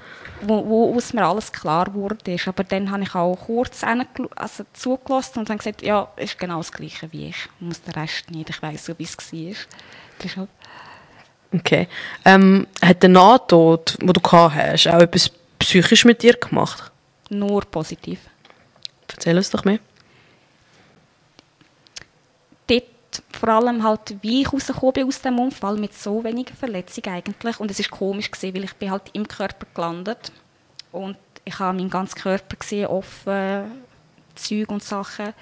wo, 0.47 0.65
wo 0.67 0.97
aus 0.97 1.13
mir 1.13 1.25
alles 1.25 1.53
klar 1.53 1.93
wurde. 1.95 2.35
ist. 2.35 2.49
Aber 2.49 2.65
dann 2.65 2.91
habe 2.91 3.03
ich 3.03 3.15
auch 3.15 3.37
kurz 3.37 3.83
also 4.37 4.65
zugelassen 4.73 5.41
und 5.41 5.49
habe 5.49 5.59
gesagt, 5.59 5.83
ja, 5.83 6.09
ist 6.17 6.39
genau 6.39 6.59
das 6.59 6.73
Gleiche 6.73 7.11
wie 7.13 7.29
ich. 7.29 7.37
Ich 7.37 7.61
muss 7.61 7.83
den 7.83 7.95
Rest 7.95 8.31
nicht, 8.31 8.51
ich 8.51 8.63
weiß 8.63 8.87
so, 8.87 8.99
wie 8.99 9.05
es 9.05 9.17
war. 9.17 10.49
Okay. 11.55 11.89
Ähm, 12.25 12.67
hat 12.83 13.03
der 13.03 13.11
Nahtod, 13.11 13.97
den 14.01 14.09
du 14.09 14.21
gehabt 14.21 14.55
hast, 14.57 14.89
auch 14.89 15.01
etwas 15.01 15.31
psychisch 15.59 16.05
mit 16.05 16.23
dir 16.23 16.35
gemacht? 16.35 16.91
nur 17.31 17.63
positiv. 17.65 18.21
Erzähl 19.09 19.37
uns 19.37 19.51
doch 19.51 19.65
mehr. 19.65 19.79
Dort 22.67 22.85
vor 23.33 23.49
allem 23.49 23.83
halt, 23.83 24.17
wie 24.23 24.43
ich 24.43 24.53
rausgekommen 24.53 24.93
bin 24.93 25.07
aus 25.07 25.21
dem 25.21 25.39
Unfall 25.39 25.77
mit 25.77 25.95
so 25.95 26.25
wenigen 26.25 26.57
Verletzungen 26.57 27.15
eigentlich. 27.15 27.61
Und 27.61 27.71
es 27.71 27.79
ist 27.79 27.91
komisch 27.91 28.31
gewesen, 28.31 28.55
weil 28.55 28.65
ich 28.65 28.75
bin 28.75 28.91
halt 28.91 29.03
im 29.13 29.29
Körper 29.29 29.67
gelandet 29.73 30.33
und 30.91 31.17
ich 31.45 31.59
habe 31.59 31.77
meinen 31.77 31.91
ganzen 31.91 32.17
Körper 32.19 32.57
gesehen, 32.57 32.87
offen, 32.87 33.83
Zeug 34.35 34.71
und 34.71 34.83
Sachen. 34.83 35.35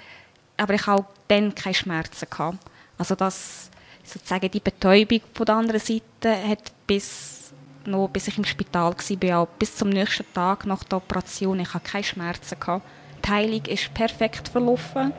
Aber 0.57 0.73
ich 0.73 0.85
habe 0.85 1.01
auch 1.01 1.05
dann 1.27 1.55
keine 1.55 1.73
Schmerzen 1.73 2.29
gehabt. 2.29 2.57
Also 2.97 3.15
das 3.15 3.71
sozusagen 4.03 4.51
die 4.51 4.59
Betäubung 4.59 5.21
von 5.33 5.45
der 5.45 5.55
anderen 5.55 5.79
Seite 5.79 6.47
hat 6.47 6.71
bis 6.87 7.53
noch, 7.85 8.07
bis 8.07 8.27
ich 8.27 8.37
im 8.37 8.45
Spital 8.45 8.95
war, 8.95 9.45
bis 9.45 9.75
zum 9.75 9.89
nächsten 9.89 10.25
Tag 10.33 10.65
nach 10.65 10.83
der 10.85 10.97
Operation, 10.97 11.59
ich 11.59 11.73
hatte 11.73 11.89
keine 11.89 12.03
Schmerzen 12.03 12.59
gehabt. 12.59 12.85
Die 13.25 13.29
Heilung 13.29 13.65
ist 13.65 13.93
perfekt 13.93 14.47
verlaufen 14.47 15.11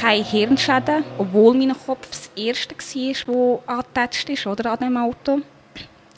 keine 0.00 0.24
Hirnschäden, 0.24 1.04
obwohl 1.18 1.54
mein 1.54 1.74
Kopf 1.74 2.08
das 2.08 2.30
erste 2.34 2.74
war, 2.74 3.52
das 3.52 3.68
angetatscht 3.68 4.30
ist 4.30 4.46
oder, 4.46 4.72
an 4.72 4.78
dem 4.78 4.96
Auto. 4.96 5.40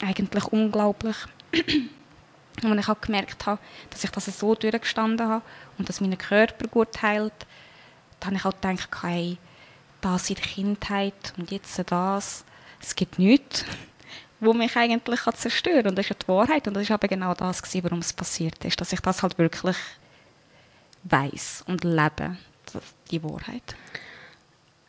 Eigentlich 0.01 0.45
unglaublich. 0.45 1.17
Und 2.63 2.79
ich 2.79 2.87
auch 2.87 3.01
gemerkt 3.01 3.45
habe, 3.45 3.59
dass 3.89 4.03
ich 4.03 4.09
das 4.11 4.25
so 4.39 4.55
durchgestanden 4.55 5.27
habe 5.27 5.41
und 5.77 5.89
dass 5.89 5.99
mein 5.99 6.17
Körper 6.17 6.67
gut 6.67 7.01
heilt, 7.01 7.33
dann 8.21 8.29
habe 8.29 8.37
ich 8.37 8.45
auch 8.45 8.53
gedacht, 8.61 9.03
hey, 9.03 9.37
das 10.03 10.29
in 10.29 10.35
der 10.35 10.45
Kindheit 10.45 11.33
und 11.37 11.51
jetzt 11.51 11.81
das, 11.87 12.43
es 12.81 12.95
gibt 12.95 13.17
nichts, 13.17 13.65
wo 14.39 14.53
mich 14.53 14.75
eigentlich 14.75 15.21
zerstören 15.35 15.83
kann. 15.83 15.89
Und 15.91 15.97
das 15.97 16.05
ist 16.05 16.09
ja 16.09 16.15
die 16.21 16.27
Wahrheit. 16.27 16.67
Und 16.67 16.73
das 16.73 16.83
ist 16.83 16.91
aber 16.91 17.07
genau 17.07 17.33
das, 17.33 17.61
warum 17.81 17.99
es 17.99 18.11
passiert 18.11 18.63
ist. 18.65 18.79
Dass 18.79 18.91
ich 18.93 18.99
das 18.99 19.23
halt 19.23 19.37
wirklich 19.37 19.77
weiß 21.05 21.63
und 21.67 21.83
lebe, 21.83 22.37
die 23.09 23.23
Wahrheit. 23.23 23.75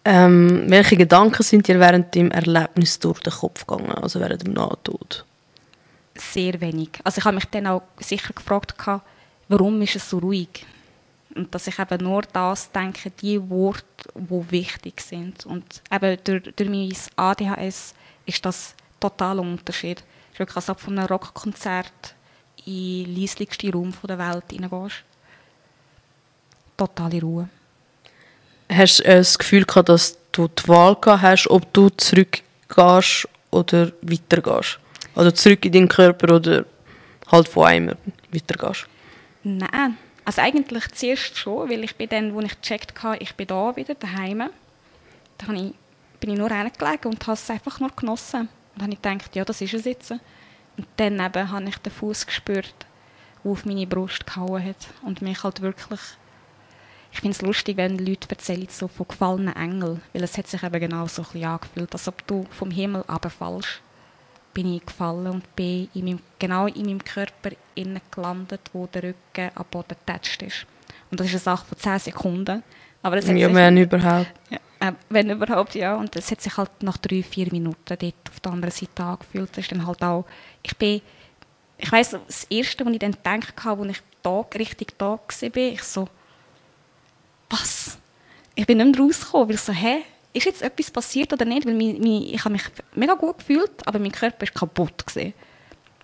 Ähm, 0.04 0.64
welche 0.68 0.96
Gedanken 0.96 1.42
sind 1.42 1.66
dir 1.66 1.80
während 1.80 2.14
dem 2.14 2.30
Erlebnis 2.30 2.98
durch 2.98 3.20
den 3.20 3.32
Kopf 3.32 3.66
gegangen, 3.66 3.90
also 3.90 4.20
während 4.20 4.44
dem 4.44 4.52
Nahtod? 4.52 5.24
Sehr 6.14 6.60
wenig. 6.60 6.90
Also 7.02 7.18
ich 7.18 7.24
habe 7.24 7.36
mich 7.36 7.46
dann 7.46 7.66
auch 7.66 7.82
sicher 7.98 8.32
gefragt, 8.34 8.74
warum 9.48 9.80
ist 9.82 9.96
es 9.96 10.10
so 10.10 10.18
ruhig? 10.18 10.66
Und 11.34 11.54
dass 11.54 11.66
ich 11.66 11.78
eben 11.78 12.04
nur 12.04 12.22
das 12.32 12.70
denke, 12.70 13.10
die 13.10 13.50
Worte, 13.50 13.84
die 14.14 14.50
wichtig 14.50 15.00
sind. 15.00 15.46
Und 15.46 15.82
eben 15.90 16.18
durch, 16.22 16.54
durch 16.54 16.70
mein 16.70 16.92
ADHS 17.16 17.94
ist 18.26 18.44
das 18.44 18.74
total 19.00 19.40
ein 19.40 19.52
Unterschied. 19.52 19.98
Es 19.98 20.34
ist 20.34 20.38
wirklich, 20.38 20.56
als 20.56 20.70
ob 20.70 20.80
von 20.80 20.98
einem 20.98 21.08
Rockkonzert 21.08 22.14
in 22.66 23.04
den 23.04 23.20
leislichsten 23.20 23.72
Raum 23.72 23.92
der 24.08 24.18
Welt 24.18 24.44
hineingehst. 24.50 25.02
Totale 26.76 27.20
Ruhe. 27.20 27.48
Hast 28.70 29.00
du 29.00 29.04
äh, 29.04 29.16
das 29.16 29.38
Gefühl 29.38 29.64
gehabt, 29.64 29.88
dass 29.88 30.16
du 30.32 30.48
die 30.48 30.68
Wahl 30.68 30.96
gehabt 30.96 31.22
hast, 31.22 31.46
ob 31.48 31.72
du 31.72 31.90
zurückgehst 31.90 33.28
oder 33.50 33.92
weitergehst? 34.02 34.78
Oder 35.14 35.34
zurück 35.34 35.64
in 35.64 35.72
deinen 35.72 35.88
Körper 35.88 36.34
oder 36.34 36.64
halt 37.30 37.48
von 37.48 37.66
einem 37.66 37.96
weitergehst? 38.32 38.86
Nein, 39.44 39.96
also 40.24 40.40
eigentlich 40.40 40.88
zuerst 40.92 41.36
schon, 41.36 41.68
weil 41.68 41.84
ich 41.84 41.96
bin 41.96 42.08
dann, 42.08 42.36
als 42.36 42.46
ich 42.46 42.60
gecheckt 42.60 43.02
habe, 43.02 43.18
ich 43.18 43.34
bin 43.34 43.46
da 43.46 43.74
wieder 43.76 43.94
daheim, 43.94 44.50
da 45.38 45.52
ich, 45.52 45.74
bin 46.20 46.30
ich 46.30 46.38
nur 46.38 46.50
reingelegen 46.50 47.12
und 47.12 47.26
habe 47.26 47.34
es 47.34 47.50
einfach 47.50 47.80
nur 47.80 47.90
genossen. 47.90 48.40
Und 48.40 48.48
dann 48.76 48.82
habe 48.84 48.92
ich 48.92 49.02
gedacht, 49.02 49.36
ja, 49.36 49.44
das 49.44 49.60
ist 49.60 49.74
es 49.74 49.84
jetzt. 49.84 50.10
Und 50.10 50.86
dann 50.96 51.20
eben 51.20 51.50
habe 51.50 51.68
ich 51.68 51.76
den 51.78 51.92
Fuß 51.92 52.26
gespürt, 52.26 52.74
der 53.44 53.52
auf 53.52 53.64
meine 53.64 53.86
Brust 53.86 54.26
gehauen 54.26 54.64
hat 54.64 54.88
und 55.02 55.22
mich 55.22 55.42
halt 55.42 55.60
wirklich 55.60 56.00
ich 57.14 57.20
finde 57.20 57.36
es 57.36 57.42
lustig, 57.42 57.76
wenn 57.76 57.96
Leute 57.96 58.28
erzählen 58.28 58.66
so 58.68 58.88
von 58.88 59.06
gefallenen 59.06 59.54
Engeln, 59.54 60.02
weil 60.12 60.24
es 60.24 60.36
hat 60.36 60.48
sich 60.48 60.64
eben 60.64 60.80
genau 60.80 61.06
so 61.06 61.22
ein 61.22 61.26
bisschen 61.26 61.44
angefühlt, 61.44 61.92
als 61.92 62.08
ob 62.08 62.26
du 62.26 62.44
vom 62.50 62.72
Himmel 62.72 63.02
runterfallst. 63.02 63.80
Bin 64.54 64.74
ich 64.74 64.86
gefallen 64.86 65.26
und 65.26 65.56
bin 65.56 65.88
in 65.94 66.04
meinem, 66.04 66.20
genau 66.38 66.66
in 66.68 66.86
meinem 66.86 67.04
Körper 67.04 67.50
innen 67.74 68.00
gelandet, 68.10 68.60
wo 68.72 68.86
der 68.86 69.02
Rücken 69.02 69.50
am 69.54 69.64
Boden 69.70 69.88
getatscht 69.88 70.42
ist. 70.42 70.66
Und 71.10 71.20
das 71.20 71.26
ist 71.26 71.34
eine 71.34 71.40
Sache 71.40 71.66
von 71.66 71.78
10 71.78 71.98
Sekunden. 71.98 72.62
Aber 73.02 73.16
hat 73.16 73.24
Ja, 73.26 73.52
wenn 73.52 73.76
überhaupt. 73.76 74.32
ja, 74.50 74.58
äh, 74.80 74.92
wenn 75.10 75.30
überhaupt, 75.30 75.74
ja. 75.74 75.96
Und 75.96 76.16
es 76.16 76.30
hat 76.30 76.40
sich 76.40 76.56
halt 76.56 76.70
nach 76.82 76.98
drei, 76.98 77.22
vier 77.22 77.50
Minuten 77.52 77.96
dort 77.98 78.14
auf 78.30 78.40
der 78.40 78.52
anderen 78.52 78.72
Seite 78.72 79.02
angefühlt. 79.04 79.50
Das 79.50 79.58
ist 79.58 79.72
dann 79.72 79.86
halt 79.86 80.02
auch, 80.02 80.24
ich 80.62 80.76
bin, 80.76 81.02
ich 81.78 81.92
weiss, 81.92 82.10
das 82.10 82.44
Erste, 82.44 82.84
was 82.86 82.92
ich 82.92 82.98
dann 83.00 83.12
gedacht 83.12 83.64
habe, 83.64 83.82
als 83.82 83.98
ich 83.98 84.02
da, 84.22 84.40
richtig 84.56 84.96
da 84.98 85.06
war, 85.10 85.56
ich 85.56 85.82
so, 85.82 86.08
was? 87.50 87.98
Ich 88.54 88.66
bin 88.66 88.78
nicht 88.78 88.96
mehr 88.96 89.06
rausgekommen, 89.06 89.48
weil 89.48 89.54
ich 89.56 89.60
so, 89.60 89.72
hä, 89.72 90.02
ist 90.34 90.46
jetzt 90.46 90.62
etwas 90.62 90.90
passiert 90.90 91.32
oder 91.32 91.44
nicht? 91.44 91.66
Weil 91.66 91.74
mich, 91.74 91.98
mich, 91.98 92.34
ich 92.34 92.40
habe 92.44 92.52
mich 92.52 92.64
mega 92.94 93.14
gut 93.14 93.38
gefühlt, 93.38 93.86
aber 93.86 93.98
mein 93.98 94.12
Körper 94.12 94.42
ist 94.42 94.54
kaputt 94.54 95.06
gewesen. 95.06 95.32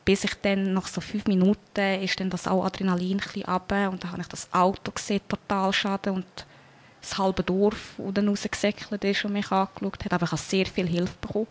Bis 0.05 0.25
ich 0.25 0.35
dann 0.41 0.73
nach 0.73 0.87
so 0.87 1.01
fünf 1.01 1.27
Minuten 1.27 2.03
ist 2.03 2.19
dann 2.19 2.31
das 2.31 2.47
auch 2.47 2.65
Adrenalin 2.65 3.21
ein 3.45 3.89
und 3.89 4.03
dann 4.03 4.13
habe 4.13 4.23
ich 4.23 4.29
das 4.29 4.49
Auto 4.53 4.93
gesehen, 4.93 5.21
total 5.29 5.73
schade 5.73 6.13
und 6.13 6.25
das 7.01 7.19
halbe 7.19 7.43
Dorf, 7.43 7.95
das 7.99 8.15
dann 8.15 8.29
rausgesäckelt 8.29 9.05
ist 9.05 9.25
und 9.25 9.33
mich 9.33 9.51
angeschaut 9.51 10.05
hat. 10.05 10.13
Aber 10.13 10.25
ich 10.25 10.33
habe 10.33 10.41
sehr 10.41 10.67
viel 10.67 10.87
Hilfe 10.87 11.15
bekommen. 11.21 11.47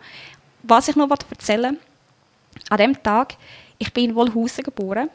Was 0.63 0.87
ich 0.87 0.95
noch 0.95 1.09
erzählen 1.09 1.77
wollte, 1.77 2.71
an 2.71 2.77
dem 2.77 3.03
Tag, 3.03 3.35
ich 3.77 3.93
bin 3.93 4.09
in 4.09 4.15
Wollhausen 4.15 4.63
geboren 4.63 5.09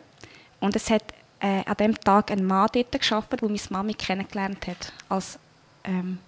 und 0.60 0.76
es 0.76 0.90
hat 0.90 1.02
äh, 1.40 1.64
an 1.66 1.76
dem 1.78 2.00
Tag 2.00 2.30
ein 2.30 2.44
Mann 2.44 2.68
dort 2.72 2.92
gearbeitet, 2.92 3.40
der 3.40 3.48
meine 3.48 3.60
Mami 3.70 3.94
kennengelernt 3.94 4.66
hat 4.66 4.92
als 5.08 5.38
ähm, 5.84 6.18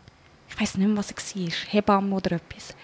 ich 0.57 0.63
weiß 0.63 0.79
nicht 0.79 0.89
mehr, 0.89 0.97
was 0.97 1.11
er 1.11 1.17
war, 1.17 1.53
Hebamme 1.69 2.17
oder 2.17 2.33
etwas. 2.33 2.75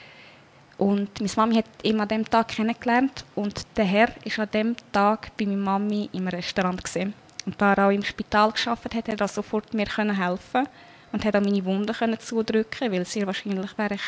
Und 0.77 1.21
meine 1.21 1.33
Mami 1.37 1.55
hat 1.55 1.67
ihn 1.83 2.01
an 2.01 2.09
dem 2.09 2.29
Tag 2.29 2.49
kennengelernt 2.49 3.25
und 3.35 3.63
der 3.77 3.85
Herr 3.85 4.09
ist 4.25 4.39
an 4.39 4.49
dem 4.53 4.77
Tag 4.93 5.35
bei 5.37 5.47
meiner 5.47 5.59
Mami 5.59 6.11
im 6.13 6.29
Restaurant 6.29 6.83
gesehen. 6.83 7.15
Und 7.47 7.61
da 7.61 7.73
er 7.73 7.87
auch 7.87 7.91
im 7.91 8.05
Spital 8.05 8.53
geschafft 8.53 8.85
hat, 8.85 8.95
hat 8.95 9.21
er 9.21 9.29
sofort 9.29 9.73
mir 9.75 9.87
helfen 9.87 10.69
und 11.13 11.25
hat 11.25 11.37
auch 11.37 11.41
meine 11.41 11.65
Wunden 11.65 11.95
können 11.95 12.19
zudrücken, 12.21 12.93
weil 12.93 13.05
sehr 13.07 13.27
wahrscheinlich 13.27 13.77
wäre 13.79 13.95
ich 13.95 14.03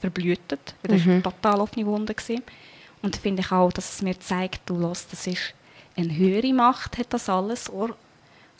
verblühtet, 0.00 0.74
weil 0.82 0.96
das 0.96 1.06
mhm. 1.06 1.22
total 1.22 1.60
offene 1.60 1.86
Wunde 1.86 2.14
war. 2.14 2.36
Und 3.02 3.16
finde 3.16 3.42
ich 3.42 3.52
auch, 3.52 3.72
dass 3.72 3.94
es 3.94 4.02
mir 4.02 4.18
zeigt, 4.18 4.68
du 4.68 4.76
los, 4.76 5.06
das 5.10 5.26
ist 5.26 5.54
eine 5.96 6.14
höhere 6.16 6.52
Macht, 6.52 6.98
hat 6.98 7.12
das 7.12 7.28
alles 7.28 7.70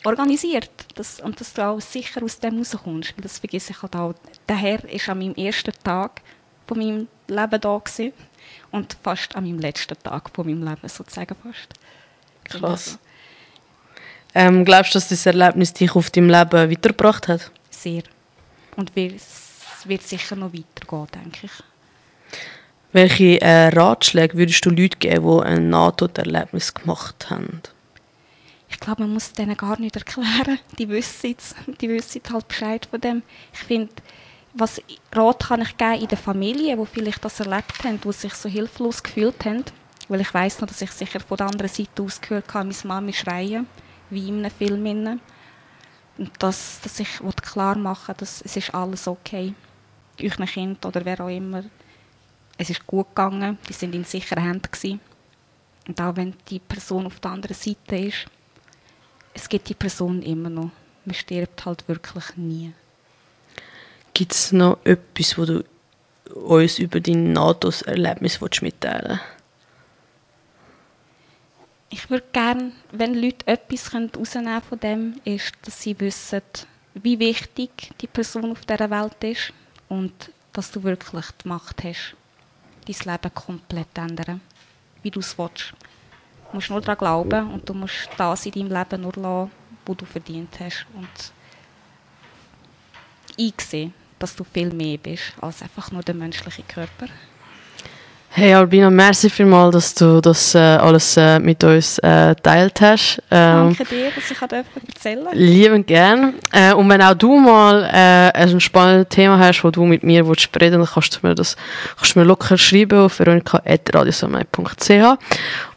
organisiert. 0.05 0.69
Das, 0.95 1.19
und 1.19 1.39
dass 1.39 1.53
du 1.53 1.65
auch 1.65 1.81
sicher 1.81 2.23
aus 2.23 2.39
dem 2.39 2.57
rauskommst. 2.57 3.13
Das 3.21 3.39
vergesse 3.39 3.71
ich 3.71 3.81
halt 3.81 3.95
auch. 3.95 4.13
Der 4.47 4.55
Herr 4.57 4.83
war 4.83 5.09
an 5.09 5.19
meinem 5.19 5.35
ersten 5.35 5.73
Tag 5.83 6.21
von 6.67 6.77
meinem 6.77 7.07
Leben 7.27 7.61
da 7.61 7.77
gewesen. 7.77 8.13
und 8.71 8.97
fast 9.01 9.35
an 9.35 9.45
meinem 9.45 9.59
letzten 9.59 9.97
Tag 10.01 10.29
von 10.33 10.45
meinem 10.45 10.63
Leben 10.63 10.87
sozusagen 10.87 11.35
fast. 11.41 11.73
Krass. 12.43 12.99
Ähm, 14.33 14.65
glaubst 14.65 14.93
du, 14.93 14.97
dass 14.97 15.07
das 15.07 15.25
Erlebnis 15.25 15.73
dich 15.73 15.95
auf 15.95 16.11
deinem 16.11 16.29
Leben 16.29 16.71
weitergebracht 16.71 17.27
hat? 17.27 17.51
Sehr. 17.69 18.03
Und 18.75 18.91
es 18.95 19.85
wird 19.85 20.03
sicher 20.03 20.35
noch 20.35 20.53
weitergehen, 20.53 21.07
denke 21.15 21.45
ich. 21.45 21.51
Welche 22.91 23.41
äh, 23.41 23.67
Ratschläge 23.69 24.37
würdest 24.37 24.65
du 24.65 24.69
Leuten 24.69 24.99
geben, 24.99 25.39
die 25.39 25.45
ein 25.45 25.69
Nahtoderlebnis 25.69 26.73
gemacht 26.73 27.29
haben? 27.29 27.61
Ich 28.75 28.81
glaube, 28.81 29.03
man 29.03 29.13
muss 29.13 29.31
denen 29.31 29.55
gar 29.55 29.79
nicht 29.79 29.95
erklären. 29.95 30.59
Die 30.77 30.89
wissen 30.89 31.27
jetzt, 31.27 31.55
die 31.79 31.87
wissen 31.87 32.21
halt 32.29 32.47
Bescheid 32.49 32.85
von 32.85 32.99
dem. 32.99 33.23
Ich 33.53 33.59
finde, 33.59 33.93
was 34.53 34.81
Rat 35.13 35.47
kann 35.47 35.61
ich 35.61 35.77
geben 35.77 36.01
in 36.01 36.07
der 36.09 36.17
Familie, 36.17 36.77
wo 36.77 36.83
vielleicht 36.83 37.23
das 37.23 37.39
erlebt 37.39 37.83
haben, 37.85 37.99
wo 38.03 38.11
sich 38.11 38.33
so 38.33 38.49
hilflos 38.49 39.01
gefühlt 39.01 39.45
haben, 39.45 39.63
weil 40.09 40.19
ich 40.19 40.33
weiß 40.33 40.59
noch, 40.59 40.67
dass 40.67 40.81
ich 40.81 40.91
sicher 40.91 41.21
von 41.21 41.37
der 41.37 41.47
anderen 41.47 41.71
Seite 41.71 42.03
aus 42.03 42.19
habe, 42.29 42.43
meine 42.53 42.75
Mami 42.83 43.13
schreien, 43.13 43.65
wie 44.09 44.27
in 44.27 44.39
einem 44.39 44.51
Film. 44.51 45.21
Und 46.17 46.31
dass, 46.39 46.81
dass 46.81 46.99
ich 46.99 47.19
klar 47.41 47.77
machen 47.77 48.15
dass 48.17 48.41
es 48.41 48.57
ist 48.57 48.73
alles 48.73 49.07
okay. 49.07 49.53
Euch 50.21 50.35
Kind 50.53 50.85
oder 50.85 51.03
wer 51.05 51.21
auch 51.21 51.29
immer. 51.29 51.63
Es 52.57 52.69
ist 52.69 52.85
gut 52.85 53.07
gegangen, 53.07 53.57
die 53.69 53.73
sind 53.73 53.95
in 53.95 54.03
sicheren 54.03 54.43
Händen. 54.43 54.99
Und 55.87 56.01
auch 56.01 56.15
wenn 56.17 56.33
die 56.49 56.59
Person 56.59 57.05
auf 57.05 57.21
der 57.21 57.31
anderen 57.31 57.55
Seite 57.55 57.95
ist, 57.95 58.27
es 59.35 59.49
gibt 59.49 59.69
die 59.69 59.75
Person 59.75 60.23
immer 60.23 60.49
noch. 60.49 60.71
Man 61.03 61.13
stirbt 61.13 61.65
halt 61.65 61.87
wirklich 61.87 62.35
nie. 62.37 62.73
Gibt 64.13 64.31
es 64.33 64.51
noch 64.51 64.79
etwas, 64.85 65.37
wo 65.37 65.45
du 65.45 65.63
uns 66.33 66.79
über 66.79 66.99
dein 66.99 67.33
NATO-Erlebnis 67.33 68.39
mitteilen 68.61 69.19
Ich 71.89 72.09
würde 72.09 72.25
gerne, 72.31 72.71
wenn 72.91 73.13
Leute 73.13 73.45
etwas 73.45 73.93
herausnehmen 73.93 74.61
von 74.61 74.79
dem, 74.79 75.21
ist, 75.25 75.53
dass 75.63 75.81
sie 75.81 75.99
wissen, 75.99 76.41
wie 76.93 77.19
wichtig 77.19 77.91
die 77.99 78.07
Person 78.07 78.51
auf 78.51 78.65
dieser 78.65 78.89
Welt 78.89 79.21
ist 79.21 79.53
und 79.89 80.31
dass 80.53 80.71
du 80.71 80.81
wirklich 80.83 81.25
die 81.43 81.49
Macht 81.49 81.83
hast, 81.83 82.15
dein 82.87 83.13
Leben 83.13 83.33
komplett 83.35 83.87
zu 83.93 84.01
ändern, 84.01 84.41
wie 85.03 85.11
du 85.11 85.19
es 85.19 85.37
willst. 85.37 85.73
Du 86.49 86.57
musst 86.57 86.69
nur 86.69 86.81
daran 86.81 86.97
glauben 86.97 87.51
und 87.51 87.67
du 87.67 87.73
musst 87.73 88.09
das 88.17 88.45
in 88.45 88.51
deinem 88.53 88.71
Leben 88.71 89.01
nur 89.01 89.13
lassen, 89.15 89.51
was 89.85 89.97
du 89.97 90.05
verdient 90.05 90.59
hast. 90.59 90.85
Und 90.93 91.33
einsehen, 93.39 93.93
dass 94.19 94.35
du 94.35 94.43
viel 94.43 94.71
mehr 94.71 94.97
bist 94.97 95.33
als 95.41 95.61
einfach 95.61 95.91
nur 95.91 96.03
der 96.03 96.15
menschliche 96.15 96.63
Körper. 96.63 97.07
Hey 98.37 98.53
Albina, 98.53 98.89
merci 98.89 99.29
vielmals, 99.29 99.71
dass 99.71 99.95
du 99.95 100.19
das 100.19 100.55
äh, 100.55 100.57
alles 100.57 101.15
äh, 101.15 101.39
mit 101.39 101.63
uns 101.63 101.99
äh, 101.99 102.35
teilt 102.35 102.81
hast. 102.81 103.23
Ähm, 103.31 103.73
Danke 103.77 103.85
dir, 103.85 104.11
dass 104.13 104.29
ich 104.29 104.41
erzählen 104.41 105.23
durfte. 105.23 105.37
Lieben 105.37 105.85
gern. 105.85 106.33
Äh, 106.51 106.73
und 106.73 106.89
wenn 106.89 107.01
auch 107.01 107.13
du 107.13 107.39
mal 107.39 107.85
äh, 107.85 108.37
ein 108.37 108.59
spannendes 108.59 109.07
Thema 109.07 109.39
hast, 109.39 109.63
wo 109.63 109.71
du 109.71 109.85
mit 109.85 110.03
mir 110.03 110.27
willst 110.27 110.49
reden 110.59 110.79
dann 110.79 110.89
kannst 110.93 111.15
du 111.15 111.25
mir 111.25 111.33
das 111.33 111.55
kannst 111.95 112.15
du 112.15 112.19
mir 112.19 112.25
locker 112.25 112.57
schreiben 112.57 113.05
auf 113.05 113.19
veronika.radiosomai.ch 113.19 115.17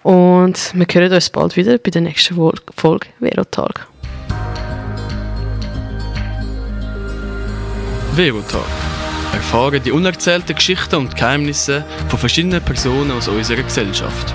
und 0.03 0.73
wir 0.75 0.87
hören 0.91 1.13
uns 1.13 1.31
bald 1.31 1.57
wieder 1.57 1.79
bei 1.79 1.91
der 1.93 2.03
nächsten 2.03 2.35
Folge 2.35 3.07
Verotag. 3.21 3.87
Verotag 8.17 8.98
erfahren 9.33 9.83
die 9.83 9.93
unerzählten 9.93 10.55
Geschichten 10.55 10.97
und 10.97 11.17
Geheimnisse 11.17 11.85
von 12.09 12.19
verschiedenen 12.19 12.63
Personen 12.63 13.11
aus 13.13 13.29
unserer 13.29 13.63
Gesellschaft. 13.63 14.35